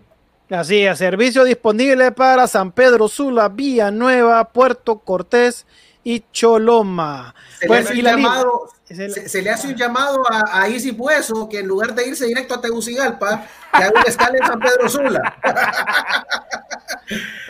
Así 0.51 0.85
es, 0.85 0.99
servicio 0.99 1.45
disponible 1.45 2.13
para 2.13 2.47
San 2.47 2.71
Pedro 2.73 3.09
Sula, 3.09 3.49
Villanueva, 3.49 4.45
Puerto 4.45 4.99
Cortés 4.99 5.67
y 6.03 6.23
Choloma. 6.33 7.35
Se, 7.59 7.67
Pues, 7.67 7.91
y 7.95 8.03
la 8.03 8.11
llamado, 8.13 8.69
se, 8.87 9.28
se 9.28 9.43
le 9.43 9.51
hace 9.51 9.68
un 9.68 9.74
llamado 9.76 10.22
a, 10.30 10.61
a 10.62 10.68
Easy 10.68 10.91
Bueso 10.91 11.49
que 11.49 11.61
en 11.61 11.66
lugar 11.68 11.95
de 11.95 12.07
irse 12.09 12.26
directo 12.26 12.55
a 12.55 12.61
Tegucigalpa, 12.61 13.45
que 13.76 13.82
haga 13.82 14.01
un 14.01 14.07
escala 14.07 14.39
en 14.39 14.47
San 14.47 14.61
Pedro 14.61 14.89
Sula. 14.89 15.35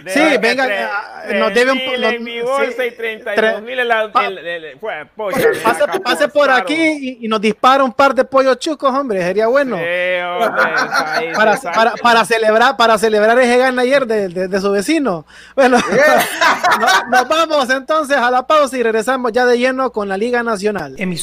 Sí, 0.06 0.20
venga, 0.40 0.66
ah, 0.92 1.22
nos 1.34 1.54
debe 1.54 1.72
un 1.72 1.78
po- 1.78 1.94
en 1.94 2.22
mi 2.24 2.40
bolsa 2.42 2.72
sí, 2.82 2.88
y 2.88 2.90
32 2.96 3.62
mil 3.62 3.78
en 3.78 3.88
la- 3.88 4.12
pa- 4.12 4.26
el- 4.26 4.38
el- 4.38 4.78
pocha, 5.16 5.38
Pase, 5.62 5.84
pase 6.02 6.28
por 6.28 6.50
aquí 6.50 6.74
y, 7.20 7.24
y 7.24 7.28
nos 7.28 7.40
dispara 7.40 7.82
un 7.84 7.92
par 7.92 8.14
de 8.14 8.24
pollos 8.24 8.58
chucos, 8.58 8.92
hombre, 8.92 9.22
sería 9.22 9.46
bueno. 9.46 9.76
Sí, 9.76 9.82
hombre, 10.22 11.32
Para, 11.34 11.56
para, 11.56 11.92
para 11.94 12.24
celebrar 12.24 12.76
para 12.76 12.98
celebrar 12.98 13.38
ese 13.38 13.56
gana 13.56 13.82
ayer 13.82 14.06
de, 14.06 14.28
de- 14.28 14.48
de 14.48 14.60
su 14.60 14.70
vecino. 14.70 15.24
Bueno, 15.54 15.78
no- 16.80 17.08
nos 17.18 17.28
vamos 17.28 17.70
entonces 17.70 18.16
a 18.16 18.30
la 18.30 18.46
pausa 18.46 18.76
y 18.76 18.82
regresamos 18.82 19.32
ya 19.32 19.46
de 19.46 19.58
lleno 19.58 19.90
con 19.90 20.08
la 20.08 20.16
Liga 20.18 20.42
Nacional. 20.42 20.94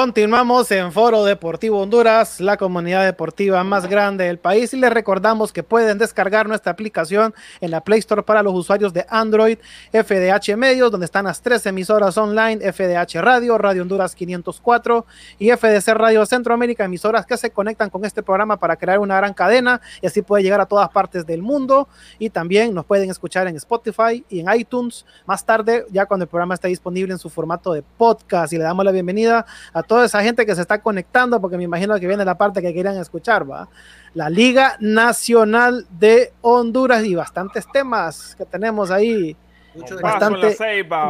Continuamos 0.00 0.70
en 0.70 0.92
Foro 0.92 1.26
Deportivo 1.26 1.78
Honduras, 1.82 2.40
la 2.40 2.56
comunidad 2.56 3.04
deportiva 3.04 3.62
más 3.64 3.86
grande 3.86 4.24
del 4.24 4.38
país 4.38 4.72
y 4.72 4.78
les 4.78 4.90
recordamos 4.90 5.52
que 5.52 5.62
pueden 5.62 5.98
descargar 5.98 6.48
nuestra 6.48 6.72
aplicación 6.72 7.34
en 7.60 7.70
la 7.70 7.82
Play 7.82 7.98
Store 7.98 8.22
para 8.22 8.42
los 8.42 8.54
usuarios 8.54 8.94
de 8.94 9.04
Android, 9.10 9.58
FDH 9.92 10.56
Medios, 10.56 10.90
donde 10.90 11.04
están 11.04 11.26
las 11.26 11.42
tres 11.42 11.66
emisoras 11.66 12.16
online, 12.16 12.72
FDH 12.72 13.20
Radio, 13.20 13.58
Radio 13.58 13.82
Honduras 13.82 14.14
504 14.14 15.04
y 15.38 15.50
FDC 15.50 15.88
Radio 15.88 16.24
Centroamérica, 16.24 16.86
emisoras 16.86 17.26
que 17.26 17.36
se 17.36 17.50
conectan 17.50 17.90
con 17.90 18.02
este 18.06 18.22
programa 18.22 18.58
para 18.58 18.76
crear 18.76 19.00
una 19.00 19.18
gran 19.18 19.34
cadena 19.34 19.82
y 20.00 20.06
así 20.06 20.22
puede 20.22 20.42
llegar 20.42 20.62
a 20.62 20.66
todas 20.66 20.88
partes 20.88 21.26
del 21.26 21.42
mundo 21.42 21.88
y 22.18 22.30
también 22.30 22.72
nos 22.72 22.86
pueden 22.86 23.10
escuchar 23.10 23.48
en 23.48 23.56
Spotify 23.56 24.24
y 24.30 24.40
en 24.40 24.46
iTunes. 24.58 25.04
Más 25.26 25.44
tarde, 25.44 25.84
ya 25.90 26.06
cuando 26.06 26.24
el 26.24 26.30
programa 26.30 26.54
esté 26.54 26.68
disponible 26.68 27.12
en 27.12 27.18
su 27.18 27.28
formato 27.28 27.74
de 27.74 27.82
podcast 27.82 28.54
y 28.54 28.56
le 28.56 28.64
damos 28.64 28.82
la 28.82 28.92
bienvenida 28.92 29.44
a 29.74 29.89
toda 29.90 30.04
esa 30.04 30.22
gente 30.22 30.46
que 30.46 30.54
se 30.54 30.60
está 30.60 30.80
conectando, 30.80 31.40
porque 31.40 31.56
me 31.56 31.64
imagino 31.64 31.98
que 31.98 32.06
viene 32.06 32.24
la 32.24 32.38
parte 32.38 32.62
que 32.62 32.72
querían 32.72 32.96
escuchar, 32.96 33.50
¿va? 33.50 33.68
La 34.14 34.30
Liga 34.30 34.76
Nacional 34.78 35.84
de 35.90 36.32
Honduras 36.42 37.04
y 37.04 37.16
bastantes 37.16 37.66
temas 37.72 38.36
que 38.36 38.44
tenemos 38.46 38.92
ahí. 38.92 39.36
Mucho 39.74 39.98
bastante, 39.98 40.56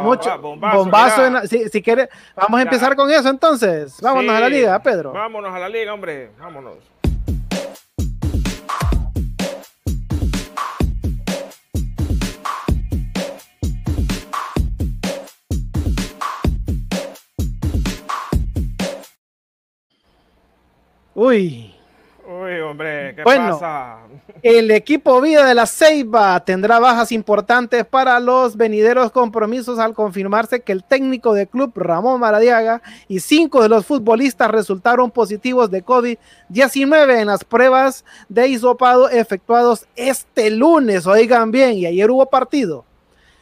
mucho 0.02 0.38
bombazo, 0.38 1.26
en 1.26 1.34
la, 1.34 1.46
si, 1.46 1.68
si 1.68 1.82
quiere, 1.82 2.08
vamos 2.34 2.58
a 2.58 2.62
empezar 2.62 2.96
con 2.96 3.10
eso 3.10 3.28
entonces. 3.28 4.00
Vámonos 4.00 4.30
sí, 4.30 4.36
a 4.38 4.40
la 4.40 4.48
liga, 4.48 4.82
Pedro. 4.82 5.12
Vámonos 5.12 5.54
a 5.54 5.58
la 5.58 5.68
liga, 5.68 5.92
hombre. 5.92 6.30
Vámonos. 6.38 6.78
Uy. 21.22 21.74
Uy, 22.26 22.60
hombre, 22.60 23.14
¿qué 23.14 23.24
bueno, 23.24 23.50
pasa? 23.50 23.98
El 24.42 24.70
equipo 24.70 25.20
Vida 25.20 25.44
de 25.44 25.54
la 25.54 25.66
Ceiba 25.66 26.42
tendrá 26.46 26.78
bajas 26.78 27.12
importantes 27.12 27.84
para 27.84 28.18
los 28.20 28.56
venideros 28.56 29.12
compromisos 29.12 29.78
al 29.78 29.92
confirmarse 29.92 30.62
que 30.62 30.72
el 30.72 30.82
técnico 30.82 31.34
del 31.34 31.46
club, 31.46 31.72
Ramón 31.74 32.20
Maradiaga, 32.20 32.80
y 33.06 33.20
cinco 33.20 33.62
de 33.62 33.68
los 33.68 33.84
futbolistas 33.84 34.50
resultaron 34.50 35.10
positivos 35.10 35.70
de 35.70 35.84
COVID-19 35.84 37.20
en 37.20 37.26
las 37.26 37.44
pruebas 37.44 38.02
de 38.30 38.48
hisopado 38.48 39.10
efectuados 39.10 39.86
este 39.96 40.50
lunes. 40.50 41.06
Oigan 41.06 41.50
bien, 41.50 41.74
y 41.74 41.84
ayer 41.84 42.10
hubo 42.10 42.24
partido. 42.30 42.86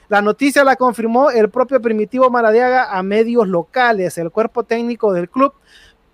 La 0.09 0.23
noticia 0.23 0.65
la 0.65 0.75
confirmó 0.75 1.31
el 1.31 1.51
propio 1.51 1.83
Primitivo 1.83 2.29
Maradiaga 2.31 2.91
a 2.91 3.03
medios 3.03 3.47
locales. 3.47 4.17
El 4.17 4.31
cuerpo 4.31 4.65
técnico 4.65 5.13
del 5.13 5.29
club 5.29 5.53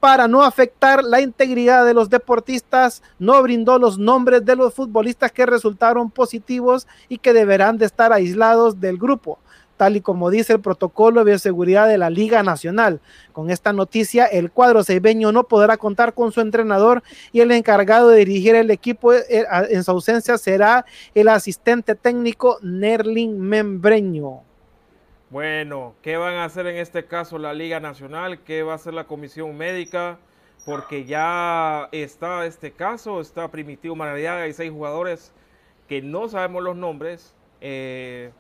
para 0.05 0.29
no 0.29 0.43
afectar 0.43 1.03
la 1.03 1.23
integridad 1.23 1.87
de 1.87 1.95
los 1.95 2.11
deportistas, 2.11 3.03
no 3.19 3.43
brindó 3.43 3.79
los 3.79 3.97
nombres 3.99 4.45
de 4.45 4.55
los 4.55 4.75
futbolistas 4.75 5.33
que 5.33 5.47
resultaron 5.47 6.11
positivos 6.11 6.87
y 7.09 7.17
que 7.17 7.33
deberán 7.33 7.79
de 7.79 7.87
estar 7.87 8.13
aislados 8.13 8.79
del 8.81 8.99
grupo, 8.99 9.39
tal 9.79 9.97
y 9.97 10.03
como 10.03 10.29
dice 10.29 10.53
el 10.53 10.61
protocolo 10.61 11.21
de 11.25 11.31
bioseguridad 11.31 11.89
de 11.89 11.97
la 11.97 12.11
Liga 12.11 12.43
Nacional. 12.43 13.01
Con 13.33 13.49
esta 13.49 13.73
noticia, 13.73 14.27
el 14.27 14.51
cuadro 14.51 14.85
ceibeño 14.85 15.33
no 15.33 15.45
podrá 15.45 15.79
contar 15.79 16.13
con 16.13 16.33
su 16.33 16.43
entrenador 16.43 17.03
y 17.33 17.41
el 17.41 17.51
encargado 17.53 18.11
de 18.11 18.19
dirigir 18.19 18.57
el 18.57 18.71
equipo 18.71 19.15
en 19.15 19.85
su 19.85 19.91
ausencia 19.91 20.37
será 20.37 20.85
el 21.15 21.29
asistente 21.29 21.95
técnico 21.95 22.59
Nerlin 22.61 23.41
Membreño. 23.41 24.43
Bueno, 25.31 25.95
¿qué 26.03 26.17
van 26.17 26.35
a 26.35 26.45
hacer 26.45 26.67
en 26.67 26.77
este 26.77 27.07
caso 27.07 27.39
la 27.39 27.55
Liga 27.55 27.81
Nacional? 27.81 28.41
¿Qué 28.41 28.63
va 28.63 28.73
a 28.73 28.77
hacer 28.77 28.95
la 28.95 29.05
Comisión 29.05 29.57
Médica? 29.57 30.19
Porque 30.65 31.05
ya 31.05 31.89
está 31.93 32.47
este 32.47 32.73
caso, 32.73 33.21
está 33.21 33.51
Primitivo 33.51 33.97
Maradiaga 33.97 34.47
y 34.47 34.53
seis 34.53 34.71
jugadores 34.71 35.33
que 35.89 36.03
no 36.03 36.29
sabemos 36.29 36.63
los 36.63 36.77
nombres. 36.77 37.35
Eh, 37.61 38.31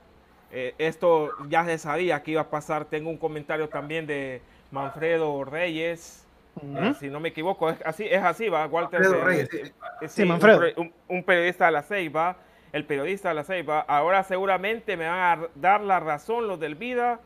eh, 0.53 0.75
esto 0.79 1.31
ya 1.49 1.65
se 1.65 1.79
sabía 1.79 2.23
que 2.23 2.33
iba 2.33 2.43
a 2.43 2.51
pasar. 2.51 2.85
Tengo 2.85 3.11
un 3.11 3.19
comentario 3.19 3.69
también 3.69 4.07
de 4.07 4.41
Manfredo 4.71 5.45
Reyes. 5.45 6.27
Uh 6.55 6.61
-huh. 6.61 6.91
eh, 6.93 6.95
si 7.01 7.09
no 7.09 7.19
me 7.19 7.31
equivoco, 7.31 7.69
es 7.71 7.79
así, 7.85 8.05
es 8.05 8.23
así, 8.23 8.49
va, 8.49 8.67
Walter. 8.67 9.01
Manfredo 9.01 9.25
Reyes. 9.25 9.49
Sí, 9.51 10.09
sí, 10.09 10.25
Manfredo. 10.25 10.61
Un, 10.77 10.93
un, 11.09 11.25
periodista 11.25 11.67
de 11.67 11.73
la 11.73 11.83
Ceiba 11.83 12.37
el 12.75 12.85
periodista 12.87 13.29
de 13.29 13.37
la 13.37 13.45
Ceiba, 13.45 13.83
ahora 13.83 14.25
seguramente 14.25 14.97
me 14.97 15.07
van 15.07 15.21
a 15.21 15.49
dar 15.55 15.81
la 15.81 16.01
razón 16.01 16.49
los 16.49 16.59
del 16.59 16.75
Vida 16.75 17.21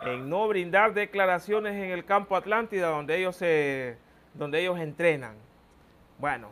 en 0.00 0.30
no 0.30 0.46
brindar 0.46 0.94
declaraciones 0.94 1.74
en 1.74 1.90
el 1.90 2.04
campo 2.04 2.36
Atlántida 2.36 2.88
donde 2.88 3.18
ellos 3.18 3.34
se, 3.34 3.96
donde 4.32 4.60
ellos 4.60 4.78
entrenan. 4.78 5.34
Bueno. 6.18 6.50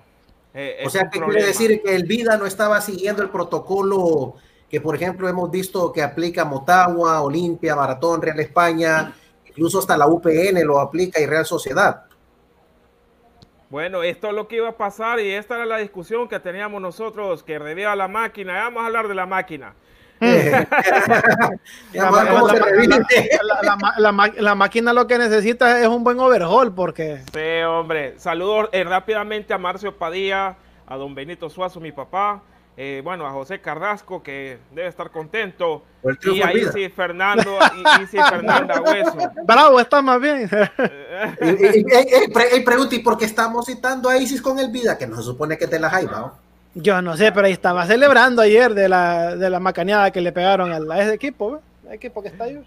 Eh, 0.53 0.82
o 0.84 0.90
sea, 0.90 1.09
¿qué 1.09 1.20
quiere 1.20 1.46
decir 1.46 1.80
que 1.80 1.94
el 1.94 2.03
Vida 2.07 2.36
no 2.36 2.44
estaba 2.44 2.80
siguiendo 2.80 3.22
el 3.22 3.28
protocolo 3.28 4.34
que, 4.68 4.80
por 4.80 4.96
ejemplo, 4.96 5.28
hemos 5.28 5.48
visto 5.48 5.92
que 5.92 6.03
aplica 6.03 6.44
Motagua, 6.44 7.22
Olimpia, 7.22 7.76
Maratón, 7.76 8.20
Real 8.20 8.40
España, 8.40 9.14
incluso 9.46 9.78
hasta 9.78 9.96
la 9.96 10.09
UPN 10.09 10.64
lo 10.64 10.80
aplica 10.80 11.20
y 11.20 11.26
Real 11.26 11.46
Sociedad? 11.46 12.03
Bueno, 13.71 14.03
esto 14.03 14.27
es 14.29 14.35
lo 14.35 14.49
que 14.49 14.57
iba 14.57 14.68
a 14.68 14.77
pasar 14.77 15.21
y 15.21 15.31
esta 15.31 15.55
era 15.55 15.64
la 15.64 15.77
discusión 15.79 16.29
que 16.29 16.41
teníamos 16.41 16.83
nosotros, 16.83 17.45
que 17.45 17.57
revía 17.57 17.95
la 17.95 18.09
máquina. 18.09 18.64
Vamos 18.64 18.83
a 18.83 18.87
hablar 18.87 19.07
de 19.07 19.14
la 19.14 19.27
máquina. 19.27 19.75
la, 24.37 24.55
máquina 24.57 24.93
lo 24.93 25.07
que 25.07 25.18
necesita 25.18 25.81
es 25.81 25.87
un 25.87 26.03
buen 26.03 26.18
overhaul 26.18 26.75
porque... 26.75 27.23
Sí, 27.33 27.62
hombre. 27.64 28.18
Saludos 28.18 28.68
eh, 28.73 28.83
rápidamente 28.83 29.55
a 29.55 29.59
Marcio 29.59 29.97
Padilla, 29.97 30.57
a 30.85 30.97
don 30.97 31.14
Benito 31.14 31.49
Suazo, 31.49 31.79
mi 31.79 31.93
papá. 31.93 32.43
Eh, 32.83 33.03
bueno, 33.05 33.26
a 33.26 33.31
José 33.31 33.61
Carrasco, 33.61 34.22
que 34.22 34.57
debe 34.74 34.89
estar 34.89 35.11
contento. 35.11 35.83
Y 36.22 36.41
ahí 36.41 36.64
sí, 36.72 36.89
Fernando, 36.89 37.59
y, 37.76 38.03
y 38.03 38.07
sí, 38.07 38.16
Fernanda 38.16 38.81
Hueso. 38.87 39.18
Bravo, 39.45 39.78
está 39.78 40.01
más 40.01 40.18
bien. 40.18 40.49
y, 41.43 42.61
pregunta, 42.64 42.95
¿y 42.95 43.01
por 43.01 43.18
qué 43.18 43.26
estamos 43.26 43.66
citando 43.66 44.09
a 44.09 44.16
Isis 44.16 44.41
con 44.41 44.59
el 44.59 44.70
vida? 44.70 44.97
Que 44.97 45.07
no 45.07 45.16
se 45.16 45.24
supone 45.24 45.59
que 45.59 45.64
es 45.64 45.70
de 45.70 45.78
la 45.78 45.91
Jaiba, 45.91 46.20
¿no? 46.20 46.39
Yo 46.72 47.03
no 47.03 47.18
sé, 47.18 47.33
pero 47.33 47.49
ahí 47.49 47.53
estaba 47.53 47.85
celebrando 47.85 48.41
ayer 48.41 48.72
de 48.72 48.89
la, 48.89 49.37
de 49.37 49.51
la 49.51 49.61
macaneada 49.61 50.11
que 50.11 50.22
le 50.22 50.33
pegaron 50.33 50.72
a, 50.72 50.95
a 50.95 51.03
ese 51.03 51.12
equipo, 51.12 51.53
¿ve? 51.53 51.59
El 51.87 51.93
equipo 51.97 52.22
que 52.22 52.28
está 52.28 52.45
ahí. 52.45 52.64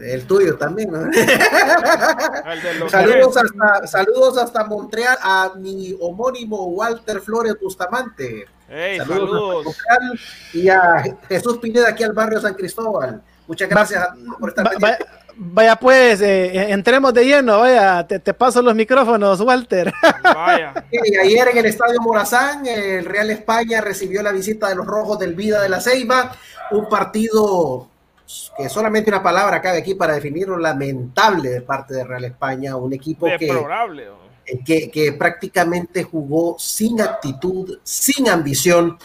El 0.00 0.26
tuyo 0.26 0.56
también, 0.56 0.90
¿no? 0.90 1.00
saludos, 2.88 3.36
hasta, 3.36 3.86
saludos 3.86 4.38
hasta 4.38 4.64
Montreal 4.64 5.18
a 5.20 5.52
mi 5.56 5.94
homónimo 6.00 6.64
Walter 6.68 7.20
Flores 7.20 7.56
Bustamante. 7.60 8.46
Hey, 8.68 8.98
saludos. 8.98 9.76
saludos. 9.76 9.76
A 9.90 10.56
y 10.56 10.68
a 10.68 11.16
Jesús 11.28 11.58
Pineda 11.58 11.88
aquí 11.88 12.02
al 12.02 12.12
barrio 12.12 12.40
San 12.40 12.54
Cristóbal. 12.54 13.22
Muchas 13.46 13.68
gracias 13.68 14.02
va, 14.02 14.38
por 14.38 14.48
estar 14.48 14.66
va, 14.82 14.96
Vaya 15.36 15.76
pues, 15.76 16.20
eh, 16.20 16.70
entremos 16.70 17.12
de 17.12 17.24
lleno, 17.24 17.58
vaya, 17.58 18.06
te, 18.06 18.20
te, 18.20 18.32
paso 18.32 18.62
los 18.62 18.74
micrófonos, 18.74 19.40
Walter. 19.40 19.92
Vaya. 20.22 20.72
Ayer 21.20 21.48
en 21.48 21.58
el 21.58 21.66
Estadio 21.66 22.00
Morazán, 22.00 22.64
el 22.66 23.04
Real 23.04 23.30
España 23.30 23.80
recibió 23.80 24.22
la 24.22 24.30
visita 24.30 24.68
de 24.68 24.76
los 24.76 24.86
Rojos 24.86 25.18
del 25.18 25.34
Vida 25.34 25.60
de 25.60 25.68
la 25.68 25.80
Ceiba, 25.80 26.36
un 26.70 26.88
partido 26.88 27.88
que 28.56 28.68
solamente 28.68 29.10
una 29.10 29.22
palabra 29.22 29.60
cabe 29.60 29.78
aquí 29.78 29.94
para 29.94 30.14
definirlo, 30.14 30.56
lamentable 30.56 31.50
de 31.50 31.60
parte 31.60 31.94
de 31.94 32.04
Real 32.04 32.24
España, 32.24 32.76
un 32.76 32.92
equipo 32.92 33.26
que, 33.38 33.52
que, 34.64 34.90
que, 34.90 35.12
prácticamente 35.12 36.02
jugó 36.02 36.56
sin 36.58 37.00
actitud, 37.00 37.78
sin 37.82 38.28
ambición. 38.28 38.98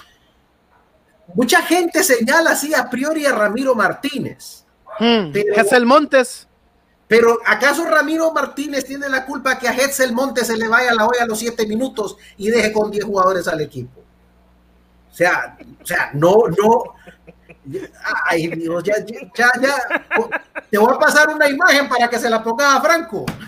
Mucha 1.33 1.61
gente 1.61 2.03
señala 2.03 2.51
así 2.51 2.73
a 2.73 2.89
priori 2.89 3.25
a 3.25 3.33
Ramiro 3.33 3.75
Martínez. 3.75 4.65
Hmm, 4.99 5.31
Hetzel 5.33 5.85
Montes. 5.85 6.47
Pero 7.07 7.39
¿acaso 7.45 7.85
Ramiro 7.85 8.31
Martínez 8.31 8.85
tiene 8.85 9.09
la 9.09 9.25
culpa 9.25 9.57
que 9.57 9.67
a 9.67 9.73
Hetzel 9.73 10.13
Montes 10.13 10.45
se 10.45 10.55
le 10.55 10.67
vaya 10.67 10.91
a 10.91 10.95
la 10.95 11.07
olla 11.07 11.23
a 11.23 11.25
los 11.25 11.39
siete 11.39 11.65
minutos 11.65 12.17
y 12.37 12.51
deje 12.51 12.71
con 12.71 12.91
10 12.91 13.03
jugadores 13.03 13.47
al 13.47 13.61
equipo? 13.61 14.01
O 15.11 15.15
sea, 15.15 15.57
o 15.81 15.85
sea, 15.85 16.11
no, 16.13 16.43
no, 16.47 16.83
Ay, 18.25 18.47
Dios, 18.47 18.83
ya, 18.83 18.95
ya, 19.35 19.51
te 20.69 20.77
voy 20.77 20.93
a 20.93 20.99
pasar 20.99 21.29
una 21.29 21.47
imagen 21.47 21.89
para 21.89 22.09
que 22.09 22.19
se 22.19 22.29
la 22.29 22.43
pongas 22.43 22.75
a 22.75 22.81
Franco. 22.81 23.25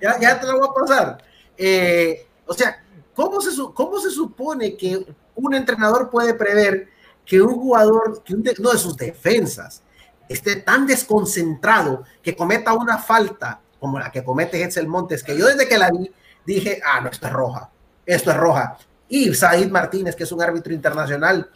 ya, 0.00 0.18
ya 0.20 0.40
te 0.40 0.46
la 0.46 0.54
voy 0.54 0.68
a 0.68 0.80
pasar. 0.80 1.18
Eh, 1.56 2.26
o 2.46 2.54
sea, 2.54 2.82
¿cómo 3.14 3.40
se, 3.40 3.50
¿cómo 3.74 3.98
se 4.00 4.10
supone 4.10 4.76
que 4.76 5.04
un 5.34 5.54
entrenador 5.54 6.10
puede 6.10 6.34
prever 6.34 6.88
que 7.24 7.40
un 7.40 7.54
jugador, 7.54 8.22
que 8.22 8.34
uno 8.34 8.72
de 8.72 8.78
sus 8.78 8.96
defensas 8.96 9.82
esté 10.28 10.56
tan 10.56 10.86
desconcentrado 10.86 12.04
que 12.22 12.36
cometa 12.36 12.72
una 12.72 12.98
falta 12.98 13.60
como 13.78 13.98
la 13.98 14.10
que 14.10 14.22
comete 14.22 14.62
Hetzel 14.62 14.86
Montes, 14.86 15.24
que 15.24 15.36
yo 15.36 15.46
desde 15.46 15.68
que 15.68 15.76
la 15.76 15.90
vi 15.90 16.10
dije, 16.46 16.80
ah, 16.84 17.00
no, 17.00 17.10
esto 17.10 17.26
es 17.26 17.32
roja, 17.32 17.70
esto 18.06 18.30
es 18.30 18.36
roja. 18.36 18.78
Y 19.08 19.34
Said 19.34 19.70
Martínez, 19.70 20.14
que 20.14 20.22
es 20.22 20.32
un 20.32 20.40
árbitro 20.40 20.72
internacional, 20.72 21.50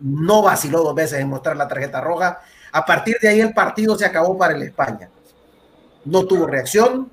no 0.00 0.42
vaciló 0.42 0.82
dos 0.82 0.94
veces 0.94 1.20
en 1.20 1.28
mostrar 1.28 1.56
la 1.56 1.68
tarjeta 1.68 2.00
roja. 2.00 2.40
A 2.72 2.84
partir 2.84 3.16
de 3.20 3.28
ahí 3.28 3.40
el 3.40 3.54
partido 3.54 3.96
se 3.96 4.04
acabó 4.04 4.36
para 4.36 4.54
el 4.54 4.62
España. 4.62 5.08
No 6.04 6.26
tuvo 6.26 6.46
reacción, 6.46 7.10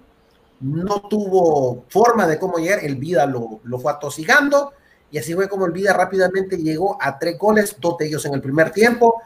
no 0.59 1.01
tuvo 1.01 1.85
forma 1.89 2.27
de 2.27 2.37
cómo 2.37 2.57
llegar. 2.57 2.79
El 2.83 2.95
Vida 2.95 3.25
lo, 3.25 3.59
lo 3.63 3.79
fue 3.79 3.91
atosigando 3.91 4.73
y 5.11 5.17
así 5.19 5.33
fue 5.33 5.47
como 5.47 5.65
el 5.65 5.71
Vida 5.71 5.93
rápidamente 5.93 6.57
llegó 6.57 6.97
a 6.99 7.19
tres 7.19 7.37
goles, 7.37 7.77
dos 7.79 7.97
de 7.97 8.07
ellos 8.07 8.25
en 8.25 8.33
el 8.33 8.41
primer 8.41 8.71
tiempo 8.71 9.21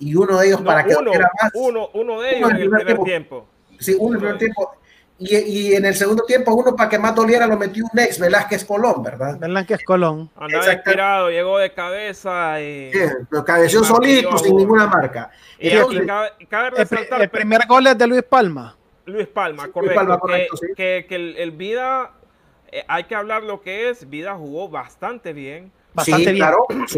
y 0.00 0.14
uno 0.14 0.38
de 0.38 0.48
ellos 0.48 0.60
no, 0.60 0.66
para 0.66 0.84
que 0.84 0.96
uno, 0.96 1.12
más. 1.12 1.52
Uno, 1.54 1.88
uno 1.94 2.20
de 2.20 2.36
ellos 2.36 2.48
uno 2.48 2.56
en 2.56 2.62
el 2.62 2.68
primer, 2.68 2.86
tiempo. 2.86 3.04
tiempo. 3.04 3.46
Sí, 3.78 3.96
uno 3.98 4.08
en 4.08 4.14
el 4.14 4.18
primer 4.18 4.38
tiempo. 4.38 4.72
Y, 5.20 5.36
y, 5.36 5.74
en 5.74 5.84
el 5.84 5.96
segundo 5.96 6.22
tiempo, 6.24 6.54
uno 6.54 6.76
para 6.76 6.88
que 6.88 6.98
más 6.98 7.12
doliera 7.12 7.46
lo 7.46 7.56
metió 7.56 7.84
un 7.92 7.98
ex, 7.98 8.20
Velázquez 8.20 8.64
Colón, 8.64 9.02
¿verdad? 9.02 9.36
Velázquez 9.36 9.82
Colón. 9.82 10.30
Andaba 10.36 10.72
inspirado, 10.72 11.30
llegó 11.30 11.58
de 11.58 11.72
cabeza 11.72 12.60
y. 12.60 12.92
Sí, 12.92 13.00
lo 13.30 13.44
cabeció 13.44 13.82
solito, 13.82 14.38
sin 14.38 14.56
ninguna 14.56 14.86
marca. 14.86 15.30
Y, 15.58 15.70
aquí 15.70 16.06
cabe, 16.06 16.30
cabe 16.48 16.70
resaltar, 16.70 17.18
el, 17.18 17.24
el, 17.24 17.30
primer 17.30 17.66
gol 17.66 17.88
es 17.88 17.98
de 17.98 18.06
Luis 18.06 18.22
Palma. 18.22 18.76
Luis 19.08 19.26
Palma, 19.26 19.68
correcto. 19.68 20.56
que, 20.76 21.06
el, 21.08 21.50
Vida, 21.52 22.12
eh, 22.70 22.84
hay 22.86 23.04
que 23.04 23.14
hablar 23.14 23.42
lo 23.42 23.62
que 23.62 23.88
es, 23.88 24.08
Vida 24.08 24.34
jugó 24.36 24.68
bastante 24.68 25.32
bien. 25.32 25.72
Bastante 25.94 26.32
bien. 26.32 26.46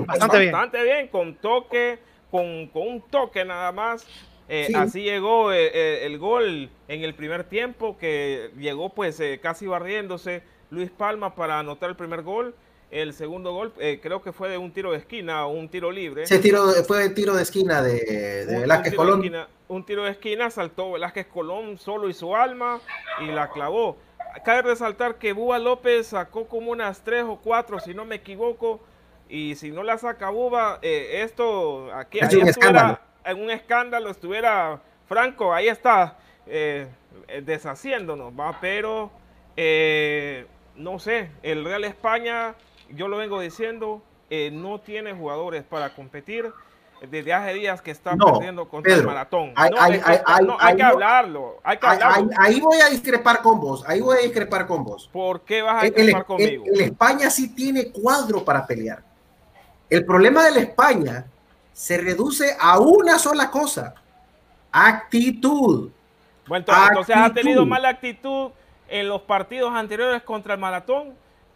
bastante, 0.06 0.82
bien. 0.82 1.08
con 1.08 1.36
toque, 1.36 1.98
con, 2.30 2.70
un 2.74 3.04
toque 3.10 3.44
nada 3.44 3.72
más. 3.72 4.06
Eh, 4.52 4.72
así 4.74 5.02
llegó 5.02 5.52
eh, 5.52 6.04
el 6.04 6.18
gol 6.18 6.70
en 6.88 7.04
el 7.04 7.14
primer 7.14 7.44
tiempo, 7.44 7.96
que 7.96 8.50
llegó 8.58 8.92
pues 8.92 9.22
casi 9.40 9.66
barriéndose 9.66 10.42
Luis 10.70 10.90
Palma 10.90 11.36
para 11.36 11.60
anotar 11.60 11.90
el 11.90 11.96
primer 11.96 12.22
gol. 12.22 12.54
El 12.90 13.12
segundo 13.14 13.52
gol 13.52 13.72
eh, 13.78 14.00
creo 14.02 14.20
que 14.20 14.32
fue 14.32 14.48
de 14.48 14.58
un 14.58 14.72
tiro 14.72 14.90
de 14.90 14.98
esquina 14.98 15.46
o 15.46 15.52
un 15.52 15.68
tiro 15.68 15.92
libre. 15.92 16.24
Ese 16.24 16.40
tiro 16.40 16.66
fue 16.84 17.04
el 17.04 17.14
tiro 17.14 17.34
de 17.36 17.42
esquina 17.44 17.80
de, 17.80 18.44
Velázquez 18.48 18.94
Colón. 18.94 19.22
un 19.68 19.86
tiro 19.86 20.02
de 20.02 20.10
esquina, 20.10 20.50
saltó 20.50 20.92
Velázquez 20.92 21.28
Colón 21.28 21.78
solo 21.78 22.08
y 22.08 22.14
su 22.14 22.34
alma 22.34 22.80
y 23.20 23.26
la 23.26 23.50
clavó. 23.50 23.96
Cabe 24.44 24.62
resaltar 24.62 25.18
que 25.18 25.32
Búa 25.32 25.60
López 25.60 26.08
sacó 26.08 26.48
como 26.48 26.72
unas 26.72 27.02
tres 27.04 27.24
o 27.24 27.36
cuatro, 27.36 27.78
si 27.78 27.94
no 27.94 28.04
me 28.04 28.16
equivoco, 28.16 28.80
y 29.28 29.54
si 29.54 29.70
no 29.70 29.84
la 29.84 29.96
saca 29.96 30.30
eh, 30.82 31.22
esto 31.22 31.92
aquí 31.94 32.18
es 32.18 32.34
un 32.34 32.48
escándalo. 32.48 32.98
En 33.24 33.42
un 33.42 33.50
escándalo 33.50 34.10
estuviera 34.10 34.80
Franco, 35.06 35.52
ahí 35.52 35.68
está 35.68 36.18
eh, 36.46 36.88
deshaciéndonos, 37.42 38.32
va, 38.32 38.58
pero 38.60 39.10
no 40.76 40.98
sé, 40.98 41.30
el 41.42 41.64
Real 41.64 41.84
España 41.84 42.54
yo 42.90 43.08
lo 43.08 43.16
vengo 43.16 43.40
diciendo, 43.40 44.02
eh, 44.30 44.50
no 44.52 44.80
tiene 44.80 45.12
jugadores 45.12 45.64
para 45.64 45.94
competir 45.94 46.52
desde 47.08 47.32
hace 47.32 47.54
días 47.54 47.80
que 47.80 47.90
está 47.90 48.14
perdiendo 48.14 48.68
contra 48.68 48.94
el 48.94 49.04
maratón. 49.04 49.52
Hay, 49.56 49.70
que 49.70 50.82
hablarlo, 50.82 51.58
hay 51.62 51.78
que 51.78 51.86
hablarlo. 51.86 52.30
Ahí 52.38 52.60
voy 52.60 52.78
a 52.80 52.88
discrepar 52.88 53.40
con 53.40 53.58
vos, 53.58 53.84
ahí 53.86 54.00
voy 54.00 54.18
a 54.18 54.20
discrepar 54.20 54.66
con 54.66 54.84
vos. 54.84 55.08
¿Por 55.10 55.40
qué 55.42 55.62
vas 55.62 55.82
a 55.82 55.86
discrepar 55.86 56.26
conmigo? 56.26 56.64
El, 56.66 56.80
España 56.82 57.30
sí 57.30 57.54
tiene 57.54 57.90
cuadro 57.90 58.44
para 58.44 58.66
pelear. 58.66 59.02
El 59.88 60.04
problema 60.04 60.44
de 60.44 60.50
la 60.52 60.60
España 60.60 61.26
se 61.80 61.96
reduce 61.96 62.54
a 62.60 62.78
una 62.78 63.18
sola 63.18 63.50
cosa, 63.50 63.94
actitud. 64.70 65.88
Bueno, 66.46 66.66
entonces 66.68 67.16
ha 67.16 67.32
tenido 67.32 67.64
mala 67.64 67.88
actitud 67.88 68.50
en 68.86 69.08
los 69.08 69.22
partidos 69.22 69.72
anteriores 69.74 70.20
contra 70.22 70.52
el 70.52 70.60
maratón 70.60 71.14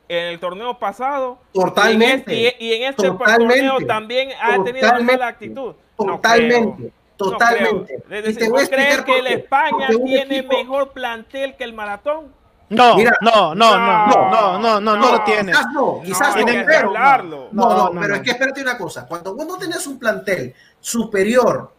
en 0.09 0.25
el 0.29 0.41
torneo 0.41 0.79
pasado. 0.79 1.37
Totalmente. 1.53 2.57
Y 2.59 2.73
en 2.73 2.85
este, 2.85 3.11
torneo 3.11 3.87
también 3.87 4.31
ha 4.41 4.65
tenido 4.65 4.91
mala 5.03 5.27
actitud. 5.27 5.75
Totalmente. 5.95 6.91
totalmente. 7.19 8.03
crees 8.09 9.03
que 9.03 9.19
el 9.19 9.27
España 9.27 9.89
tiene 10.07 10.43
mejor 10.43 10.93
plantel 10.93 11.55
que 11.55 11.65
el 11.65 11.75
maratón? 11.75 12.33
No, 12.75 12.97
no, 12.97 13.55
no, 13.55 13.55
no, 13.55 14.07
no, 14.07 14.59
no, 14.59 14.81
no, 14.81 14.97
no, 14.97 15.13
lo 15.13 15.25
tiene. 15.25 15.53
Quizás 15.53 15.67
no, 15.73 16.03
quizás 16.05 16.37
no, 16.37 16.45
pero, 16.45 16.93
no, 16.93 17.49
no, 17.53 17.93
no, 17.93 18.01
pero 18.01 18.17
es 18.17 18.23
que 18.23 18.31
espérate 18.31 18.63
una 18.63 18.77
cosa. 18.79 19.07
Cuando 19.07 19.35
vos 19.35 19.47
no 19.47 19.57
tenés 19.57 19.87
un 19.87 19.99
plantel 19.99 20.55
superior 20.81 21.73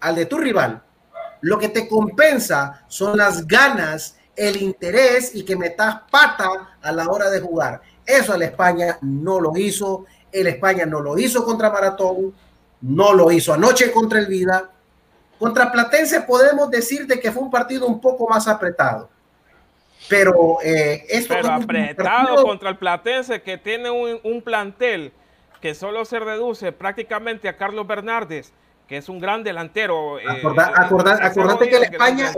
al 0.00 0.14
de 0.14 0.26
tu 0.26 0.38
rival, 0.38 0.82
lo 1.42 1.58
que 1.58 1.68
te 1.68 1.88
compensa 1.88 2.84
son 2.88 3.16
las 3.16 3.46
ganas 3.46 4.16
el 4.36 4.62
interés 4.62 5.34
y 5.34 5.44
que 5.44 5.56
metas 5.56 6.00
pata 6.10 6.76
a 6.80 6.92
la 6.92 7.08
hora 7.08 7.30
de 7.30 7.40
jugar. 7.40 7.80
Eso 8.04 8.34
el 8.34 8.42
España 8.42 8.98
no 9.02 9.40
lo 9.40 9.56
hizo. 9.56 10.06
El 10.30 10.46
España 10.46 10.86
no 10.86 11.00
lo 11.00 11.18
hizo 11.18 11.44
contra 11.44 11.70
Maratón, 11.70 12.32
no 12.80 13.12
lo 13.12 13.30
hizo 13.30 13.52
anoche 13.52 13.92
contra 13.92 14.18
el 14.18 14.26
Vida. 14.26 14.70
Contra 15.38 15.70
Platense 15.70 16.22
podemos 16.22 16.70
decir 16.70 17.06
de 17.06 17.20
que 17.20 17.32
fue 17.32 17.42
un 17.42 17.50
partido 17.50 17.86
un 17.86 18.00
poco 18.00 18.28
más 18.28 18.46
apretado. 18.48 19.10
Pero 20.08 20.58
eh, 20.62 21.04
esto 21.08 21.34
Pero 21.34 21.52
apretado 21.52 22.42
contra 22.44 22.70
el 22.70 22.76
Platense 22.76 23.42
que 23.42 23.58
tiene 23.58 23.90
un, 23.90 24.42
plantel 24.42 25.12
que 25.60 25.74
solo 25.74 26.04
se 26.04 26.18
reduce 26.18 26.72
prácticamente 26.72 27.48
a 27.48 27.56
Carlos 27.56 27.86
Bernardes, 27.86 28.52
que 28.88 28.96
es 28.96 29.08
un 29.08 29.20
gran 29.20 29.44
delantero. 29.44 30.18
Eh, 30.18 30.24
acordate 30.74 31.68
que 31.68 31.76
el 31.76 31.84
España, 31.84 32.32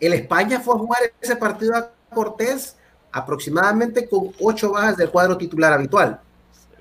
el 0.00 0.12
España 0.12 0.60
fue 0.60 0.74
a 0.74 0.78
jugar 0.78 1.00
ese 1.20 1.36
partido 1.36 1.76
a 1.76 1.90
Cortés 2.12 2.76
aproximadamente 3.12 4.08
con 4.08 4.30
ocho 4.40 4.72
bajas 4.72 4.96
del 4.96 5.10
cuadro 5.10 5.36
titular 5.36 5.72
habitual. 5.72 6.20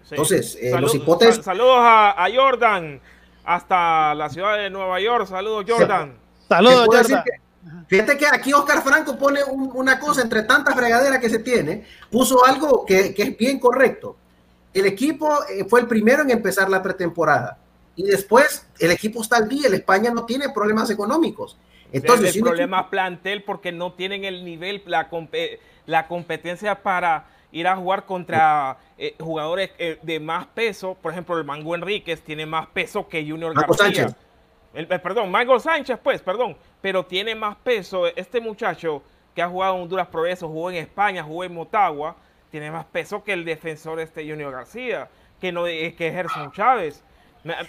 Entonces, 0.10 0.58
eh, 0.62 0.80
los 0.80 0.96
hipótesis. 0.96 1.44
Saludos 1.44 1.80
a, 1.80 2.28
Jordan 2.34 3.02
hasta 3.44 4.14
la 4.16 4.30
ciudad 4.30 4.58
de 4.58 4.70
Nueva 4.70 5.00
York. 5.00 5.28
Saludos, 5.28 5.66
Jordan. 5.68 6.16
Saludos, 6.48 6.88
Jordan. 6.88 7.24
Fíjate 7.88 8.18
que 8.18 8.26
aquí 8.28 8.54
Oscar 8.54 8.82
Franco 8.82 9.18
pone 9.18 9.44
una 9.44 10.00
cosa 10.00 10.22
entre 10.22 10.44
tantas 10.44 10.76
fregaderas 10.76 11.20
que 11.20 11.30
se 11.30 11.40
tiene, 11.40 11.86
puso 12.12 12.46
algo 12.46 12.86
que, 12.86 13.14
es 13.18 13.38
bien 13.38 13.60
correcto. 13.60 14.16
El 14.74 14.86
equipo 14.86 15.44
eh, 15.50 15.66
fue 15.68 15.82
el 15.82 15.88
primero 15.88 16.22
en 16.22 16.30
empezar 16.30 16.70
la 16.70 16.84
pretemporada 16.84 17.58
y 17.96 18.04
después 18.04 18.68
el 18.80 18.92
equipo 18.92 19.22
está 19.22 19.38
al 19.38 19.50
día. 19.50 19.68
El 19.68 19.74
España 19.74 20.12
no 20.12 20.26
tiene 20.26 20.50
problemas 20.50 20.90
económicos. 20.90 21.58
Entonces, 21.92 22.36
el 22.36 22.42
problema 22.42 22.90
plantel 22.90 23.44
porque 23.44 23.72
no 23.72 23.94
tienen 23.94 24.26
el 24.26 24.44
nivel, 24.44 24.84
la, 24.86 25.10
la 25.86 26.08
competencia 26.08 26.84
para 26.84 27.26
ir 27.52 27.68
a 27.68 27.76
jugar 27.76 28.06
contra 28.06 28.78
eh, 28.98 29.16
jugadores 29.20 29.72
eh, 29.78 29.98
de 30.02 30.20
más 30.20 30.48
peso. 30.48 30.98
Por 31.02 31.12
ejemplo, 31.12 31.38
el 31.38 31.44
Mango 31.44 31.76
Enríquez 31.76 32.22
tiene 32.22 32.46
más 32.46 32.68
peso 32.68 33.08
que 33.08 33.28
Junior 33.28 33.54
García. 33.54 34.16
El, 34.74 34.92
eh, 34.92 35.00
perdón, 35.00 35.32
Mango 35.32 35.60
Sánchez, 35.60 35.98
pues, 36.04 36.22
perdón, 36.22 36.58
pero 36.82 37.06
tiene 37.06 37.36
más 37.36 37.56
peso. 37.58 38.08
Este 38.08 38.40
muchacho 38.40 39.02
que 39.36 39.42
ha 39.42 39.50
jugado 39.50 39.76
en 39.76 39.84
Honduras 39.84 40.08
Progreso, 40.08 40.48
jugó 40.48 40.70
en 40.72 40.78
España, 40.78 41.24
jugó 41.24 41.44
en 41.44 41.54
Motagua, 41.54 42.16
tiene 42.50 42.72
más 42.72 42.86
peso 42.86 43.24
que 43.24 43.34
el 43.34 43.46
defensor 43.46 44.00
este 44.00 44.28
Junior 44.28 44.52
García, 44.52 45.10
que 45.40 45.52
no 45.52 45.68
es 45.68 45.94
que 45.96 46.12
Gerson 46.12 46.52
Chávez. 46.52 47.04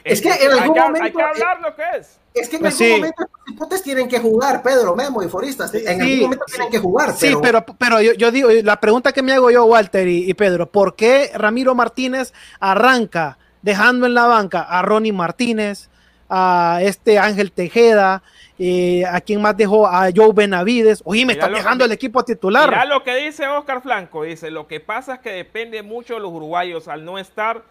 Es 0.05 0.21
que 0.21 0.31
en 0.31 0.53
algún 0.53 0.79
momento. 0.79 1.05
Hay 1.05 1.13
que 1.13 1.23
hablar 1.23 1.61
lo 1.61 1.75
que 1.75 1.83
es. 1.99 2.19
Es 2.35 2.49
que 2.49 2.57
en 2.57 2.63
pues 2.63 2.81
algún 2.81 2.97
momento 2.97 3.23
los 3.23 3.55
hipotes 3.55 3.83
tienen 3.83 4.09
que 4.09 4.19
jugar, 4.19 4.63
Pedro, 4.63 4.95
Memo 4.95 5.23
y 5.23 5.29
Foristas. 5.29 5.75
En 5.75 6.01
algún 6.01 6.21
momento 6.21 6.45
tienen 6.47 6.71
que 6.71 6.79
jugar. 6.79 7.15
Sí, 7.15 7.35
pero, 7.41 7.65
pero, 7.65 8.01
yo, 8.01 8.31
digo, 8.31 8.49
la 8.63 8.81
pregunta 8.81 9.13
que 9.13 9.23
me 9.23 9.33
hago 9.33 9.51
yo, 9.51 9.65
Walter 9.65 10.07
y, 10.07 10.33
Pedro, 10.35 10.71
¿por 10.71 10.97
qué 10.97 11.31
Ramiro 11.35 11.75
Martínez 11.75 12.33
arranca 12.61 13.39
dejando 13.63 14.07
en 14.07 14.15
la 14.15 14.27
banca 14.27 14.63
a 14.63 14.83
Ronnie 14.83 15.13
Martínez, 15.13 15.91
a 16.29 16.81
este 16.83 17.19
Ángel 17.19 17.53
Tejeda? 17.53 18.23
Eh, 18.61 19.05
a 19.07 19.21
quien 19.21 19.41
más 19.41 19.57
dejó 19.57 19.87
a 19.87 20.09
Joe 20.15 20.33
Benavides. 20.35 21.01
Oye, 21.05 21.25
me 21.25 21.35
está 21.35 21.49
dejando 21.49 21.85
el 21.85 21.93
equipo 21.93 22.25
titular. 22.25 22.69
Mira 22.69 22.85
lo 22.87 23.05
que 23.05 23.15
dice 23.15 23.47
Oscar 23.47 23.81
Flanco. 23.83 24.25
Dice: 24.25 24.51
Lo 24.51 24.67
que 24.67 24.81
pasa 24.81 25.15
es 25.15 25.21
que 25.21 25.31
depende 25.31 25.83
mucho 25.85 26.15
de 26.15 26.21
los 26.21 26.33
uruguayos 26.33 26.89
al 26.89 27.05
no 27.05 27.19
estar 27.19 27.63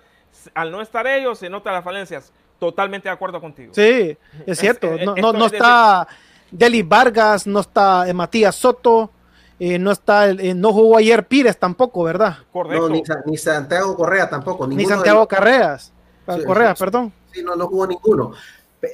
al 0.53 0.71
no 0.71 0.81
estar 0.81 1.07
ellos 1.07 1.39
se 1.39 1.49
nota 1.49 1.71
las 1.71 1.83
falencias. 1.83 2.31
Totalmente 2.59 3.07
de 3.07 3.13
acuerdo 3.13 3.39
contigo. 3.39 3.73
Sí, 3.73 4.17
es 4.45 4.59
cierto. 4.59 4.95
no, 4.97 5.33
no, 5.33 5.45
está 5.45 6.07
Deli 6.49 6.81
Vargas, 6.81 7.45
no 7.45 7.59
está 7.59 8.07
eh, 8.07 8.13
Matías 8.13 8.55
Soto, 8.55 9.11
eh, 9.59 9.77
no 9.77 9.91
está, 9.91 10.29
eh, 10.29 10.53
no 10.55 10.73
jugó 10.73 10.97
ayer 10.97 11.25
Pires 11.27 11.57
tampoco, 11.57 12.03
¿verdad? 12.03 12.37
Correcto. 12.51 12.89
ni, 13.25 13.37
Santiago 13.37 13.95
Correa 13.95 14.29
tampoco. 14.29 14.67
Ni 14.67 14.85
Santiago 14.85 15.27
Carreas. 15.27 15.93
Correa, 16.25 16.73
perdón. 16.75 17.13
Sí, 17.31 17.43
no, 17.43 17.55
no 17.55 17.67
jugó 17.67 17.87
ninguno. 17.87 18.33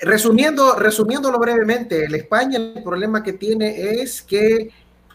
Resumiendo, 0.02 0.76
resumiéndolo 0.76 1.40
brevemente, 1.40 2.06
el 2.06 2.16
España 2.16 2.58
el 2.58 2.84
problema 2.84 3.24
que 3.24 3.34
tiene 3.34 4.02
es 4.02 4.22
que 4.22 4.70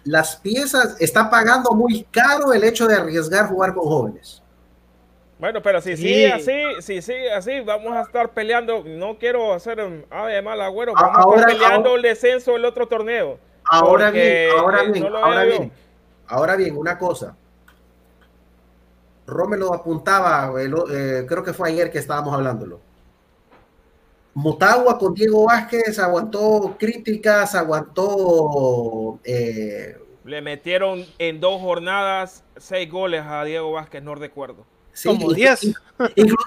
las 0.05 0.37
piezas 0.37 0.97
está 1.01 1.29
pagando 1.29 1.73
muy 1.73 2.05
caro 2.11 2.53
el 2.53 2.65
hecho 2.65 2.87
de 2.87 2.95
arriesgar 2.95 3.49
jugar 3.49 3.75
con 3.75 3.85
jóvenes. 3.85 4.43
Bueno, 5.39 5.63
pero 5.63 5.81
si 5.81 5.97
sigue 5.97 6.33
así, 6.33 6.61
si 6.81 7.01
sigue 7.01 7.33
así, 7.33 7.61
vamos 7.61 7.93
a 7.93 8.03
estar 8.03 8.31
peleando. 8.31 8.83
No 8.85 9.19
quiero 9.19 9.53
hacer 9.55 9.79
ave 10.11 10.35
de 10.35 10.43
mal 10.43 10.61
agüero, 10.61 10.95
vamos 10.95 11.17
a 11.17 11.37
estar 11.37 11.53
peleando 11.53 11.95
el 11.95 12.03
descenso 12.03 12.53
del 12.53 12.65
otro 12.65 12.89
torneo. 12.89 13.39
Ahora 13.65 14.11
bien, 14.11 14.51
ahora 14.59 14.83
bien, 14.83 15.07
ahora 15.07 15.45
bien, 15.45 15.73
ahora 16.27 16.57
bien, 16.57 16.77
una 16.77 16.99
cosa. 16.99 17.37
Rómelo 19.27 19.75
apuntaba, 19.75 20.51
eh, 20.59 21.27
creo 21.29 21.45
que 21.45 21.53
fue 21.53 21.69
ayer 21.69 21.91
que 21.91 21.99
estábamos 21.99 22.35
hablándolo. 22.35 22.81
Motagua 24.39 24.99
con 24.99 25.15
Diego 25.15 25.47
Vázquez 25.47 25.99
aguantó 25.99 26.77
críticas, 26.79 27.55
aguantó. 27.55 29.19
Eh, 29.25 29.97
Le 30.25 30.43
metieron 30.43 31.05
en 31.19 31.41
dos 31.41 31.61
jornadas 31.61 32.45
seis 32.57 32.91
goles 32.91 33.23
a 33.27 33.45
Diego 33.45 33.73
Vázquez, 33.73 34.03
no 34.03 34.15
recuerdo 34.15 34.65
como 35.05 35.33
10. 35.33 35.75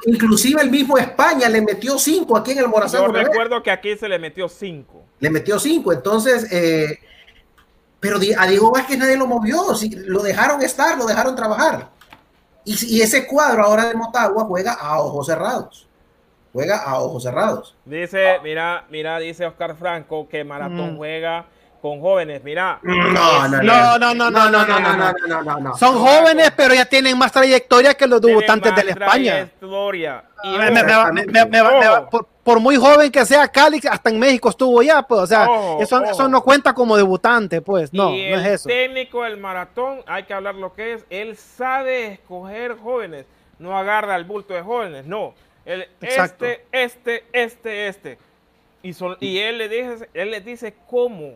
inclusive 0.06 0.62
el 0.62 0.70
mismo 0.70 0.98
España 0.98 1.48
le 1.50 1.62
metió 1.62 1.98
5 1.98 2.38
aquí 2.38 2.52
en 2.52 2.60
el 2.60 2.68
Morazán. 2.68 3.02
Yo 3.02 3.12
recuerdo 3.12 3.62
que 3.64 3.72
aquí 3.72 3.96
se 3.98 4.08
le 4.08 4.20
metió 4.20 4.50
5. 4.50 5.06
Le 5.20 5.30
metió 5.30 5.60
5, 5.60 5.94
entonces, 5.94 6.52
eh, 6.52 7.00
pero 8.00 8.18
a 8.38 8.48
Diego 8.48 8.72
Vázquez 8.72 8.98
nadie 8.98 9.18
lo 9.18 9.28
movió, 9.28 9.64
lo 10.06 10.24
dejaron 10.24 10.62
estar, 10.62 10.98
lo 10.98 11.06
dejaron 11.06 11.36
trabajar. 11.36 11.90
Y, 12.64 13.02
ese 13.02 13.26
cuadro 13.26 13.64
ahora 13.64 13.86
de 13.86 13.96
Motagua 13.96 14.46
juega 14.46 14.74
a 14.74 15.00
ojos 15.00 15.26
cerrados. 15.26 15.88
Juega 16.54 16.84
a 16.84 17.00
ojos 17.00 17.24
cerrados. 17.24 17.76
Dice, 17.86 18.40
mira, 18.44 18.86
mira, 18.90 19.20
dice 19.20 19.46
Oscar 19.46 19.76
Franco 19.76 20.28
que 20.28 20.44
Maratón 20.44 20.94
mm. 20.94 20.98
juega 20.98 21.46
con 21.82 22.00
jóvenes. 22.00 22.44
Mira. 22.44 22.80
No, 22.84 23.48
no, 23.48 23.64
No, 23.64 23.98
no, 23.98 24.14
no, 24.14 24.30
no, 24.30 24.50
no, 24.50 24.66
no, 24.66 25.14
no, 25.28 25.44
no. 25.44 25.60
no. 25.60 25.78
Son 25.78 25.98
jóvenes, 25.98 26.52
pero 26.56 26.74
ya 26.74 26.86
tienen 26.86 27.18
más 27.18 27.32
trayectoria 27.32 27.94
que 27.96 28.08
los 28.08 28.22
debutantes 28.22 28.76
de 28.76 28.84
la 28.84 28.92
España. 28.92 29.50
Por, 32.44 32.60
muy 32.60 32.76
joven 32.76 33.12
que 33.12 33.24
sea 33.24 33.48
Cali, 33.48 33.80
hasta 33.90 34.10
en 34.10 34.18
México 34.18 34.50
estuvo 34.50 34.82
ya, 34.82 35.04
pues, 35.04 35.22
o 35.22 35.28
sea, 35.28 35.48
eso, 35.80 36.28
no 36.28 36.42
cuenta 36.42 36.74
como 36.74 36.98
debutante, 36.98 37.62
pues, 37.62 37.94
no, 37.94 38.16
y 38.16 38.32
no 38.32 38.38
el 38.38 38.46
es 38.48 38.54
eso. 38.54 38.68
técnico 38.68 39.24
del 39.24 39.38
maratón, 39.38 40.00
hay 40.08 40.24
que 40.24 40.34
hablar 40.34 40.56
lo 40.56 40.74
que 40.74 40.94
es, 40.94 41.06
él 41.12 41.38
sabe 41.38 42.14
escoger 42.14 42.78
jóvenes, 42.80 43.28
no 43.60 43.78
agarra 43.78 44.16
el 44.16 44.24
bulto 44.24 44.56
de 44.56 44.64
jóvenes, 44.64 45.06
no. 45.06 45.36
Exacto. 45.66 46.46
este, 46.46 46.66
este, 46.72 47.24
este, 47.34 47.88
este. 47.88 48.18
Y, 48.84 48.94
son, 48.94 49.16
y 49.20 49.38
él, 49.40 49.58
le 49.60 49.70
dice, 49.70 50.10
él 50.14 50.32
les 50.32 50.44
dice 50.44 50.74
cómo. 50.88 51.36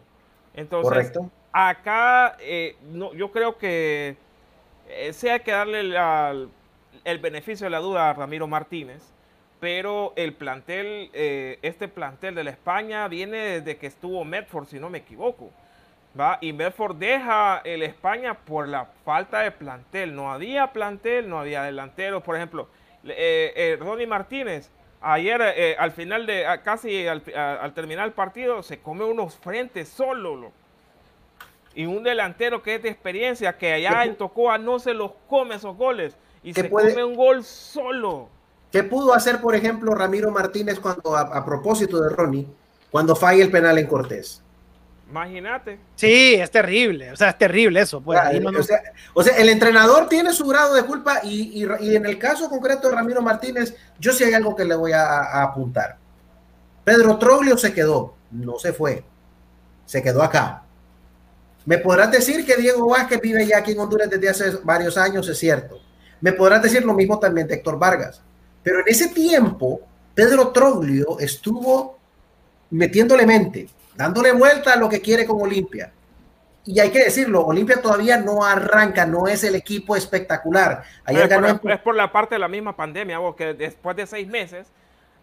Entonces, 0.56 0.90
Correcto. 0.90 1.30
acá 1.52 2.38
eh, 2.40 2.76
no, 2.92 3.14
yo 3.14 3.32
creo 3.32 3.58
que 3.58 4.16
eh, 4.90 5.14
sí 5.14 5.28
hay 5.30 5.42
que 5.42 5.52
darle 5.52 5.84
la- 5.84 6.36
el 7.04 7.20
beneficio 7.20 7.66
de 7.66 7.70
la 7.72 7.80
duda 7.80 8.10
a 8.10 8.14
Ramiro 8.14 8.48
Martínez, 8.48 9.04
pero 9.60 10.14
el 10.16 10.34
plantel, 10.34 11.10
eh, 11.14 11.60
este 11.62 11.88
plantel 11.88 12.34
de 12.36 12.44
la 12.44 12.50
España 12.52 13.08
viene 13.08 13.38
desde 13.38 13.78
que 13.78 13.88
estuvo 13.88 14.24
Medford, 14.26 14.68
si 14.68 14.80
no 14.80 14.90
me 14.90 15.00
equivoco. 15.00 15.52
¿va? 16.20 16.38
Y 16.42 16.54
Medford 16.54 16.96
deja 16.96 17.62
el 17.64 17.84
España 17.84 18.34
por 18.34 18.68
la 18.68 18.86
falta 19.04 19.40
de 19.42 19.52
plantel. 19.52 20.16
No 20.16 20.32
había 20.32 20.72
plantel, 20.72 21.30
no 21.30 21.40
había 21.40 21.64
delanteros. 21.64 22.24
Por 22.24 22.36
ejemplo, 22.38 22.68
eh, 23.08 23.54
eh, 23.56 23.78
Ronnie 23.80 24.08
Martínez, 24.08 24.70
ayer 25.02 25.42
eh, 25.42 25.76
al 25.78 25.92
final 25.92 26.26
de, 26.26 26.46
casi 26.64 27.08
al, 27.08 27.22
a- 27.36 27.56
al 27.62 27.74
terminar 27.74 28.06
el 28.08 28.14
partido, 28.14 28.64
se 28.64 28.80
come 28.80 29.04
unos 29.06 29.36
frentes 29.36 29.90
solo. 29.90 30.52
Y 31.74 31.86
un 31.86 32.04
delantero 32.04 32.64
que 32.64 32.76
es 32.76 32.84
de 32.84 32.90
experiencia, 32.90 33.58
que 33.58 33.74
allá 33.74 33.90
¿Qué 33.90 33.96
pu- 33.96 34.08
en 34.12 34.16
Tocoa 34.16 34.58
no 34.58 34.80
se 34.80 34.94
los 34.94 35.12
come 35.28 35.56
esos 35.56 35.76
goles. 35.76 36.16
Y 36.42 36.54
¿Qué 36.54 36.62
se 36.64 36.70
puede- 36.70 36.92
come 36.92 37.04
un 37.04 37.16
gol 37.16 37.44
solo. 37.44 38.30
¿Qué 38.72 38.84
pudo 38.84 39.14
hacer, 39.14 39.42
por 39.42 39.56
ejemplo, 39.56 39.94
Ramiro 39.94 40.32
Martínez 40.32 40.80
cuando, 40.80 41.16
a, 41.16 41.22
a 41.22 41.46
propósito 41.46 42.02
de 42.02 42.10
Ronnie, 42.10 42.48
cuando 42.92 43.16
falla 43.16 43.44
el 43.44 43.52
penal 43.52 43.78
en 43.78 43.88
Cortés? 43.88 44.42
Imagínate. 45.10 45.80
Sí, 45.96 46.34
es 46.36 46.50
terrible, 46.50 47.12
o 47.12 47.16
sea, 47.16 47.30
es 47.30 47.38
terrible 47.38 47.80
eso, 47.82 48.02
pues. 48.02 48.20
Ah, 48.20 48.28
ahí 48.30 48.40
no- 48.40 48.52
no- 48.52 48.60
o, 48.60 48.64
sea, 48.64 48.82
o 49.14 49.24
sea, 49.24 49.38
el 49.38 49.50
entrenador 49.50 50.10
tiene 50.10 50.34
su 50.34 50.46
grado 50.48 50.74
de 50.74 50.84
culpa 50.84 51.20
y, 51.24 51.64
y- 51.64 51.68
y 51.82 51.96
en 51.96 52.06
el 52.06 52.18
caso 52.18 52.50
concreto 52.50 52.90
de 52.90 52.96
Ramiro 52.96 53.22
Martínez, 53.22 53.76
yo 54.00 54.12
sí 54.12 54.24
hay 54.24 54.34
algo 54.34 54.56
que 54.56 54.66
le 54.66 54.76
voy 54.76 54.94
a, 54.94 55.06
a 55.06 55.44
apuntar. 55.44 55.98
Pedro 56.84 57.18
Troglio 57.18 57.58
se 57.58 57.72
quedó, 57.74 58.16
no 58.32 58.58
se 58.58 58.74
fue, 58.74 59.04
se 59.86 60.02
quedó 60.02 60.24
acá. 60.24 60.64
Me 61.66 61.78
podrás 61.78 62.12
decir 62.12 62.46
que 62.46 62.56
Diego 62.58 62.90
Vázquez 62.90 63.22
vive 63.22 63.46
ya 63.46 63.60
aquí 63.60 63.72
en 63.72 63.80
Honduras 63.80 64.10
desde 64.10 64.30
hace 64.30 64.50
varios 64.64 64.98
años, 64.98 65.28
es 65.30 65.38
cierto. 65.38 65.80
Me 66.22 66.32
podrás 66.34 66.62
decir 66.62 66.84
lo 66.84 66.94
mismo 66.94 67.20
también 67.20 67.48
de 67.48 67.56
Héctor 67.56 67.78
Vargas. 67.80 68.22
Pero 68.64 68.80
en 68.80 68.86
ese 68.88 69.10
tiempo, 69.10 69.82
Pedro 70.14 70.50
Troglio 70.50 71.18
estuvo 71.20 71.98
metiéndole 72.72 73.26
mente, 73.26 73.68
dándole 73.96 74.32
vuelta 74.34 74.74
a 74.74 74.76
lo 74.76 74.90
que 74.90 75.02
quiere 75.02 75.26
con 75.26 75.42
Olimpia. 75.42 75.92
Y 76.68 76.80
hay 76.80 76.90
que 76.90 77.04
decirlo, 77.04 77.46
Olimpia 77.46 77.80
todavía 77.82 78.18
no 78.18 78.44
arranca, 78.44 79.06
no 79.06 79.28
es 79.28 79.44
el 79.44 79.54
equipo 79.56 79.96
espectacular. 79.96 80.84
Ayer 81.06 81.22
es, 81.24 81.28
por, 81.28 81.42
ganó 81.44 81.60
la- 81.64 81.74
es 81.76 81.80
por 81.82 81.96
la 81.96 82.12
parte 82.12 82.36
de 82.36 82.40
la 82.40 82.48
misma 82.48 82.76
pandemia, 82.76 83.20
vos, 83.20 83.36
que 83.36 83.54
después 83.54 83.96
de 83.96 84.08
seis 84.08 84.28
meses, 84.28 84.68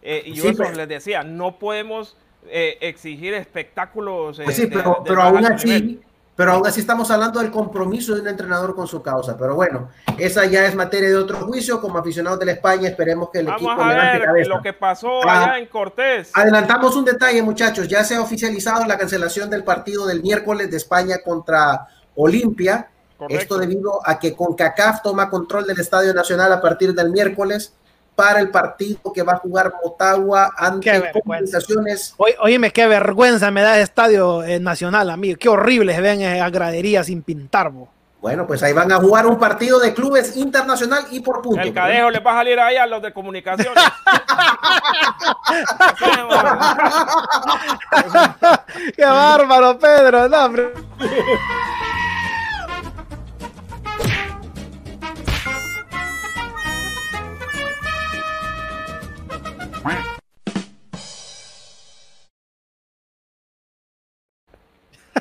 eh, 0.01 0.23
y 0.25 0.33
yo 0.33 0.43
Sí, 0.43 0.49
eso 0.49 0.63
pero- 0.63 0.75
les 0.75 0.87
decía, 0.87 1.23
no 1.23 1.59
podemos 1.59 2.15
eh, 2.49 2.77
exigir 2.81 3.33
espectáculos. 3.33 4.39
eh, 4.39 4.43
Pues 4.45 4.55
sí, 4.57 4.63
de- 4.63 4.69
pero, 4.77 4.97
de 5.03 5.09
pero 5.09 5.15
más 5.17 5.27
aún 5.27 5.45
así, 5.45 5.65
nivel. 5.67 6.01
Pero 6.35 6.53
aún 6.53 6.65
así 6.65 6.79
estamos 6.79 7.11
hablando 7.11 7.39
del 7.39 7.51
compromiso 7.51 8.15
de 8.15 8.21
un 8.21 8.27
entrenador 8.27 8.75
con 8.75 8.87
su 8.87 9.01
causa. 9.03 9.37
Pero 9.37 9.55
bueno, 9.55 9.89
esa 10.17 10.45
ya 10.45 10.65
es 10.65 10.73
materia 10.75 11.09
de 11.09 11.15
otro 11.15 11.37
juicio. 11.45 11.79
Como 11.79 11.99
aficionados 11.99 12.39
de 12.39 12.45
la 12.47 12.51
España, 12.53 12.89
esperemos 12.89 13.29
que 13.31 13.39
el 13.39 13.45
Vamos 13.45 13.61
equipo 13.61 13.81
a 13.81 13.87
levante 13.89 14.17
ver 14.17 14.25
cabeza. 14.25 14.49
lo 14.49 14.61
que 14.61 14.73
pasó 14.73 15.21
Ah. 15.29 15.43
allá 15.43 15.59
en 15.59 15.67
Cortés. 15.67 16.31
Adelantamos 16.33 16.95
un 16.95 17.05
detalle, 17.05 17.41
muchachos. 17.43 17.87
Ya 17.87 18.03
se 18.03 18.15
ha 18.15 18.21
oficializado 18.21 18.83
la 18.85 18.97
cancelación 18.97 19.49
del 19.49 19.63
partido 19.63 20.07
del 20.07 20.21
miércoles 20.23 20.71
de 20.71 20.77
España 20.77 21.17
contra 21.23 21.87
Olimpia. 22.15 22.89
Correcto. 23.17 23.41
Esto 23.41 23.57
debido 23.59 24.01
a 24.07 24.17
que 24.19 24.35
CONCACAF 24.35 25.01
toma 25.03 25.29
control 25.29 25.65
del 25.67 25.79
Estadio 25.79 26.13
Nacional 26.13 26.51
a 26.51 26.59
partir 26.59 26.93
del 26.95 27.09
miércoles 27.11 27.73
para 28.15 28.39
el 28.39 28.49
partido 28.49 29.11
que 29.13 29.23
va 29.23 29.33
a 29.33 29.37
jugar 29.37 29.73
Motagua 29.83 30.51
ante 30.57 31.11
comunicaciones. 31.11 32.13
Oye, 32.17 32.35
óyeme, 32.39 32.71
qué 32.71 32.87
vergüenza 32.87 33.51
me 33.51 33.61
da 33.61 33.77
el 33.77 33.83
estadio 33.83 34.43
eh, 34.43 34.59
nacional, 34.59 35.09
amigo. 35.09 35.37
Qué 35.39 35.49
horrible 35.49 35.95
se 35.95 36.01
ven 36.01 36.21
esas 36.21 36.51
graderías 36.51 37.07
sin 37.07 37.23
pintar, 37.23 37.69
bo. 37.69 37.89
Bueno, 38.21 38.47
pues 38.47 38.63
ahí 38.63 38.71
van 38.71 38.89
a 38.89 38.99
jugar 38.99 39.27
un 39.27 39.37
partido 39.37 39.79
de 39.79 39.93
clubes 39.93 40.37
internacional 40.37 41.07
y 41.11 41.19
por 41.19 41.41
puntos. 41.41 41.65
El 41.65 41.73
cadejo 41.73 42.09
les 42.09 42.25
va 42.25 42.31
a 42.31 42.35
salir 42.35 42.57
ahí 42.57 42.77
a 42.77 42.87
los 42.87 43.01
de 43.01 43.11
comunicaciones. 43.11 43.77
Qué 48.95 49.05
bárbaro, 49.05 49.77
Pedro. 49.77 50.29
No, 50.29 50.49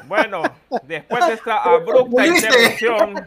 Bueno, 0.07 0.43
después 0.83 1.27
de 1.27 1.33
esta 1.35 1.63
abrupta 1.63 2.27
interrupción, 2.27 3.27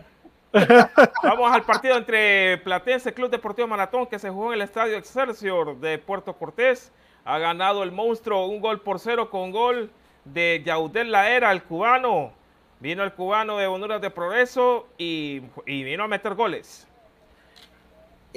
vamos 1.23 1.51
al 1.51 1.63
partido 1.63 1.97
entre 1.97 2.57
Platense 2.59 3.13
Club 3.13 3.29
Deportivo 3.29 3.67
Maratón 3.67 4.07
que 4.07 4.19
se 4.19 4.29
jugó 4.29 4.49
en 4.49 4.55
el 4.55 4.61
Estadio 4.61 4.95
Excelsior 4.97 5.79
de 5.79 5.97
Puerto 5.97 6.33
Cortés. 6.33 6.91
Ha 7.23 7.39
ganado 7.39 7.83
el 7.83 7.91
monstruo 7.91 8.45
un 8.45 8.61
gol 8.61 8.81
por 8.81 8.99
cero 8.99 9.29
con 9.29 9.51
gol 9.51 9.89
de 10.25 10.61
Yaudel 10.65 11.11
Laera, 11.11 11.51
el 11.51 11.63
cubano. 11.63 12.33
Vino 12.79 13.03
el 13.03 13.13
cubano 13.13 13.57
de 13.57 13.67
Honduras 13.67 14.01
de 14.01 14.11
Progreso 14.11 14.87
y, 14.97 15.41
y 15.65 15.83
vino 15.83 16.03
a 16.03 16.07
meter 16.07 16.35
goles. 16.35 16.87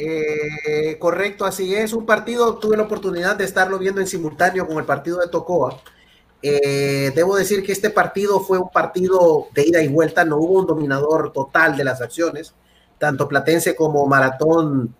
Eh, 0.00 0.96
correcto, 1.00 1.44
así 1.44 1.74
es. 1.74 1.92
Un 1.92 2.06
partido, 2.06 2.56
tuve 2.58 2.76
la 2.76 2.84
oportunidad 2.84 3.34
de 3.34 3.44
estarlo 3.44 3.80
viendo 3.80 4.00
en 4.00 4.06
simultáneo 4.06 4.64
con 4.64 4.78
el 4.78 4.84
partido 4.84 5.18
de 5.18 5.26
Tocoa. 5.26 5.82
Eh, 6.40 7.10
debo 7.16 7.34
decir 7.34 7.64
que 7.64 7.72
este 7.72 7.90
partido 7.90 8.38
fue 8.38 8.58
un 8.58 8.70
partido 8.70 9.48
de 9.54 9.66
ida 9.66 9.82
y 9.82 9.88
vuelta, 9.88 10.24
no 10.24 10.36
hubo 10.36 10.60
un 10.60 10.66
dominador 10.66 11.32
total 11.32 11.76
de 11.76 11.82
las 11.82 12.00
acciones. 12.00 12.54
Tanto 12.98 13.26
Platense 13.26 13.74
como 13.74 14.06
Maratón 14.06 14.94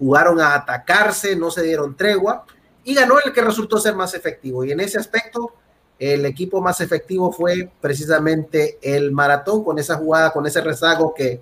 jugaron 0.00 0.40
a 0.40 0.54
atacarse, 0.54 1.36
no 1.36 1.52
se 1.52 1.62
dieron 1.62 1.96
tregua 1.96 2.44
y 2.82 2.94
ganó 2.94 3.18
el 3.24 3.32
que 3.32 3.42
resultó 3.42 3.78
ser 3.78 3.94
más 3.94 4.14
efectivo. 4.14 4.64
Y 4.64 4.72
en 4.72 4.80
ese 4.80 4.98
aspecto, 4.98 5.52
el 5.96 6.26
equipo 6.26 6.60
más 6.60 6.80
efectivo 6.80 7.30
fue 7.30 7.70
precisamente 7.80 8.78
el 8.82 9.12
Maratón 9.12 9.62
con 9.62 9.78
esa 9.78 9.94
jugada, 9.94 10.32
con 10.32 10.44
ese 10.44 10.60
rezago 10.60 11.14
que 11.14 11.40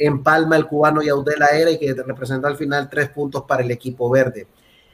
empalma 0.00 0.56
el 0.56 0.66
cubano 0.66 1.02
Yaudela 1.02 1.46
era 1.48 1.70
y 1.70 1.78
que 1.78 1.94
representó 1.94 2.48
al 2.48 2.56
final 2.56 2.88
tres 2.90 3.08
puntos 3.10 3.44
para 3.44 3.62
el 3.62 3.70
equipo 3.70 4.10
verde. 4.10 4.46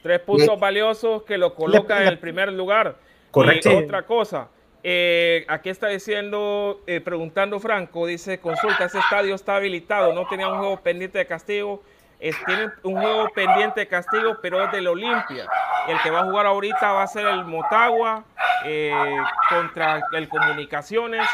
Tres 0.03 0.19
puntos 0.19 0.59
valiosos 0.59 1.23
que 1.23 1.37
lo 1.37 1.55
colocan 1.55 2.01
en 2.03 2.07
el 2.09 2.19
primer 2.19 2.51
lugar. 2.53 2.97
Correcto. 3.31 3.71
Y 3.71 3.75
otra 3.75 4.03
cosa, 4.05 4.49
eh, 4.83 5.45
aquí 5.47 5.69
está 5.69 5.87
diciendo, 5.87 6.81
eh, 6.87 7.01
preguntando 7.01 7.59
Franco, 7.59 8.05
dice, 8.05 8.39
consulta, 8.39 8.85
ese 8.85 8.99
estadio 8.99 9.35
está 9.35 9.55
habilitado, 9.55 10.13
no 10.13 10.27
tenía 10.27 10.47
un 10.49 10.59
juego 10.59 10.77
pendiente 10.81 11.17
de 11.17 11.25
castigo, 11.25 11.81
es- 12.19 12.37
tiene 12.45 12.69
un 12.83 12.99
juego 12.99 13.27
pendiente 13.33 13.81
de 13.81 13.87
castigo, 13.87 14.37
pero 14.41 14.63
es 14.63 14.71
del 14.71 14.87
Olimpia. 14.87 15.45
El 15.87 15.97
que 16.03 16.09
va 16.09 16.21
a 16.21 16.23
jugar 16.25 16.45
ahorita 16.45 16.91
va 16.93 17.03
a 17.03 17.07
ser 17.07 17.25
el 17.27 17.45
Motagua 17.45 18.23
eh, 18.65 18.91
contra 19.49 20.01
el 20.13 20.27
Comunicaciones 20.27 21.25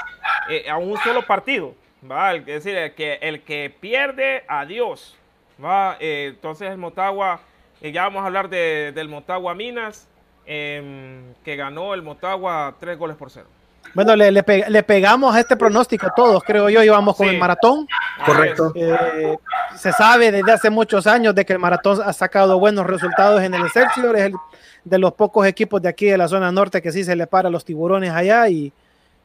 eh, 0.50 0.70
a 0.70 0.78
un 0.78 0.98
solo 0.98 1.22
partido. 1.26 1.74
¿Va? 2.10 2.34
Es 2.36 2.46
decir, 2.46 2.76
el 2.76 2.94
que, 2.94 3.20
el 3.22 3.42
que 3.42 3.74
pierde, 3.80 4.44
adiós. 4.48 5.16
¿va? 5.64 5.98
Eh, 6.00 6.28
entonces 6.34 6.70
el 6.72 6.78
Motagua, 6.78 7.40
eh, 7.82 7.92
ya 7.92 8.04
vamos 8.04 8.24
a 8.24 8.26
hablar 8.28 8.50
de- 8.50 8.92
del 8.94 9.08
Motagua 9.10 9.54
Minas, 9.54 10.08
em, 10.46 11.34
que 11.44 11.56
ganó 11.56 11.94
el 11.94 12.02
Motagua 12.02 12.76
tres 12.80 12.98
goles 12.98 13.16
por 13.18 13.30
cero. 13.30 13.48
Bueno, 13.94 14.16
le, 14.16 14.32
le 14.32 14.44
pe- 14.44 14.66
le 14.70 14.82
pegamos 14.84 15.36
a 15.36 15.40
este 15.42 15.56
pronóstico 15.56 16.08
todos, 16.16 16.42
creo 16.44 16.70
yo, 16.70 16.82
íbamos 16.84 17.16
con 17.16 17.28
Sí. 17.28 17.34
el 17.34 17.40
maratón. 17.40 17.86
Correcto. 18.26 18.72
Eh, 18.76 19.38
se 19.76 19.92
sabe 19.92 20.32
desde 20.32 20.52
hace 20.52 20.70
muchos 20.70 21.06
años 21.06 21.36
de 21.36 21.46
que 21.46 21.54
el 21.54 21.60
maratón 21.60 22.00
ha 22.04 22.14
sacado 22.14 22.58
buenos 22.60 22.88
resultados 22.88 23.42
en 23.44 23.54
el 23.54 23.62
Excelsior, 23.62 24.16
es 24.16 24.24
el 24.24 24.34
de 24.86 24.98
los 24.98 25.14
pocos 25.14 25.46
equipos 25.46 25.82
de 25.82 25.90
aquí 25.90 26.08
de 26.08 26.18
la 26.18 26.28
zona 26.28 26.52
norte 26.52 26.82
que 26.82 26.92
sí 26.92 27.04
se 27.04 27.16
le 27.16 27.28
para 27.28 27.50
a 27.50 27.52
los 27.52 27.64
tiburones 27.66 28.12
allá 28.12 28.48
y, 28.50 28.72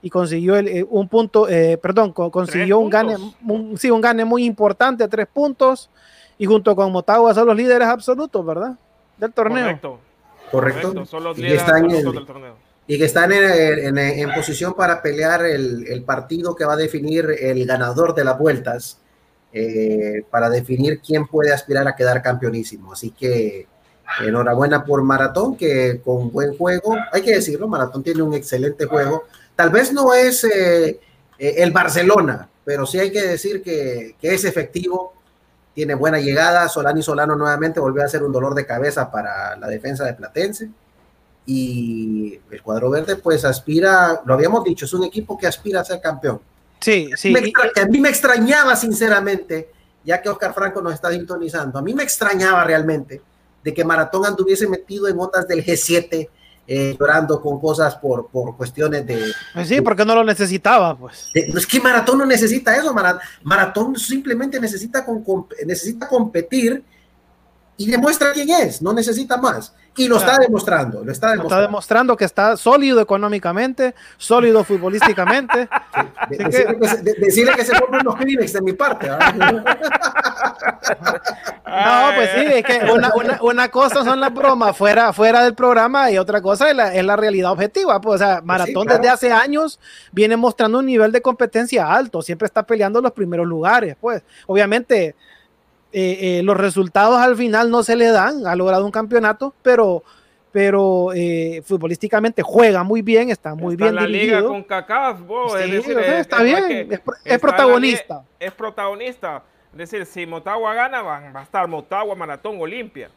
y 0.01 0.11
consiguió 0.11 0.57
el, 0.57 0.69
eh, 0.69 0.87
un 0.89 1.09
punto, 1.09 1.49
eh, 1.49 1.77
perdón, 1.77 2.13
co- 2.13 2.31
consiguió 2.31 2.79
un 2.79 2.89
gane, 2.91 3.17
un- 3.47 3.77
sí, 3.79 3.91
un 3.91 4.01
gane 4.01 4.25
muy 4.25 4.45
importante, 4.45 5.07
tres 5.09 5.27
puntos, 5.33 5.91
y 6.39 6.47
junto 6.47 6.75
con 6.77 6.93
Motagua 6.93 7.35
son 7.35 7.47
los 7.49 7.57
líderes 7.57 7.89
absolutos, 7.89 8.45
¿verdad? 8.47 8.75
Del 9.17 9.33
torneo. 9.33 9.65
Correcto. 9.65 9.99
Correcto. 10.51 10.83
correcto. 10.83 11.07
Son 11.07 11.25
los 11.25 11.37
Y 11.37 11.43
líderes 11.43 11.61
están 11.63 11.85
absolutos 11.85 12.05
en- 12.07 12.13
del 12.13 12.27
torneo. 12.27 12.55
y 12.87 12.97
que 12.97 13.05
están 13.05 13.33
en, 13.33 14.33
posición 14.35 14.73
para 14.75 15.03
pelear 15.03 15.45
el, 15.45 16.03
partido 16.07 16.55
que 16.55 16.65
va 16.65 16.75
a 16.75 16.77
definir 16.77 17.27
el 17.41 17.67
ganador 17.67 18.15
de 18.15 18.25
las 18.25 18.39
vueltas, 18.39 18.99
eh, 19.53 20.23
para 20.31 20.49
definir 20.49 21.01
quién 21.01 21.27
puede 21.27 21.53
aspirar 21.53 21.89
a 21.89 21.97
quedar 21.97 22.23
campeonísimo. 22.23 22.93
Así 22.93 23.11
que 23.11 23.67
enhorabuena 24.25 24.85
por 24.85 25.03
Maratón, 25.03 25.57
que 25.57 26.01
con 26.03 26.31
buen 26.31 26.57
juego, 26.57 26.97
hay 27.13 27.21
que 27.23 27.33
decirlo, 27.35 27.67
Maratón 27.69 28.03
tiene 28.03 28.23
un 28.23 28.33
excelente 28.35 28.87
juego. 28.87 29.25
Tal 29.59 29.71
vez 29.71 29.93
no 29.93 30.15
es 30.15 30.45
eh, 30.45 31.01
eh, 31.37 31.55
el 31.57 31.73
Barcelona, 31.73 32.49
pero 32.65 32.87
sí 32.87 33.01
hay 33.01 33.11
que 33.11 33.23
decir 33.23 33.61
que, 33.61 34.15
que 34.21 34.33
es 34.33 34.45
efectivo 34.45 35.15
tiene 35.75 35.95
buena 35.95 36.21
llegada. 36.21 36.69
Solani 36.69 37.03
Solano 37.03 37.35
nuevamente 37.35 37.81
volvió 37.81 38.05
a 38.05 38.09
ser 38.09 38.23
un 38.23 38.31
dolor 38.31 38.55
de 38.55 38.67
cabeza 38.67 39.11
para 39.11 39.57
la 39.57 39.67
defensa 39.67 40.05
de 40.05 40.15
Platense. 40.15 40.69
Y 41.45 42.39
el 42.51 42.63
cuadro 42.63 42.91
verde, 42.91 43.17
pues 43.17 43.45
aspira, 43.45 44.21
lo 44.25 44.35
habíamos 44.35 44.63
dicho, 44.63 44.87
es 44.87 44.93
un 44.93 45.03
equipo 45.05 45.37
que 45.37 45.49
aspira 45.49 45.81
a 45.81 45.85
ser 45.85 46.01
campeón. 46.01 46.41
Sí, 46.81 47.11
sí. 47.17 47.33
a 47.77 47.87
mí 47.87 48.01
me 48.01 48.11
extrañaba, 48.11 48.77
sinceramente, 48.77 49.71
ya 50.05 50.23
que 50.23 50.29
Oscar 50.29 50.55
Franco 50.55 50.81
nos 50.83 50.95
está 50.95 51.11
sintonizando, 51.11 51.79
a 51.79 51.83
mí 51.83 51.95
me 51.95 52.05
extrañaba 52.05 52.63
realmente 52.63 53.21
de 53.65 53.75
que 53.75 53.85
Maratón 53.85 54.25
anduviese 54.25 54.69
metido 54.69 55.09
en 55.09 55.19
otras 55.19 55.49
del 55.49 55.65
G7 55.65 56.29
eh, 56.71 56.95
llorando 57.01 57.41
con 57.41 57.59
cosas 57.59 57.97
por, 57.97 58.29
por 58.29 58.55
cuestiones 58.55 59.07
de... 59.07 59.33
Pues 59.55 59.69
sí, 59.69 59.81
porque 59.81 60.05
no 60.05 60.15
lo 60.15 60.23
necesitaba, 60.23 60.95
pues. 60.99 61.31
es 61.33 61.67
que 61.67 61.81
Maratón 61.81 62.19
no 62.19 62.27
necesita 62.27 62.77
eso, 62.77 62.95
Maratón 63.43 63.97
simplemente 63.97 64.61
necesita, 64.61 65.03
con, 65.03 65.25
necesita 65.67 66.07
competir 66.07 66.85
y 67.79 67.91
demuestra 67.91 68.35
quién 68.35 68.51
es, 68.51 68.83
no 68.83 68.93
necesita 68.93 69.39
más. 69.39 69.73
Y 69.99 70.09
lo 70.09 70.17
está 70.17 70.39
demostrando, 70.39 71.03
lo 71.05 71.13
está 71.13 71.31
demostrando. 71.31 71.55
Está 71.55 71.61
demostrando 71.61 72.17
que 72.17 72.25
está 72.25 72.57
sólido 72.57 73.01
económicamente, 73.01 73.95
sólido 74.17 74.65
futbolísticamente. 74.65 75.69
decirle, 76.29 77.53
que 77.55 77.65
se, 77.65 77.79
compren 77.79 78.05
los 78.05 78.15
Kleenex 78.17 78.53
de 78.53 78.63
mi 78.63 78.73
parte. 78.73 79.09
no, 79.09 79.17
pues 82.15 82.31
sí, 82.35 82.47
es 82.47 82.65
que 82.65 82.81
una, 82.93 83.13
una, 83.41 83.69
cosa 83.69 84.05
son 84.05 84.21
las 84.21 84.33
bromas 84.33 84.77
fuera, 84.77 85.13
fuera 85.13 85.43
del 85.43 85.55
programa 85.55 86.11
y 86.11 86.19
otra 86.19 86.41
cosa 86.41 86.71
es 86.71 86.77
la, 86.77 86.95
es 86.95 87.05
la 87.05 87.17
realidad 87.17 87.53
objetiva. 87.53 88.01
Pues, 88.01 88.21
o 88.21 88.25
sea, 88.25 88.37
pues 88.37 88.45
Maratón 88.47 88.87
desde 88.87 89.09
hace 89.09 89.33
años 89.33 89.81
viene 90.13 90.37
mostrando 90.37 90.79
un 90.79 90.87
nivel 90.87 91.13
de 91.13 91.21
competencia 91.21 91.93
alto, 91.93 92.23
siempre 92.23 92.47
está 92.47 92.63
peleando 92.63 93.01
los 93.01 93.13
primeros 93.13 93.47
lugares. 93.47 93.97
Pues, 94.01 94.23
obviamente 94.47 95.15
eh, 95.91 96.39
eh, 96.39 96.43
los 96.43 96.57
resultados 96.57 97.19
al 97.19 97.35
final 97.37 97.71
no 97.71 97.83
se 97.83 97.97
le 97.97 98.07
dan, 98.09 98.47
ha 98.47 98.55
logrado 98.55 98.85
un 98.85 98.91
campeonato, 98.91 99.55
pero, 99.63 100.03
pero 100.53 101.13
eh, 101.15 101.63
futbolísticamente 101.65 102.43
juega 102.43 102.83
muy 102.83 103.01
bien, 103.01 103.31
está 103.31 103.55
muy 103.55 103.75
bien 103.75 103.95
la 103.95 104.07
liga 104.07 104.43
con 104.43 104.63
CACAF, 104.63 105.21
está 105.57 106.43
bien, 106.43 106.89
es, 107.25 107.39
protagonista. 107.41 108.23
es 108.39 108.53
protagonista. 108.53 109.43
Es 109.73 109.79
decir, 109.79 110.05
si 110.07 110.27
Motagua 110.27 110.75
gana, 110.75 111.03
van, 111.03 111.35
va 111.35 111.41
a 111.41 111.43
estar 111.45 111.67
Motagua, 111.69 112.15
Maratón, 112.15 112.61
Olimpia. 112.61 113.11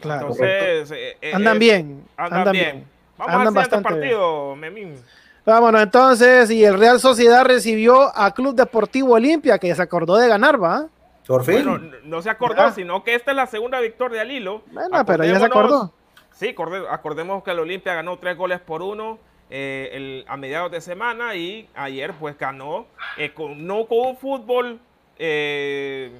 Claro, 0.00 0.28
Entonces, 0.30 0.92
andan 1.32 1.58
bien. 1.58 2.04
Andan, 2.16 2.52
bien. 2.52 2.84
Vamos 3.16 3.34
andan 3.34 3.56
al 3.56 3.64
siguiente 3.64 3.88
partido, 3.88 4.56
Memín. 4.56 4.96
Vámonos 5.44 5.82
entonces, 5.82 6.50
y 6.50 6.64
el 6.64 6.78
Real 6.78 7.00
Sociedad 7.00 7.44
recibió 7.44 8.16
a 8.16 8.32
Club 8.32 8.54
Deportivo 8.54 9.14
Olimpia, 9.14 9.58
que 9.58 9.74
se 9.74 9.82
acordó 9.82 10.16
de 10.16 10.28
ganar, 10.28 10.62
¿va? 10.62 10.88
Por 11.26 11.44
fin. 11.44 11.92
no 12.04 12.22
se 12.22 12.30
acordó, 12.30 12.72
sino 12.72 13.04
que 13.04 13.14
esta 13.14 13.30
es 13.30 13.36
la 13.36 13.46
segunda 13.46 13.80
victoria 13.80 14.22
al 14.22 14.30
hilo. 14.30 14.62
Bueno, 14.72 15.04
pero 15.06 15.24
ya 15.24 15.38
se 15.38 15.44
acordó. 15.44 15.92
Sí, 16.34 16.54
acordemos 16.90 17.44
que 17.44 17.50
el 17.50 17.60
Olimpia 17.60 17.94
ganó 17.94 18.18
tres 18.18 18.36
goles 18.36 18.60
por 18.60 18.82
uno 18.82 19.18
eh, 19.50 20.24
a 20.26 20.36
mediados 20.36 20.72
de 20.72 20.80
semana 20.80 21.34
y 21.34 21.68
ayer 21.74 22.14
pues 22.18 22.38
ganó, 22.38 22.86
eh, 23.18 23.32
no 23.56 23.86
con 23.86 23.98
un 23.98 24.16
fútbol 24.16 24.80
eh, 25.18 26.10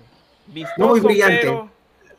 vistoso, 0.48 0.88
Muy 0.88 1.00
brillante. 1.00 1.70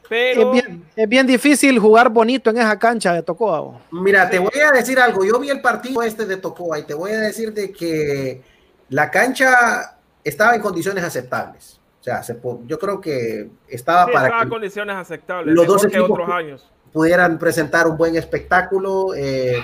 Pero, 0.10 0.54
Es, 0.96 1.08
bien, 1.08 1.26
difícil 1.26 1.80
jugar 1.80 2.10
bonito 2.10 2.50
en 2.50 2.58
esa 2.58 2.78
cancha 2.78 3.14
de 3.14 3.24
Tocoa. 3.24 3.80
Mira, 3.92 4.30
te 4.30 4.38
voy 4.38 4.60
a 4.60 4.72
decir 4.72 5.00
algo. 5.00 5.24
Yo 5.24 5.40
vi 5.40 5.50
el 5.50 5.62
partido 5.62 6.04
este 6.04 6.26
de 6.26 6.38
Tocoa 6.38 6.80
y 6.80 6.84
te 6.84 6.94
voy 6.94 7.12
a 7.12 7.20
decir 7.20 7.54
de 7.54 7.72
que 7.72 8.42
la 8.90 9.10
cancha 9.10 9.98
estaba 10.24 10.56
en 10.56 10.62
condiciones 10.62 11.04
aceptables. 11.04 11.80
O 12.04 12.06
sea, 12.06 12.22
yo 12.68 12.78
creo 12.78 13.00
que 13.00 13.50
estaba 13.66 14.12
para 14.12 14.42
que 14.44 14.50
condiciones 14.50 14.94
aceptables 14.94 15.56
los 15.56 15.66
dos 15.66 15.86
equipos 15.86 16.10
otros 16.10 16.30
años. 16.30 16.70
pudieran 16.92 17.40
presentar 17.40 17.88
un 17.88 17.96
buen 17.96 18.18
espectáculo. 18.18 19.16
Eh, 19.16 19.64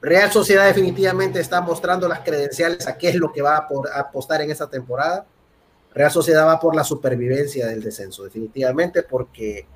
Real 0.00 0.32
Sociedad 0.32 0.64
definitivamente 0.64 1.40
está 1.40 1.60
mostrando 1.60 2.08
las 2.08 2.20
credenciales 2.20 2.88
a 2.88 2.96
qué 2.96 3.10
es 3.10 3.16
lo 3.16 3.30
que 3.30 3.42
va 3.42 3.56
a, 3.56 4.00
apostar 4.00 4.40
en 4.40 4.50
esta 4.50 4.70
temporada. 4.70 5.26
Real 5.92 6.10
Sociedad 6.10 6.46
va 6.46 6.58
por 6.58 6.74
la 6.74 6.84
supervivencia 6.84 7.66
del 7.66 7.82
descenso, 7.82 8.24
definitivamente, 8.24 9.02
porque 9.02 9.66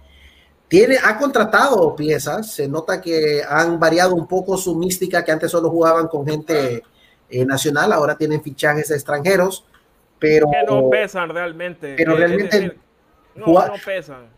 tiene, 0.69 0.97
ha 1.05 1.19
contratado 1.19 1.95
piezas, 1.95 2.55
se 2.55 2.69
nota 2.69 3.03
que 3.03 3.43
han 3.47 3.79
variado 3.79 4.15
un 4.15 4.27
poco 4.27 4.57
su 4.57 4.77
mística, 4.77 5.23
que 5.23 5.31
antes 5.31 5.51
solo 5.51 5.69
jugaban 5.69 6.09
con 6.09 6.27
gente 6.27 6.83
eh, 7.29 7.45
nacional, 7.45 7.93
ahora 7.93 8.17
tienen 8.17 8.43
fichajes 8.43 8.91
extranjeros 8.91 9.67
pero 10.19 10.51
que 10.51 10.63
no 10.67 10.91
pesan 10.91 11.29
realmente. 11.29 11.95
Pero 11.97 12.13
eh, 12.13 12.17
realmente 12.17 12.77
no, 13.35 13.47
no, 13.47 13.75
pesan. 13.85 14.29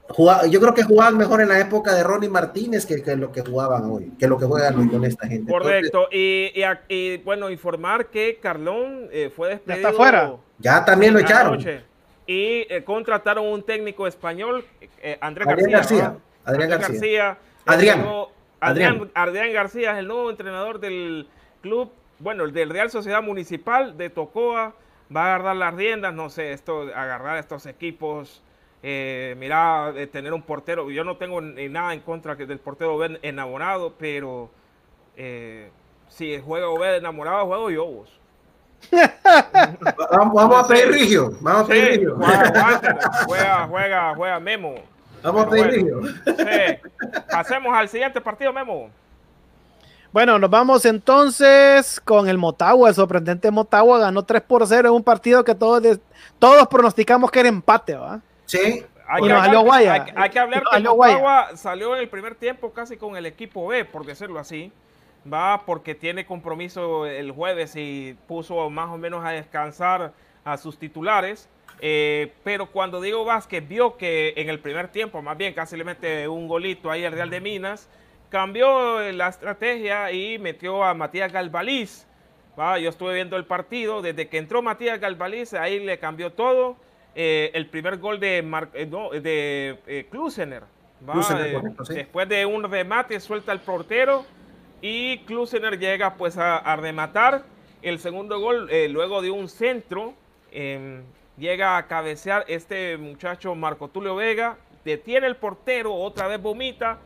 yo 0.51 0.61
creo 0.61 0.75
que 0.75 0.83
jugaban 0.83 1.17
mejor 1.17 1.41
en 1.41 1.49
la 1.49 1.61
época 1.61 1.95
de 1.95 2.03
Ronnie 2.03 2.29
Martínez 2.29 2.85
que, 2.85 3.03
que 3.03 3.17
lo 3.17 3.31
que 3.31 3.43
jugaban 3.43 3.85
hoy, 3.85 4.13
que 4.19 4.27
lo 4.27 4.39
que 4.39 4.47
juegan 4.47 4.79
hoy 4.79 4.89
con 4.89 5.05
esta 5.05 5.27
gente. 5.29 5.51
Correcto. 5.51 6.09
y, 6.11 6.53
y, 6.89 7.19
bueno, 7.19 7.51
informar 7.51 8.07
que 8.07 8.39
Carlón 8.43 9.09
eh, 9.13 9.31
fue 9.35 9.51
despedido. 9.51 9.83
Ya 9.83 9.89
está 9.89 9.97
fuera. 9.97 10.33
Ya 10.59 10.85
también 10.85 11.15
lo 11.15 11.21
echaron. 11.21 11.61
Y 12.27 12.67
eh, 12.69 12.83
contrataron 12.85 13.47
un 13.47 13.63
técnico 13.63 14.07
español, 14.07 14.65
Andrés 15.21 15.47
García. 15.47 16.17
Adrián 16.45 16.71
García. 16.71 17.39
Adrián. 17.67 18.07
Adrián. 18.61 19.11
Adrián 19.15 19.53
García 19.53 19.93
es 19.93 19.99
el 19.99 20.09
nuevo 20.09 20.31
entrenador 20.31 20.81
del 20.81 21.29
club, 21.63 21.93
bueno, 22.19 22.47
del 22.49 22.71
Real 22.71 22.91
Sociedad 22.91 23.23
Municipal 23.23 23.97
de 23.97 24.11
Tocoa 24.11 24.75
va 25.15 25.23
a 25.23 25.35
agarrar 25.35 25.57
las 25.57 25.75
riendas, 25.75 26.15
no 26.15 26.31
sé, 26.31 26.53
esto, 26.53 26.83
agarrar 26.95 27.39
estos 27.39 27.67
equipos. 27.67 28.43
Eh, 28.83 29.35
mira, 29.39 29.93
de 29.93 30.07
tener 30.07 30.33
un 30.33 30.43
portero, 30.43 30.91
yo 30.91 31.03
no 31.03 31.17
tengo 31.17 31.41
nada 31.41 31.95
en 31.95 32.01
contra 32.01 32.37
del 32.37 32.61
portero 32.61 32.97
Ben 32.97 33.19
enamorado, 33.23 33.95
pero 33.99 34.51
eh, 35.17 35.71
si 36.09 36.41
juega 36.41 36.69
Obed 36.69 36.97
enamorado, 36.97 37.47
juego 37.47 37.71
yo 37.71 37.87
vos. 37.87 38.21
vamos, 40.13 40.65
a 40.65 40.69
pedir 40.69 40.89
Rigio. 40.93 41.33
Vamos 41.41 41.65
a 41.65 41.67
pedir 41.67 41.85
Rigio. 41.85 42.17
Juega, 43.27 43.67
juega, 43.67 44.15
juega, 44.15 44.41
Memo. 44.41 44.75
Vamos 45.23 45.47
a 45.47 45.51
pedir 45.51 45.67
Rigio. 45.67 46.01
Pasemos 47.29 47.75
al 47.75 47.89
siguiente 47.89 48.21
partido, 48.21 48.53
Memo. 48.53 48.91
Bueno, 50.11 50.39
nos 50.39 50.49
vamos 50.49 50.85
entonces 50.87 52.01
con 52.01 52.29
el 52.29 52.39
Motagua. 52.39 52.89
El 52.89 52.95
sorprendente 52.95 53.51
Motagua 53.51 53.99
ganó 53.99 54.23
3 54.25 54.43
por 54.43 54.67
0 54.67 54.89
en 54.89 54.95
un 54.95 55.03
partido 55.03 55.45
que 55.45 55.55
todos, 55.55 56.01
todos 56.39 56.67
pronosticamos 56.69 57.31
que 57.31 57.41
era 57.41 57.49
empate, 57.49 57.95
¿va? 57.95 58.21
Sí. 58.47 58.85
Hay, 59.11 59.23
que, 59.23 59.33
hablar, 59.33 59.57
hay, 60.17 60.31
que 60.31 60.39
hablar 60.39 60.63
que 60.71 60.81
Motagua 60.81 61.57
salió 61.57 61.95
en 61.95 62.01
el 62.01 62.09
primer 62.09 62.35
tiempo 62.35 62.73
casi 62.73 62.97
con 62.97 63.17
el 63.17 63.25
equipo 63.27 63.67
B, 63.67 63.85
por 63.85 64.05
decirlo 64.05 64.39
así. 64.39 64.73
Va 65.31 65.63
porque 65.67 65.95
tiene 65.95 66.27
compromiso 66.27 67.07
el 67.07 67.33
jueves 67.33 67.75
y 67.77 68.17
puso 68.27 68.69
más 68.71 68.89
o 68.91 68.99
menos 68.99 69.25
a 69.25 69.31
descansar 69.31 70.13
a 70.45 70.57
sus 70.57 70.79
titulares. 70.79 71.49
Eh, 71.81 72.33
pero 72.45 72.67
cuando 72.71 73.01
Diego 73.01 73.25
Vázquez 73.25 73.67
vio 73.67 73.97
que 73.97 74.33
en 74.37 74.49
el 74.49 74.59
primer 74.59 74.89
tiempo, 74.89 75.23
más 75.23 75.37
bien 75.37 75.55
casi 75.55 75.77
le 75.77 75.85
mete 75.85 76.29
un 76.29 76.49
golito 76.49 76.91
ahí 76.91 77.05
al 77.05 77.13
Real 77.13 77.31
de 77.31 77.41
Minas, 77.41 77.89
cambió 78.29 79.01
la 79.13 79.29
estrategia 79.29 80.13
y 80.13 80.39
metió 80.39 80.85
a 80.85 80.95
Matías 80.95 81.33
Galvaliz. 81.33 82.07
Yo 82.57 82.89
estuve 82.89 83.15
viendo 83.15 83.37
el 83.37 83.45
partido, 83.45 84.03
desde 84.03 84.29
que 84.29 84.39
entró 84.39 84.63
Matías 84.63 84.99
Galvaliz, 84.99 85.55
ahí 85.55 85.79
le 85.79 85.99
cambió 85.99 86.33
todo. 86.33 86.77
Eh, 87.15 87.51
el 87.55 87.67
primer 87.67 87.99
gol 87.99 88.21
de, 88.21 88.39
eh, 88.75 89.21
de 89.21 89.79
eh, 89.87 90.07
Klusener. 90.11 90.65
Después 91.89 92.29
de 92.29 92.47
un 92.47 92.69
remate 92.69 93.19
suelta 93.21 93.53
el 93.53 93.61
portero 93.61 94.25
y 94.81 95.19
Klusener 95.19 95.79
llega 95.79 96.15
pues 96.15 96.37
a, 96.37 96.77
rematar. 96.77 97.45
El 97.81 98.01
segundo 98.01 98.41
gol, 98.41 98.69
luego 98.91 99.23
de 99.23 99.31
un 99.31 99.49
centro, 99.49 100.15
em, 100.51 101.05
llega 101.37 101.77
a 101.77 101.87
cabecear 101.87 102.45
este 102.49 102.97
muchacho 102.97 103.55
Marco 103.55 103.87
Tulio 103.87 104.17
Vega, 104.17 104.57
detiene 104.85 105.29
el 105.29 105.37
portero, 105.37 105.95
otra 105.95 106.27
vez 106.27 106.43
vomita 106.43 106.99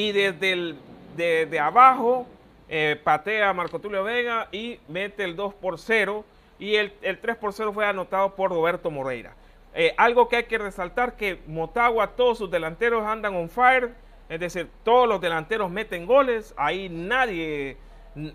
y 0.00 0.12
desde 0.12 0.52
el, 0.52 0.78
de, 1.14 1.60
abajo 1.60 2.26
eh, 2.70 2.98
patea 3.04 3.52
Marco 3.52 3.80
Tulio 3.80 4.02
Vega 4.02 4.48
y 4.50 4.80
mete 4.88 5.24
el 5.24 5.36
2 5.36 5.52
por 5.54 5.78
0 5.78 6.24
y 6.58 6.76
el, 6.76 6.94
el 7.02 7.18
3 7.18 7.36
por 7.36 7.52
0 7.52 7.72
fue 7.74 7.84
anotado 7.84 8.34
por 8.34 8.50
Roberto 8.50 8.90
Moreira. 8.90 9.34
Eh, 9.74 9.92
algo 9.98 10.28
que 10.28 10.36
hay 10.36 10.44
que 10.44 10.56
resaltar 10.56 11.16
que 11.16 11.40
Motagua, 11.46 12.12
todos 12.16 12.38
sus 12.38 12.50
delanteros 12.50 13.04
andan 13.04 13.36
on 13.36 13.50
fire, 13.50 13.90
es 14.30 14.40
decir, 14.40 14.70
todos 14.84 15.06
los 15.06 15.20
delanteros 15.20 15.70
meten 15.70 16.06
goles, 16.06 16.54
ahí 16.56 16.88
nadie 16.88 17.76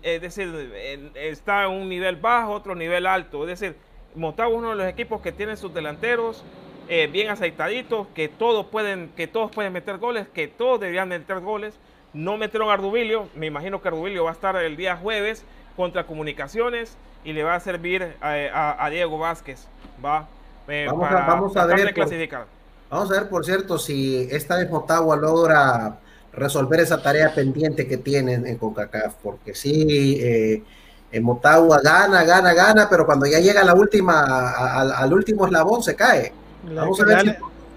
Es 0.02 0.20
decir, 0.20 0.72
está 1.14 1.64
en 1.64 1.72
un 1.72 1.88
nivel 1.88 2.14
bajo, 2.16 2.52
otro 2.52 2.76
nivel 2.76 3.06
alto. 3.06 3.42
Es 3.48 3.58
decir, 3.58 3.76
Motagua 4.14 4.54
es 4.54 4.58
uno 4.58 4.70
de 4.70 4.76
los 4.76 4.86
equipos 4.86 5.20
que 5.20 5.32
tiene 5.32 5.56
sus 5.56 5.74
delanteros 5.74 6.44
eh, 6.88 7.08
bien 7.08 7.28
aceitaditos, 7.28 8.06
que 8.14 8.28
todos 8.28 8.66
pueden, 8.66 9.10
que 9.16 9.26
todos 9.26 9.50
pueden 9.50 9.72
meter 9.72 9.98
goles, 9.98 10.26
que 10.28 10.48
todos 10.48 10.80
deberían 10.80 11.08
meter 11.08 11.40
goles. 11.40 11.74
No 12.12 12.36
metieron 12.36 12.70
a 12.70 12.74
Ardubilio, 12.74 13.28
me 13.34 13.46
imagino 13.46 13.82
que 13.82 13.88
Ardubilio 13.88 14.24
va 14.24 14.30
a 14.30 14.34
estar 14.34 14.56
el 14.56 14.76
día 14.76 14.96
jueves 14.96 15.44
contra 15.76 16.06
Comunicaciones 16.06 16.96
y 17.24 17.32
le 17.32 17.42
va 17.42 17.54
a 17.54 17.60
servir 17.60 18.14
a, 18.20 18.88
Diego 18.90 19.18
Vázquez. 19.18 19.66
Va 20.04 20.28
eh, 20.68 20.86
vamos, 20.88 21.10
a, 21.10 21.14
vamos 21.26 21.56
a 21.56 21.66
ver. 21.66 21.92
clasificar. 21.92 22.46
vamos 22.90 23.10
a 23.10 23.14
ver, 23.20 23.28
por 23.28 23.44
cierto, 23.44 23.78
si 23.78 24.28
esta 24.30 24.56
vez 24.56 24.70
Motagua 24.70 25.16
logra 25.16 25.98
resolver 26.32 26.80
esa 26.80 27.02
tarea 27.02 27.34
pendiente 27.34 27.86
que 27.86 27.96
tienen 27.96 28.46
en 28.46 28.56
CONCACAF, 28.58 29.14
porque 29.22 29.54
sí, 29.54 30.18
eh, 30.20 30.62
en 31.12 31.22
Motagua 31.22 31.80
gana, 31.82 32.24
gana, 32.24 32.52
gana, 32.52 32.88
pero 32.88 33.06
cuando 33.06 33.26
ya 33.26 33.38
llega 33.38 33.62
la 33.64 33.74
última, 33.74 34.50
al 34.80 35.12
último 35.12 35.46
eslabón 35.46 35.82
se 35.82 35.94
cae. 35.94 36.32
Vamos 36.74 37.00
a 37.00 37.04
ver 37.04 37.20
si, 37.20 37.26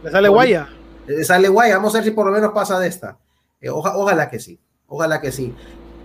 le 0.04 0.12
sale 0.12 0.30
guaya. 0.30 0.70
Le 1.08 1.24
sale 1.24 1.48
guaya, 1.48 1.78
vamos 1.78 1.94
a 1.96 1.98
ver 2.00 2.06
si 2.06 2.12
por 2.12 2.26
lo 2.26 2.32
menos 2.32 2.52
pasa 2.52 2.80
de 2.80 2.88
esta. 2.88 3.18
Eh, 3.62 3.70
ojalá 3.70 4.30
que 4.30 4.40
sí, 4.40 4.60
ojalá 4.88 5.20
que 5.20 5.32
sí. 5.32 5.54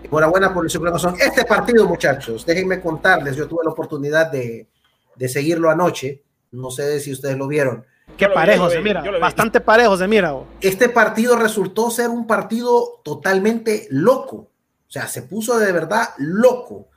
Enhorabuena 0.02 0.52
por 0.52 0.70
su 0.70 0.98
son 0.98 1.14
Este 1.18 1.44
partido, 1.44 1.86
muchachos, 1.86 2.44
déjenme 2.44 2.80
contarles, 2.80 3.36
yo 3.36 3.48
tuve 3.48 3.64
la 3.64 3.70
oportunidad 3.70 4.30
de, 4.30 4.68
de 5.16 5.28
seguirlo 5.28 5.70
anoche, 5.70 6.22
no 6.52 6.70
sé 6.70 7.00
si 7.00 7.12
ustedes 7.12 7.36
lo 7.36 7.48
vieron. 7.48 7.84
Qué 8.16 8.28
parejo 8.28 8.68
se 8.68 8.80
mira, 8.80 9.02
bastante 9.18 9.60
parejo 9.60 9.96
se 9.96 10.06
mira. 10.06 10.34
Este 10.60 10.88
partido 10.88 11.36
resultó 11.36 11.90
ser 11.90 12.10
un 12.10 12.26
partido 12.26 13.00
totalmente 13.02 13.86
loco, 13.90 14.36
o 14.36 14.90
sea, 14.90 15.08
se 15.08 15.22
puso 15.22 15.58
de 15.58 15.72
verdad 15.72 16.10
loco. 16.18 16.88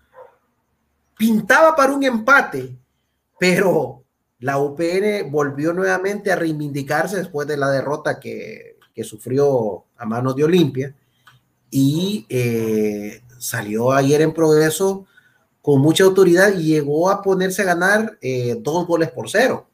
Pintaba 1.18 1.76
para 1.76 1.94
un 1.94 2.04
empate, 2.04 2.78
pero 3.40 4.04
la 4.40 4.60
UPN 4.60 5.32
volvió 5.32 5.74
nuevamente 5.74 6.32
a 6.32 6.36
reivindicarse 6.36 7.18
después 7.18 7.48
de 7.48 7.58
la 7.58 7.70
derrota 7.70 8.20
que, 8.20 8.76
sufrió 9.04 9.84
a 9.96 10.06
manos 10.08 10.36
de 10.36 10.44
Olimpia 10.44 10.96
y 11.70 12.26
eh, 12.30 13.22
salió 13.38 13.92
ayer 13.92 14.22
en 14.22 14.34
progreso 14.34 15.06
con 15.62 15.82
mucha 15.82 16.04
autoridad 16.04 16.52
y 16.58 16.64
llegó 16.64 17.12
a 17.12 17.22
ponerse 17.22 17.62
a 17.62 17.66
ganar 17.66 18.18
eh, 18.22 18.58
dos 18.60 18.88
goles 18.88 19.12
por 19.12 19.30
cero. 19.30 19.68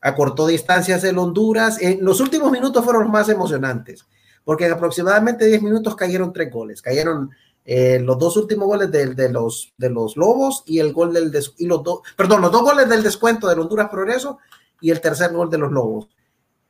Acortó 0.00 0.48
distancias 0.48 1.04
el 1.04 1.16
Honduras. 1.16 1.80
En 1.80 2.04
los 2.04 2.18
últimos 2.18 2.50
minutos 2.50 2.84
fueron 2.84 3.04
los 3.04 3.12
más 3.12 3.28
emocionantes, 3.28 4.04
porque 4.42 4.66
en 4.66 4.72
aproximadamente 4.72 5.46
10 5.46 5.62
minutos 5.62 5.94
cayeron 5.94 6.32
tres 6.32 6.50
goles. 6.50 6.82
Cayeron 6.82 7.30
eh, 7.68 7.98
los 7.98 8.16
dos 8.16 8.36
últimos 8.36 8.68
goles 8.68 8.92
de, 8.92 9.28
los, 9.28 9.74
de 9.76 9.90
los 9.90 10.16
Lobos 10.16 10.62
y 10.66 10.78
el 10.78 10.92
gol 10.92 11.12
del 11.12 11.32
y 11.58 11.66
los 11.66 11.82
dos, 11.82 12.00
perdón, 12.16 12.40
los 12.40 12.52
dos 12.52 12.62
goles 12.62 12.88
del 12.88 13.02
descuento 13.02 13.48
del 13.48 13.58
Honduras 13.58 13.88
Progreso 13.88 14.38
y 14.80 14.92
el 14.92 15.00
tercer 15.00 15.32
gol 15.32 15.50
de 15.50 15.58
los 15.58 15.72
Lobos. 15.72 16.08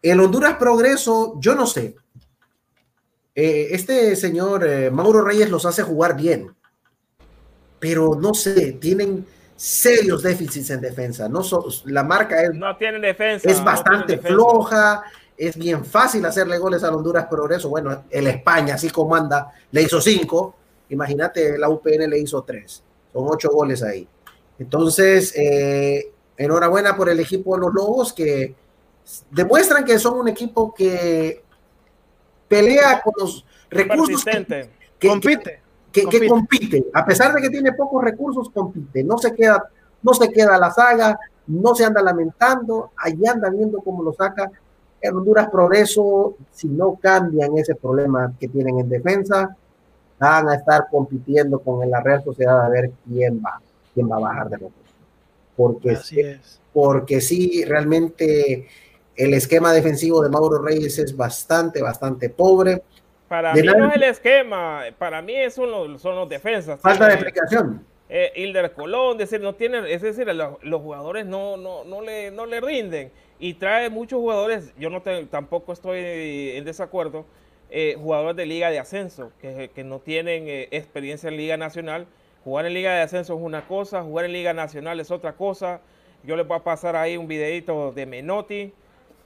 El 0.01 0.21
Honduras 0.21 0.57
Progreso, 0.57 1.35
yo 1.39 1.55
no 1.55 1.67
sé. 1.67 1.97
Eh, 3.35 3.69
este 3.73 4.17
señor 4.17 4.67
eh, 4.67 4.91
Mauro 4.91 5.21
Reyes 5.21 5.51
los 5.51 5.67
hace 5.67 5.83
jugar 5.83 6.17
bien, 6.17 6.57
pero 7.79 8.15
no 8.15 8.33
sé, 8.33 8.73
tienen 8.81 9.27
serios 9.55 10.23
déficits 10.23 10.71
en 10.71 10.81
defensa. 10.81 11.29
No 11.29 11.43
la 11.85 12.05
marca 12.05 12.43
es, 12.43 12.55
no 12.55 12.75
tienen 12.79 13.03
defensa, 13.03 13.51
es 13.51 13.63
bastante 13.63 14.17
floja. 14.17 15.03
Es 15.37 15.59
bien 15.59 15.85
fácil 15.85 16.25
hacerle 16.25 16.57
goles 16.57 16.83
al 16.83 16.95
Honduras 16.95 17.27
Progreso. 17.27 17.69
Bueno, 17.69 18.05
el 18.09 18.27
España, 18.29 18.77
así 18.77 18.89
como 18.89 19.15
anda, 19.15 19.53
le 19.71 19.83
hizo 19.83 20.01
cinco 20.01 20.55
Imagínate, 20.89 21.59
la 21.59 21.69
UPN 21.69 22.09
le 22.09 22.19
hizo 22.19 22.43
tres. 22.43 22.83
Son 23.13 23.27
ocho 23.29 23.51
goles 23.51 23.83
ahí. 23.83 24.07
Entonces, 24.59 25.35
eh, 25.37 26.13
enhorabuena 26.37 26.97
por 26.97 27.09
el 27.09 27.21
equipo 27.21 27.55
de 27.57 27.63
los 27.63 27.75
Lobos 27.75 28.13
que 28.13 28.55
demuestran 29.31 29.85
que 29.85 29.99
son 29.99 30.19
un 30.19 30.29
equipo 30.29 30.75
que 30.75 31.43
pelea 32.49 33.01
con 33.03 33.15
los 33.19 33.45
recursos 33.71 34.25
que, 34.25 35.09
compite, 35.09 35.61
que, 35.93 36.29
compite. 36.29 36.87
A 36.93 37.05
pesar 37.05 37.35
de 37.35 37.43
que 37.43 37.51
tiene 37.51 37.73
pocos 37.73 38.03
recursos, 38.03 38.51
compite. 38.51 39.05
No 39.05 39.19
se 39.19 39.35
queda, 39.35 39.69
no 40.03 40.15
se 40.15 40.31
queda 40.31 40.59
la 40.59 40.71
saga, 40.71 41.19
no 41.47 41.75
se 41.75 41.85
anda 41.85 42.03
lamentando, 42.03 42.93
allá 42.97 43.33
anda 43.33 43.51
viendo 43.51 43.79
cómo 43.79 44.03
lo 44.03 44.13
saca. 44.13 44.51
En 45.01 45.15
Honduras 45.15 45.49
Progreso, 45.51 46.37
si 46.53 46.69
no 46.69 46.97
cambian 46.97 47.57
ese 47.59 47.75
problema 47.75 48.33
que 48.39 48.49
tienen 48.49 48.81
en 48.81 48.89
defensa, 48.89 49.57
van 50.19 50.49
a 50.49 50.55
estar 50.55 50.87
compitiendo 50.91 51.59
con 51.59 51.89
la 51.91 52.01
Real 52.01 52.23
Sociedad 52.23 52.65
a 52.65 52.69
ver 52.69 52.91
quién 53.07 53.43
va, 53.45 53.61
quién 53.95 54.11
va 54.11 54.17
a 54.17 54.21
bajar 54.21 54.49
de 54.49 54.59
nuevo. 54.59 54.75
Porque, 55.57 55.97
sí, 55.97 56.21
porque 56.73 57.21
sí, 57.21 57.65
realmente 57.65 58.69
el 59.17 59.35
esquema 59.35 59.73
defensivo 59.73 60.23
de 60.23 60.29
Mauro 60.29 60.63
Reyes 60.63 60.99
es 60.99 61.17
bastante, 61.17 61.83
bastante 61.83 62.29
pobre. 62.29 62.83
Para 63.29 63.55
mí 63.55 63.63
no 63.63 63.89
es 63.89 63.97
el 63.97 64.03
esquema, 64.05 64.83
para 64.99 65.23
mí 65.23 65.35
son 65.51 65.71
los, 65.71 66.01
son 66.01 66.17
los 66.17 66.29
defensas. 66.29 66.81
Falta 66.81 67.09
de 67.09 67.15
explicación. 67.15 67.85
Eh, 68.09 68.33
Hilder 68.37 68.73
Colón, 68.73 69.19
decir, 69.19 69.41
no 69.41 69.55
tiene, 69.57 69.93
es 69.93 70.03
decir, 70.03 70.29
los, 70.33 70.81
jugadores 70.81 71.27
no, 71.27 71.57
no, 71.57 71.83
no, 71.85 72.03
le, 72.03 72.31
no 72.31 72.47
le 72.47 72.61
rinden 72.61 73.11
y 73.41 73.55
trae 73.55 73.91
muchos 73.91 74.21
jugadores, 74.21 74.73
yo 74.79 74.91
no 74.91 75.03
tampoco 75.29 75.73
estoy 75.73 75.99
en 76.55 76.65
desacuerdo, 76.65 77.27
eh, 77.69 77.97
jugadores 77.99 78.37
de 78.37 78.47
liga 78.47 78.71
de 78.71 78.79
ascenso, 78.79 79.33
que, 79.41 79.71
no 79.85 79.99
tienen 79.99 80.49
eh, 80.49 80.69
experiencia 80.71 81.29
en 81.29 81.37
liga 81.37 81.57
nacional. 81.57 82.07
Jugar 82.45 82.67
en 82.67 82.75
liga 82.75 82.95
de 82.95 83.03
ascenso 83.03 83.35
es 83.35 83.41
una 83.41 83.67
cosa, 83.67 84.03
jugar 84.03 84.27
en 84.27 84.33
liga 84.33 84.53
nacional 84.53 85.01
es 85.01 85.11
otra 85.11 85.33
cosa. 85.33 85.81
Yo 86.23 86.37
les 86.37 86.47
voy 86.47 86.59
a 86.59 86.63
pasar 86.63 86.95
ahí 86.95 87.17
un 87.17 87.27
videito 87.27 87.93
de 87.93 88.07
Menotti, 88.07 88.73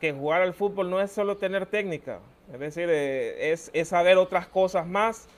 que 0.01 0.13
jugar 0.13 0.41
al 0.41 0.55
fútbol 0.55 0.89
no 0.89 1.01
es 1.01 1.13
solo 1.13 1.37
tener 1.37 1.67
técnica, 1.67 2.21
es 2.51 2.59
decir, 2.59 2.89
eh, 2.91 3.53
es, 3.53 3.71
saber 3.89 4.17
otras 4.17 4.47
cosas 4.47 4.87
más. 4.87 5.29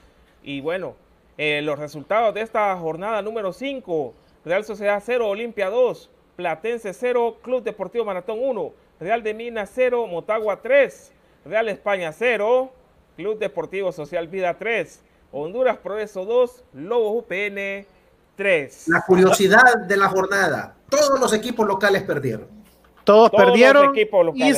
Y 0.45 0.61
bueno, 0.61 0.95
los 1.39 1.79
resultados 1.79 2.35
de 2.35 2.43
esta 2.43 2.77
jornada 2.77 3.21
número 3.23 3.53
5, 3.53 4.15
Real 4.45 4.65
Sociedad 4.65 5.03
0, 5.05 5.29
Olimpia 5.29 5.71
2, 5.71 6.11
Platense 6.37 6.93
0, 6.93 7.39
Club 7.43 7.63
Deportivo 7.63 8.05
Maratón 8.05 8.39
1, 8.41 8.73
Real 9.01 9.23
de 9.23 9.35
Minas 9.35 9.71
0, 9.75 10.07
Motagua 10.07 10.61
3, 10.61 11.13
Real 11.45 11.69
España 11.69 12.13
0, 12.13 12.73
Club 13.17 13.39
Deportivo 13.39 13.93
Social 13.93 14.29
Vida 14.29 14.57
3, 14.59 15.01
Honduras 15.33 15.79
Progreso 15.79 16.25
2, 16.25 16.65
Lobos 16.75 17.25
UPN 17.25 17.87
3. 18.37 18.85
La 18.89 19.03
curiosidad 19.07 19.79
de 19.87 19.97
la 19.97 20.09
jornada, 20.09 20.75
todos 20.89 21.21
los 21.21 21.33
equipos 21.33 21.67
locales 21.67 22.03
perdieron. 22.03 22.47
Todos, 23.05 23.31
perdieron, 23.31 23.93
y, 24.37 24.55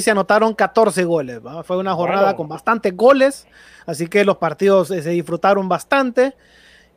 se, 0.00 0.10
anotaron 0.10 0.52
14 0.52 1.04
goles. 1.04 1.40
Fue 1.64 1.76
una 1.76 1.94
jornada 1.94 2.34
con 2.34 2.48
bastantes 2.48 2.96
goles, 2.96 3.46
así 3.86 4.08
que 4.08 4.24
los 4.24 4.38
partidos 4.38 4.88
se 4.88 5.10
disfrutaron 5.10 5.68
bastante. 5.68 6.34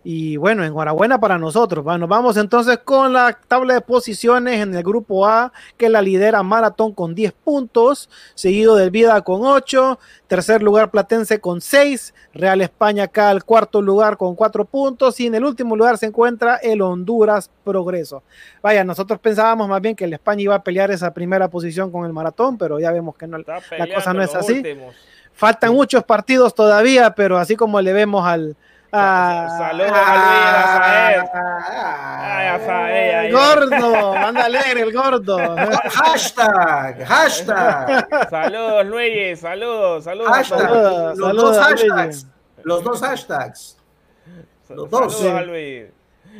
Y 0.07 0.37
bueno, 0.37 0.63
enhorabuena 0.63 1.19
para 1.19 1.39
nosotros. 1.39 1.83
Bueno, 1.83 2.07
vamos 2.07 2.37
entonces 2.37 2.77
con 2.77 3.11
la 3.11 3.39
tabla 3.47 3.73
de 3.73 3.81
posiciones 3.81 4.61
en 4.61 4.75
el 4.75 4.83
grupo 4.83 5.25
A, 5.25 5.51
que 5.77 5.89
la 5.89 5.99
lidera 5.99 6.43
Maratón 6.43 6.93
con 6.93 7.15
10 7.15 7.33
puntos, 7.33 8.07
seguido 8.35 8.75
del 8.75 8.91
Vida 8.91 9.19
con 9.21 9.41
8, 9.43 9.97
tercer 10.27 10.61
lugar 10.61 10.91
Platense 10.91 11.39
con 11.41 11.59
6, 11.59 12.13
Real 12.35 12.61
España 12.61 13.05
acá 13.05 13.31
al 13.31 13.45
cuarto 13.45 13.81
lugar 13.81 14.15
con 14.15 14.35
4 14.35 14.65
puntos 14.65 15.19
y 15.19 15.25
en 15.25 15.33
el 15.33 15.43
último 15.43 15.75
lugar 15.75 15.97
se 15.97 16.05
encuentra 16.05 16.57
el 16.57 16.83
Honduras 16.83 17.49
Progreso. 17.63 18.21
Vaya, 18.61 18.83
nosotros 18.83 19.19
pensábamos 19.19 19.67
más 19.67 19.81
bien 19.81 19.95
que 19.95 20.05
el 20.05 20.13
España 20.13 20.43
iba 20.43 20.53
a 20.53 20.63
pelear 20.63 20.91
esa 20.91 21.15
primera 21.15 21.47
posición 21.47 21.91
con 21.91 22.05
el 22.05 22.13
Maratón, 22.13 22.59
pero 22.59 22.79
ya 22.79 22.91
vemos 22.91 23.17
que 23.17 23.25
no, 23.25 23.39
la 23.39 23.95
cosa 23.95 24.13
no 24.13 24.21
es 24.21 24.35
así. 24.35 24.61
Faltan 25.33 25.73
muchos 25.73 26.03
partidos 26.03 26.53
todavía, 26.53 27.15
pero 27.15 27.39
así 27.39 27.55
como 27.55 27.81
le 27.81 27.91
vemos 27.91 28.23
al 28.23 28.55
Ah, 28.97 29.57
Saludos 29.57 29.91
a 29.93 30.13
Luis 30.13 31.29
Ay, 32.67 33.31
gordo, 33.31 34.13
manda 34.13 34.47
leer 34.47 34.77
el 34.77 34.93
gordo. 34.93 35.37
hashtag, 35.91 37.05
hashtag. 37.05 38.07
Saludos 38.29 38.85
Luis, 38.85 39.39
saludos, 39.39 40.03
saludos. 40.05 40.31
Hashtag, 40.31 41.17
los 41.17 41.35
dos 41.35 41.57
hashtags. 41.57 42.27
Los 42.63 42.83
dos 42.83 43.01
hashtags. 43.01 43.77
Los 44.69 44.89
dos. 44.89 45.23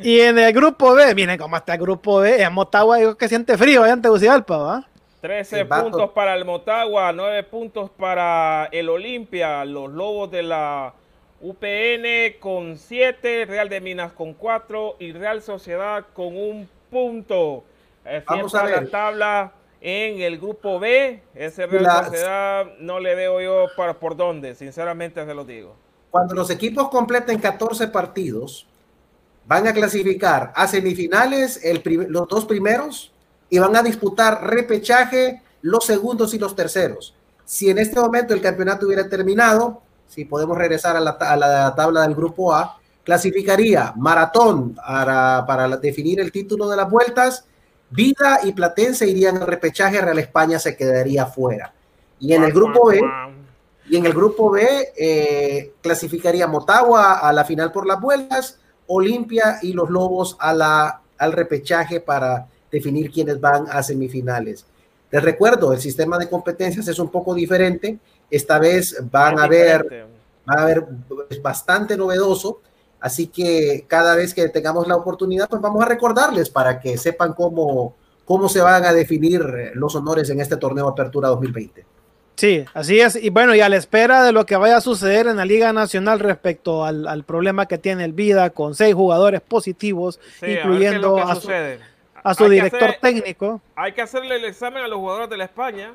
Y 0.02 0.20
en 0.20 0.38
el 0.38 0.52
grupo 0.52 0.94
B, 0.94 1.14
miren 1.14 1.38
cómo 1.38 1.56
está 1.56 1.74
el 1.74 1.80
grupo 1.80 2.20
B. 2.20 2.42
En 2.42 2.52
Motagua 2.52 2.96
digo 2.98 3.16
que 3.16 3.28
siente 3.28 3.56
frío 3.56 3.82
allá 3.82 3.92
en 3.94 4.02
Tegucigalpa, 4.02 4.56
¿va? 4.56 4.84
13 5.20 5.64
puntos 5.64 6.10
para 6.10 6.34
el 6.34 6.44
Motagua, 6.44 7.12
9 7.12 7.42
puntos 7.44 7.90
para 7.90 8.68
el 8.72 8.88
Olimpia, 8.88 9.64
los 9.64 9.90
Lobos 9.90 10.30
de 10.30 10.42
la 10.42 10.92
UPN 11.46 12.40
con 12.40 12.76
7, 12.76 13.44
Real 13.46 13.68
de 13.68 13.80
Minas 13.80 14.10
con 14.12 14.34
4 14.34 14.96
y 14.98 15.12
Real 15.12 15.40
Sociedad 15.42 16.04
con 16.12 16.36
un 16.36 16.68
punto. 16.90 17.62
Vamos 18.26 18.52
a 18.56 18.64
ver. 18.64 18.82
la 18.82 18.90
tabla 18.90 19.52
en 19.80 20.20
el 20.22 20.38
grupo 20.38 20.80
B. 20.80 21.22
Ese 21.36 21.66
Real 21.66 22.04
Sociedad 22.06 22.66
no 22.80 22.98
le 22.98 23.14
veo 23.14 23.40
yo 23.40 23.66
para 23.76 23.94
por 23.94 24.16
dónde, 24.16 24.56
sinceramente 24.56 25.24
se 25.24 25.34
lo 25.34 25.44
digo. 25.44 25.76
cuando 26.10 26.34
los 26.34 26.50
equipos 26.50 26.88
completen 26.88 27.38
14 27.38 27.88
partidos, 27.88 28.66
van 29.46 29.68
a 29.68 29.72
clasificar 29.72 30.52
a 30.56 30.66
semifinales 30.66 31.64
el 31.64 31.80
los 32.08 32.26
dos 32.26 32.44
primeros 32.46 33.12
y 33.50 33.60
van 33.60 33.76
a 33.76 33.82
disputar 33.82 34.44
repechaje 34.50 35.42
los 35.62 35.84
segundos 35.84 36.34
y 36.34 36.40
los 36.40 36.56
terceros. 36.56 37.14
Si 37.44 37.70
en 37.70 37.78
este 37.78 38.00
momento 38.00 38.34
el 38.34 38.40
campeonato 38.40 38.86
hubiera 38.86 39.08
terminado, 39.08 39.82
si 40.08 40.24
podemos 40.24 40.56
regresar 40.56 40.96
a 40.96 41.00
la, 41.00 41.10
a 41.10 41.36
la 41.36 41.74
tabla 41.74 42.02
del 42.02 42.14
grupo 42.14 42.54
A, 42.54 42.78
clasificaría 43.04 43.92
Maratón 43.96 44.74
para, 44.74 45.44
para, 45.46 45.76
definir 45.76 46.20
el 46.20 46.32
título 46.32 46.68
de 46.68 46.76
las 46.76 46.90
vueltas, 46.90 47.44
Vida 47.90 48.40
y 48.42 48.52
Platense 48.52 49.06
irían 49.06 49.36
al 49.36 49.46
repechaje, 49.46 50.00
Real 50.00 50.18
España 50.18 50.58
se 50.58 50.76
quedaría 50.76 51.26
fuera. 51.26 51.72
Y 52.18 52.32
en 52.32 52.42
el 52.42 52.52
grupo 52.52 52.88
B, 52.88 53.00
y 53.88 53.96
en 53.96 54.06
el 54.06 54.12
grupo 54.12 54.50
B 54.50 54.92
eh, 54.96 55.72
clasificaría 55.80 56.46
Motagua 56.46 57.20
a 57.20 57.32
la 57.32 57.44
final 57.44 57.70
por 57.70 57.86
las 57.86 58.00
vueltas, 58.00 58.58
Olimpia 58.88 59.58
y 59.62 59.72
los 59.72 59.90
Lobos 59.90 60.36
a 60.40 60.52
la, 60.52 61.00
al 61.18 61.32
repechaje 61.32 62.00
para 62.00 62.48
definir 62.70 63.10
quiénes 63.10 63.40
van 63.40 63.66
a 63.70 63.82
semifinales. 63.82 64.66
Les 65.10 65.22
recuerdo, 65.22 65.72
el 65.72 65.80
sistema 65.80 66.18
de 66.18 66.28
competencias 66.28 66.88
es 66.88 66.98
un 66.98 67.08
poco 67.08 67.34
diferente. 67.34 67.98
Esta 68.30 68.58
vez 68.58 68.96
van 69.10 69.38
a 69.38 69.46
ver, 69.46 70.06
van 70.44 70.58
a 70.58 70.64
ver 70.64 70.86
bastante 71.42 71.96
novedoso. 71.96 72.60
Así 73.00 73.28
que 73.28 73.84
cada 73.86 74.14
vez 74.16 74.34
que 74.34 74.48
tengamos 74.48 74.88
la 74.88 74.96
oportunidad, 74.96 75.48
pues 75.48 75.62
vamos 75.62 75.82
a 75.82 75.86
recordarles 75.86 76.50
para 76.50 76.80
que 76.80 76.96
sepan 76.96 77.34
cómo, 77.34 77.94
cómo 78.24 78.48
se 78.48 78.60
van 78.60 78.84
a 78.84 78.92
definir 78.92 79.72
los 79.74 79.94
honores 79.94 80.28
en 80.30 80.40
este 80.40 80.56
torneo 80.56 80.88
Apertura 80.88 81.28
2020. 81.28 81.84
Sí, 82.36 82.66
así 82.74 83.00
es. 83.00 83.16
Y 83.16 83.30
bueno, 83.30 83.54
y 83.54 83.60
a 83.60 83.68
la 83.68 83.76
espera 83.76 84.22
de 84.22 84.32
lo 84.32 84.44
que 84.44 84.56
vaya 84.56 84.76
a 84.76 84.80
suceder 84.82 85.26
en 85.26 85.36
la 85.36 85.46
Liga 85.46 85.72
Nacional 85.72 86.20
respecto 86.20 86.84
al, 86.84 87.24
problema 87.24 87.66
que 87.66 87.78
tiene 87.78 88.04
el 88.04 88.12
Vida 88.12 88.50
con 88.50 88.74
seis 88.74 88.94
jugadores 88.94 89.40
positivos, 89.40 90.20
incluyendo 90.42 91.16
a, 91.18 91.34
su, 92.34 92.48
director 92.48 92.96
técnico. 93.00 93.62
Hay 93.74 93.92
que 93.92 94.02
hacerle 94.02 94.36
el 94.36 94.44
examen 94.44 94.84
a 94.84 94.88
los 94.88 94.98
jugadores 94.98 95.30
de 95.30 95.38
la 95.38 95.44
España. 95.44 95.94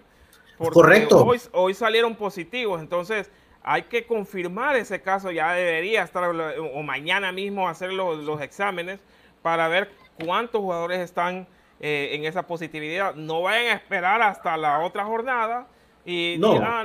Correcto. 0.69 1.25
Hoy, 1.25 1.41
hoy 1.53 1.73
salieron 1.73 2.15
positivos, 2.15 2.81
entonces 2.81 3.29
hay 3.63 3.83
que 3.83 4.05
confirmar 4.05 4.75
ese 4.75 5.01
caso. 5.01 5.31
Ya 5.31 5.53
debería 5.53 6.03
estar, 6.03 6.23
o 6.29 6.83
mañana 6.83 7.31
mismo 7.31 7.67
hacer 7.67 7.93
los, 7.93 8.41
exámenes 8.41 8.99
para 9.41 9.67
ver 9.67 9.89
cuántos 10.23 10.61
jugadores 10.61 10.99
están 10.99 11.47
eh, 11.79 12.09
en 12.13 12.25
esa 12.25 12.45
positividad. 12.45 13.15
No 13.15 13.41
vayan 13.43 13.67
a 13.67 13.73
esperar 13.73 14.21
hasta 14.21 14.57
la 14.57 14.79
otra 14.79 15.05
jornada 15.05 15.67
y, 16.05 16.35
no. 16.39 16.59
Ah, 16.61 16.83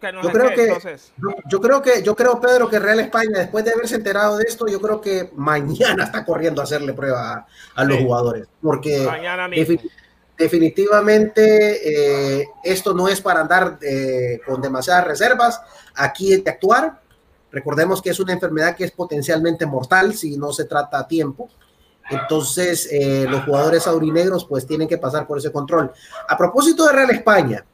yo 0.00 0.30
creo 0.32 0.50
que 0.50 0.76
yo, 1.48 1.60
creo 1.60 1.82
que 1.82 2.02
yo 2.02 2.16
creo 2.16 2.40
Pedro 2.40 2.68
que 2.68 2.80
Real 2.80 2.98
España 2.98 3.38
después 3.38 3.64
de 3.64 3.70
haberse 3.70 3.94
enterado 3.94 4.36
de 4.36 4.44
esto 4.48 4.66
yo 4.66 4.80
creo 4.80 5.00
que 5.00 5.30
mañana 5.36 6.04
está 6.04 6.24
corriendo 6.24 6.60
a 6.60 6.64
hacerle 6.64 6.92
prueba 6.92 7.46
a, 7.74 7.84
los 7.84 7.98
jugadores 7.98 8.48
porque 8.60 9.06
definitivamente 10.38 12.40
eh, 12.40 12.48
esto 12.62 12.94
no 12.94 13.08
es 13.08 13.20
para 13.20 13.40
andar 13.40 13.78
eh, 13.82 14.40
con 14.46 14.62
demasiadas 14.62 15.06
reservas. 15.06 15.60
Aquí 15.94 16.32
hay 16.32 16.42
que 16.42 16.50
actuar. 16.50 17.00
Recordemos 17.50 18.00
que 18.00 18.10
es 18.10 18.20
una 18.20 18.32
enfermedad 18.32 18.76
que 18.76 18.84
es 18.84 18.92
potencialmente 18.92 19.66
mortal 19.66 20.14
si 20.14 20.36
no 20.36 20.52
se 20.52 20.64
trata 20.64 21.00
a 21.00 21.08
tiempo. 21.08 21.48
Entonces 22.08 22.88
eh, 22.90 23.26
los 23.28 23.44
jugadores 23.44 23.86
aurinegros 23.86 24.44
pues 24.44 24.66
tienen 24.66 24.88
que 24.88 24.96
pasar 24.96 25.26
por 25.26 25.38
ese 25.38 25.50
control. 25.50 25.92
A 26.28 26.36
propósito 26.36 26.86
de 26.86 26.92
Real 26.92 27.10
España 27.10 27.64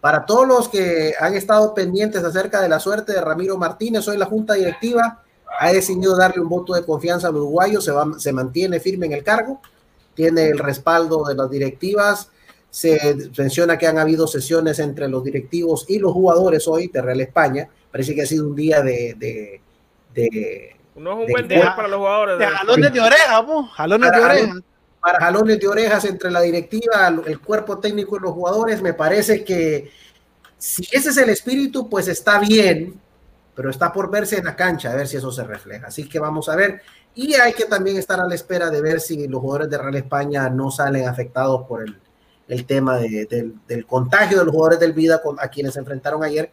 para 0.00 0.26
todos 0.26 0.46
los 0.46 0.68
que 0.68 1.14
han 1.18 1.34
estado 1.34 1.72
pendientes 1.72 2.22
acerca 2.24 2.60
de 2.60 2.68
la 2.68 2.78
suerte 2.78 3.12
de 3.12 3.22
Ramiro 3.22 3.56
Martínez, 3.56 4.06
hoy 4.06 4.18
la 4.18 4.26
Junta 4.26 4.52
Directiva 4.52 5.22
ha 5.58 5.72
decidido 5.72 6.14
darle 6.14 6.42
un 6.42 6.48
voto 6.48 6.74
de 6.74 6.84
confianza 6.84 7.28
al 7.28 7.36
uruguayo, 7.36 7.80
se, 7.80 7.90
va, 7.90 8.06
se 8.18 8.32
mantiene 8.32 8.80
firme 8.80 9.06
en 9.06 9.12
el 9.12 9.24
cargo, 9.24 9.62
tiene 10.14 10.48
el 10.48 10.58
respaldo 10.58 11.24
de 11.24 11.34
las 11.34 11.50
directivas, 11.50 12.30
se 12.70 13.16
menciona 13.36 13.78
que 13.78 13.86
han 13.86 13.98
habido 13.98 14.26
sesiones 14.26 14.78
entre 14.78 15.08
los 15.08 15.22
directivos 15.22 15.86
y 15.88 15.98
los 15.98 16.12
jugadores 16.12 16.66
hoy 16.66 16.88
de 16.88 17.02
Real 17.02 17.20
España, 17.20 17.68
parece 17.90 18.14
que 18.14 18.22
ha 18.22 18.26
sido 18.26 18.48
un 18.48 18.56
día 18.56 18.82
de... 18.82 19.14
de, 19.18 19.60
de 20.14 20.76
no 20.96 21.12
es 21.12 21.26
un 21.26 21.32
buen 21.32 21.48
día 21.48 21.74
para 21.74 21.88
los 21.88 21.98
jugadores. 21.98 22.38
De, 22.38 22.46
jalones 22.46 22.92
de 22.92 23.00
oreja, 23.00 23.46
jalones 23.74 24.12
de 24.12 24.20
oreja 24.20 24.54
para 25.04 25.20
jalones 25.20 25.60
de 25.60 25.68
orejas 25.68 26.06
entre 26.06 26.30
la 26.30 26.40
directiva, 26.40 27.14
el 27.26 27.38
cuerpo 27.38 27.78
técnico 27.78 28.16
y 28.16 28.20
los 28.20 28.32
jugadores, 28.32 28.80
me 28.80 28.94
parece 28.94 29.44
que 29.44 29.92
si 30.56 30.88
ese 30.90 31.10
es 31.10 31.16
el 31.18 31.28
espíritu, 31.28 31.90
pues 31.90 32.08
está 32.08 32.38
bien, 32.38 32.98
pero 33.54 33.68
está 33.68 33.92
por 33.92 34.10
verse 34.10 34.38
en 34.38 34.46
la 34.46 34.56
cancha, 34.56 34.90
a 34.90 34.94
ver 34.94 35.06
si 35.06 35.18
eso 35.18 35.30
se 35.30 35.44
refleja. 35.44 35.88
Así 35.88 36.08
que 36.08 36.18
vamos 36.18 36.48
a 36.48 36.56
ver. 36.56 36.80
Y 37.14 37.34
hay 37.34 37.52
que 37.52 37.64
también 37.64 37.96
estar 37.96 38.20
a 38.20 38.26
la 38.26 38.34
espera 38.34 38.70
de 38.70 38.80
ver 38.80 39.00
si 39.00 39.28
los 39.28 39.40
jugadores 39.40 39.70
de 39.70 39.78
Real 39.78 39.94
España 39.94 40.48
no 40.48 40.70
salen 40.70 41.06
afectados 41.08 41.66
por 41.66 41.82
el, 41.82 41.96
el 42.48 42.66
tema 42.66 42.98
del 42.98 43.86
contagio 43.86 44.38
de 44.38 44.44
los 44.44 44.52
jugadores 44.52 44.80
del 44.80 44.92
Vida 44.92 45.22
con, 45.22 45.38
a 45.38 45.48
quienes 45.48 45.74
se 45.74 45.80
enfrentaron 45.80 46.24
ayer. 46.24 46.50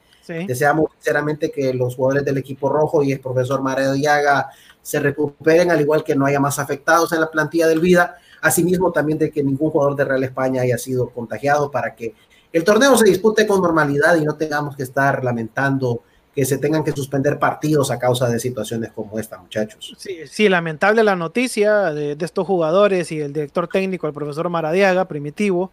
Deseamos 0.48 0.92
sinceramente 0.94 1.52
que 1.52 1.74
los 1.74 1.96
jugadores 1.96 2.24
del 2.24 2.38
equipo 2.38 2.70
rojo 2.70 3.04
y 3.04 3.12
el 3.12 3.20
profesor 3.20 3.62
Mario 3.62 3.92
Diaga 3.94 4.50
se 4.82 5.00
recuperen, 5.00 5.72
al 5.72 5.82
igual 5.82 6.04
que 6.04 6.16
no 6.16 6.26
haya 6.26 6.40
más 6.40 6.58
afectados 6.58 7.12
en 7.12 7.20
la 7.20 7.30
plantilla 7.30 7.68
del 7.68 7.80
Vida 7.80 8.18
Asimismo, 8.42 8.92
también 8.92 9.20
de 9.20 9.32
que 9.32 9.44
ningún 9.44 9.70
jugador 9.70 9.96
de 9.96 10.04
Real 10.04 10.24
España 10.24 10.64
haya 10.64 10.78
sido 10.78 11.10
contagiado 11.10 11.70
para 11.70 11.94
que 11.94 12.16
el 12.52 12.64
torneo 12.64 12.98
se 12.98 13.06
dispute 13.06 13.46
con 13.46 13.62
normalidad 13.62 14.16
y 14.16 14.26
no 14.26 14.36
tengamos 14.36 14.76
que 14.76 14.84
estar 14.84 15.24
lamentando 15.24 16.02
que 16.36 16.46
se 16.46 16.58
tengan 16.58 16.84
que 16.84 16.92
suspender 16.92 17.40
partidos 17.40 17.92
a 17.92 18.00
causa 18.00 18.30
de 18.30 18.40
situaciones 18.40 18.92
como 18.92 19.20
esta, 19.20 19.38
muchachos. 19.38 19.96
Sí, 19.98 20.50
lamentable 20.50 21.04
la 21.04 21.16
noticia 21.16 21.92
de, 21.92 22.16
estos 22.20 22.48
jugadores 22.48 23.12
y 23.12 23.20
el 23.20 23.34
director 23.34 23.68
técnico, 23.68 24.08
el 24.08 24.14
profesor 24.14 24.50
Maradiaga, 24.50 25.06
primitivo. 25.06 25.72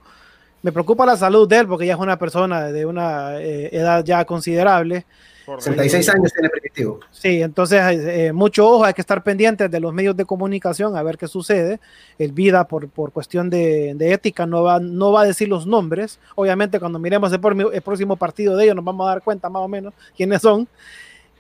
Me 0.63 0.73
preocupa 0.73 1.07
la 1.07 1.17
salud 1.17 1.49
de 1.49 1.59
él 1.59 1.69
porque 1.69 1.87
ya 1.87 1.95
es 1.95 2.01
una 2.01 2.19
persona 2.19 2.73
de 2.73 2.87
una 2.87 3.41
eh, 3.41 3.69
edad 3.73 4.05
ya 4.05 4.25
considerable 4.25 5.07
66 5.57 6.09
años 6.11 6.33
tiene 6.33 6.49
primitivo. 6.49 7.01
Sí, 7.11 7.43
entonces 7.43 7.81
eh, 7.83 8.33
mucho 8.33 8.69
ojo, 8.69 8.85
hay 8.85 8.95
que 8.95 9.01
estar 9.01 9.23
pendientes 9.23 9.71
de 9.71 9.81
los 9.81 9.93
medios 9.93 10.17
de 10.17 10.25
comunicación 10.25 10.97
a 10.97 11.03
ver 11.03 11.17
qué 11.17 11.27
sucede. 11.27 11.81
El 12.19 12.33
Vida, 12.33 12.69
por, 12.69 12.89
por 12.89 13.13
cuestión 13.13 13.51
de, 13.51 13.97
ética, 14.13 14.47
no 14.47 14.63
va, 14.63 14.79
no 14.79 15.13
va 15.13 15.23
a 15.23 15.25
decir 15.25 15.49
los 15.49 15.67
nombres. 15.67 16.19
Obviamente, 16.35 16.79
cuando 16.79 16.99
miremos 16.99 17.33
el, 17.33 17.41
el, 17.73 17.83
próximo 17.83 18.17
partido 18.17 18.57
de 18.57 18.65
ellos, 18.65 18.77
nos 18.77 18.85
vamos 18.85 19.07
a 19.07 19.11
dar 19.11 19.23
cuenta 19.23 19.49
más 19.49 19.63
o 19.63 19.69
menos 19.69 19.95
quiénes 20.17 20.43
son. 20.43 20.69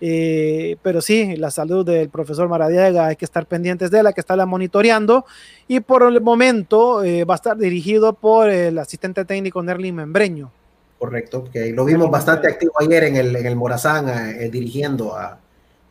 Eh, 0.00 0.76
pero 0.82 1.00
sí, 1.00 1.36
la 1.36 1.50
salud 1.50 1.84
del 1.84 2.08
profesor 2.08 2.48
Maradiaga 2.48 3.08
hay 3.08 3.16
que 3.16 3.24
estar 3.24 3.46
pendientes 3.46 3.90
de 3.90 3.98
hay 3.98 4.14
que 4.14 4.20
estarla 4.20 4.46
monitoreando. 4.46 5.24
Y 5.66 5.80
por 5.80 6.02
el 6.04 6.20
momento 6.20 7.02
eh, 7.04 7.24
va 7.24 7.34
a 7.34 7.36
estar 7.36 7.56
dirigido 7.56 8.12
por 8.12 8.50
el 8.50 8.78
asistente 8.78 9.24
técnico 9.24 9.62
Nerlin 9.62 9.96
Membreño. 9.96 10.50
Correcto, 10.98 11.48
que 11.52 11.70
lo 11.70 11.84
vimos 11.84 12.10
bastante 12.10 12.48
activo 12.48 12.72
ayer 12.80 13.04
en 13.04 13.16
el, 13.16 13.36
en 13.36 13.46
el 13.46 13.54
Morazán, 13.54 14.08
eh, 14.08 14.46
eh, 14.46 14.50
dirigiendo 14.50 15.14
a, 15.16 15.38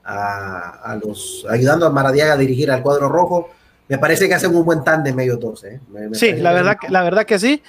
a, 0.03 0.99
los, 1.01 1.45
ayudando 1.49 1.85
a 1.85 1.89
Maradiaga 1.89 2.33
a 2.33 2.37
dirigir 2.37 2.69
al 2.71 2.81
cuadro 2.81 3.07
rojo. 3.07 3.49
Me 3.87 3.97
parece 3.97 4.27
que 4.27 4.33
hacen 4.33 4.53
un 4.53 4.65
buen 4.65 4.83
de 4.83 5.13
medio 5.13 5.37
dos. 5.37 5.63
¿eh? 5.63 5.79
sí, 6.11 6.33
la 6.33 6.51
verdad, 6.51 6.77
que, 6.79 6.89
la 6.89 7.03
verdad 7.03 7.25
que 7.25 7.39
sí. 7.39 7.63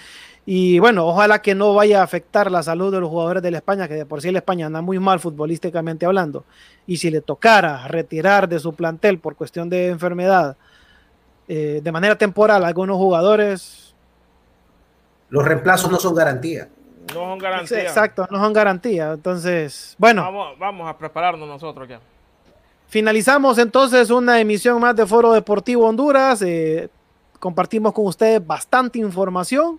Y 0.46 0.80
bueno, 0.80 1.06
ojalá 1.06 1.40
que 1.40 1.54
no 1.54 1.74
vaya 1.74 2.00
a 2.00 2.04
afectar 2.04 2.50
la 2.50 2.64
salud 2.64 2.92
de 2.92 2.98
los 2.98 3.08
jugadores 3.08 3.42
de 3.42 3.52
la 3.52 3.58
España, 3.58 3.86
que 3.86 3.94
de 3.94 4.06
por 4.06 4.20
sí 4.20 4.32
la 4.32 4.38
España 4.38 4.66
anda 4.66 4.80
muy 4.80 4.98
mal 4.98 5.20
futbolísticamente 5.20 6.06
hablando. 6.06 6.44
Y 6.88 6.96
si 6.96 7.10
le 7.10 7.20
tocara 7.20 7.86
retirar 7.86 8.48
de 8.48 8.58
su 8.58 8.74
plantel 8.74 9.20
por 9.20 9.36
cuestión 9.36 9.70
de 9.70 9.88
enfermedad 9.88 10.56
de 11.46 11.92
manera 11.92 12.18
temporal 12.18 12.62
a 12.64 12.68
algunos 12.68 12.98
jugadores. 12.98 13.94
Los 15.30 15.44
reemplazos 15.46 15.90
no 15.90 15.98
son 15.98 16.14
garantía. 16.14 16.68
No 17.14 17.20
son 17.20 17.38
garantía. 17.38 17.82
Exacto, 17.82 18.26
no 18.30 18.38
son 18.38 18.52
garantía. 18.52 19.12
Entonces, 19.12 19.94
bueno. 19.98 20.56
Vamos, 20.58 20.88
a 20.88 20.96
prepararnos 20.96 21.48
nosotros 21.48 21.88
ya. 21.88 22.00
Finalizamos 22.88 23.58
entonces 23.58 24.10
una 24.10 24.40
emisión 24.40 24.80
más 24.80 24.96
de 24.96 25.06
Foro 25.06 25.32
Deportivo 25.32 25.86
Honduras. 25.86 26.40
Eh, 26.42 26.88
compartimos 27.38 27.92
con 27.92 28.06
ustedes 28.06 28.44
bastante 28.44 28.98
información. 28.98 29.78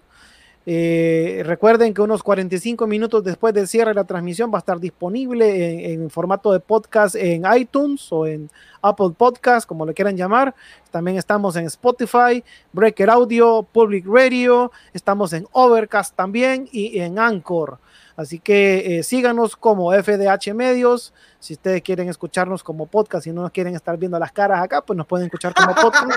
Eh, 0.72 1.42
recuerden 1.48 1.96
que 1.96 2.02
unos 2.04 2.22
45 2.22 2.86
minutos 2.86 3.24
después 3.24 3.56
del 3.56 3.68
cierre 3.68 3.90
de 3.90 3.96
la 3.96 4.04
transmisión 4.04 4.52
va 4.54 4.58
a 4.58 4.60
estar 4.60 4.80
disponible 4.80 5.92
en, 5.92 6.12
formato 6.12 6.52
de 6.52 6.60
podcast 6.60 7.16
en 7.16 7.44
iTunes 7.58 8.08
o 8.12 8.28
en 8.28 8.52
Apple 8.84 9.16
Podcast, 9.18 9.68
como 9.68 9.84
le 9.84 9.96
quieran 9.96 10.16
llamar. 10.16 10.54
También 10.92 11.18
estamos 11.18 11.56
en 11.56 11.66
Spotify, 11.66 12.44
Breaker 12.72 13.10
Audio, 13.10 13.64
Public 13.64 14.06
Radio, 14.08 14.72
estamos 14.94 15.34
en 15.34 15.48
Overcast 15.54 16.16
también 16.16 16.70
y 16.72 17.00
en 17.00 17.18
Anchor. 17.18 17.80
Así 18.16 18.38
que 18.38 19.00
eh, 19.00 19.02
síganos 19.02 19.56
como 19.56 19.92
FDH 19.92 20.54
Medios. 20.54 21.16
Si 21.40 21.54
ustedes 21.54 21.82
quieren 21.82 22.10
escucharnos 22.10 22.62
como 22.62 22.86
podcast 22.86 23.26
y 23.26 23.32
no 23.32 23.42
nos 23.42 23.52
quieren 23.52 23.74
estar 23.74 23.98
viendo 23.98 24.20
las 24.20 24.32
caras 24.32 24.62
acá, 24.62 24.84
pues 24.84 24.96
nos 24.96 25.08
pueden 25.08 25.26
escuchar 25.26 25.52
como 25.56 25.74
podcast. 25.74 26.12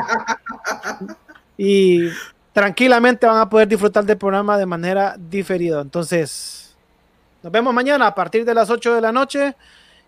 y 1.57 2.11
tranquilamente 2.53 3.27
van 3.27 3.39
a 3.39 3.49
poder 3.49 3.69
disfrutar 3.69 4.05
del 4.05 4.19
programa 4.19 4.59
de 4.59 4.67
manera 4.67 5.17
diferida. 5.19 5.81
Entonces, 5.81 6.75
nos 7.43 7.53
vemos 7.53 7.75
mañana 7.75 8.07
a 8.07 8.15
partir 8.15 8.45
de 8.45 8.55
las 8.55 8.71
8 8.71 8.95
de 8.95 9.01
la 9.01 9.13
noche. 9.13 9.55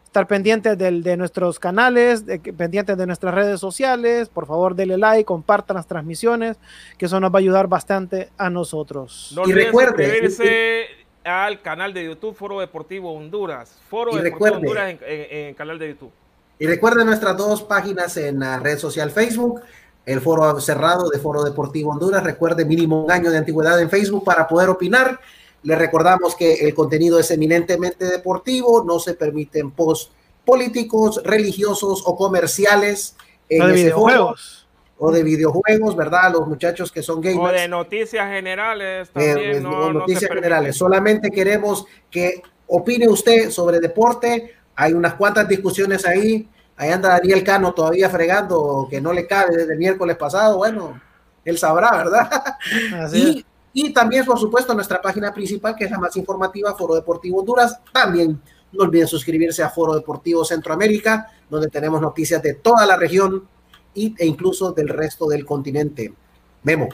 estar 0.05 0.29
pendientes 0.29 0.79
de 0.79 1.17
nuestros 1.17 1.59
canales, 1.59 2.25
de, 2.25 2.39
pendientes 2.39 2.97
de 2.97 3.05
nuestras 3.05 3.35
redes 3.35 3.59
sociales. 3.59 4.29
Por 4.29 4.47
favor, 4.47 4.77
denle 4.77 4.97
like, 4.97 5.25
compartan 5.25 5.75
las 5.75 5.89
transmisiones, 5.89 6.57
que 6.97 7.07
eso 7.07 7.19
nos 7.19 7.33
va 7.33 7.39
a 7.39 7.41
ayudar 7.41 7.67
bastante 7.67 8.31
a 8.39 8.49
nosotros. 8.49 9.33
No 9.35 9.45
y 9.45 9.53
recuerde 9.53 10.05
suscribirse 10.05 10.87
al 11.25 11.63
canal 11.63 11.93
de 11.93 12.05
YouTube 12.05 12.37
Foro 12.37 12.61
Deportivo 12.61 13.13
Honduras. 13.13 13.77
Foro 13.89 14.15
Deportivo 14.15 14.57
Honduras 14.59 14.95
en, 15.05 15.55
canal 15.55 15.79
de 15.79 15.89
YouTube. 15.89 16.13
Y 16.61 16.67
recuerden 16.67 17.07
nuestras 17.07 17.37
dos 17.37 17.63
páginas 17.65 18.17
en 18.17 18.39
la 18.39 18.61
red 18.61 18.79
social 18.79 19.11
Facebook, 19.11 19.63
el 20.07 20.21
foro 20.21 20.61
cerrado 20.61 21.09
de 21.09 21.19
Foro 21.19 21.43
Deportivo 21.45 21.91
Honduras. 21.91 22.23
Recuerde 22.23 22.65
mínimo 22.65 23.05
un 23.05 23.11
año 23.11 23.31
de 23.31 23.39
antigüedad 23.39 23.81
en 23.81 23.91
Facebook 23.91 24.25
para 24.25 24.47
poder 24.47 24.69
opinar 24.69 25.21
le 25.65 25.77
recordamos 25.77 26.37
que 26.37 26.55
el 26.55 26.75
contenido 26.75 27.19
es 27.19 27.31
eminentemente 27.31 28.05
deportivo, 28.05 28.85
no 28.85 28.99
se 28.99 29.15
permiten 29.15 29.71
posts 29.71 30.13
políticos, 30.45 31.23
religiosos 31.25 32.03
o 32.05 32.17
comerciales 32.17 33.17
en 33.49 33.63
o 33.63 33.67
de 33.69 33.73
videojuegos. 33.73 34.69
o 34.99 35.11
de 35.11 35.23
videojuegos, 35.23 35.97
¿verdad? 35.97 36.33
Los 36.33 36.47
muchachos 36.47 36.93
que 36.93 37.03
son 37.03 37.23
gamers. 37.23 37.41
O 37.41 37.61
de 37.61 37.67
noticias 37.67 38.29
generales 38.29 39.09
también. 39.09 39.39
Eh, 39.39 39.61
noticias 39.61 40.31
generales. 40.31 40.77
Solamente 40.77 41.31
queremos 41.31 41.87
que 42.11 42.43
opine 42.67 43.09
usted 43.09 43.51
sobre 43.51 43.81
deporte. 43.81 44.55
Hay 44.77 44.93
unas 44.93 45.15
cuantas 45.15 45.49
discusiones 45.49 46.05
ahí. 46.05 46.47
Ahí 46.77 46.91
anda 46.91 47.11
Daniel 47.11 47.45
Cano 47.45 47.73
todavía 47.73 48.11
fregando 48.11 48.89
que 48.91 49.01
no 49.01 49.13
le 49.13 49.27
cabe 49.27 49.57
desde 49.57 49.73
el 49.73 49.79
miércoles 49.79 50.17
pasado. 50.17 50.57
Bueno, 50.57 51.01
él 51.45 51.59
sabrá, 51.59 51.97
¿verdad? 51.97 52.31
Así 53.01 53.45
y 53.77 53.93
también, 53.93 54.25
por 54.25 54.39
supuesto, 54.39 54.73
nuestra 54.73 55.03
página 55.03 55.35
principal, 55.35 55.75
que 55.75 55.85
es 55.85 55.91
la 55.91 55.99
más 55.99 56.17
informativa, 56.17 56.75
Foro 56.77 56.95
Deportivo 56.95 57.41
Honduras. 57.41 57.81
También 57.93 58.41
no 58.71 58.85
olviden 58.85 59.09
suscribirse 59.09 59.65
a 59.65 59.69
Foro 59.69 59.95
Deportivo 59.95 60.45
Centroamérica, 60.45 61.29
donde 61.51 61.69
tenemos 61.69 62.01
noticias 62.01 62.41
de 62.41 62.55
toda 62.55 62.87
la 62.87 62.97
región 62.97 63.49
e 63.97 64.15
incluso 64.25 64.71
del 64.71 64.89
resto 64.89 65.27
del 65.27 65.45
continente. 65.45 66.15
Memo. 66.63 66.89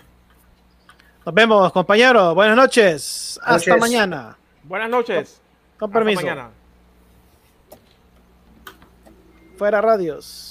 Nos 1.26 1.34
vemos, 1.34 1.70
compañeros. 1.70 2.34
Buenas 2.34 2.56
noches. 2.56 3.38
Hasta 3.44 3.76
mañana. 3.76 4.38
Buenas 4.64 4.88
noches. 4.88 5.38
Con, 5.78 5.90
permiso. 5.90 6.22
mañana. 6.22 6.50
Fuera 9.60 9.82
radios. 9.82 10.49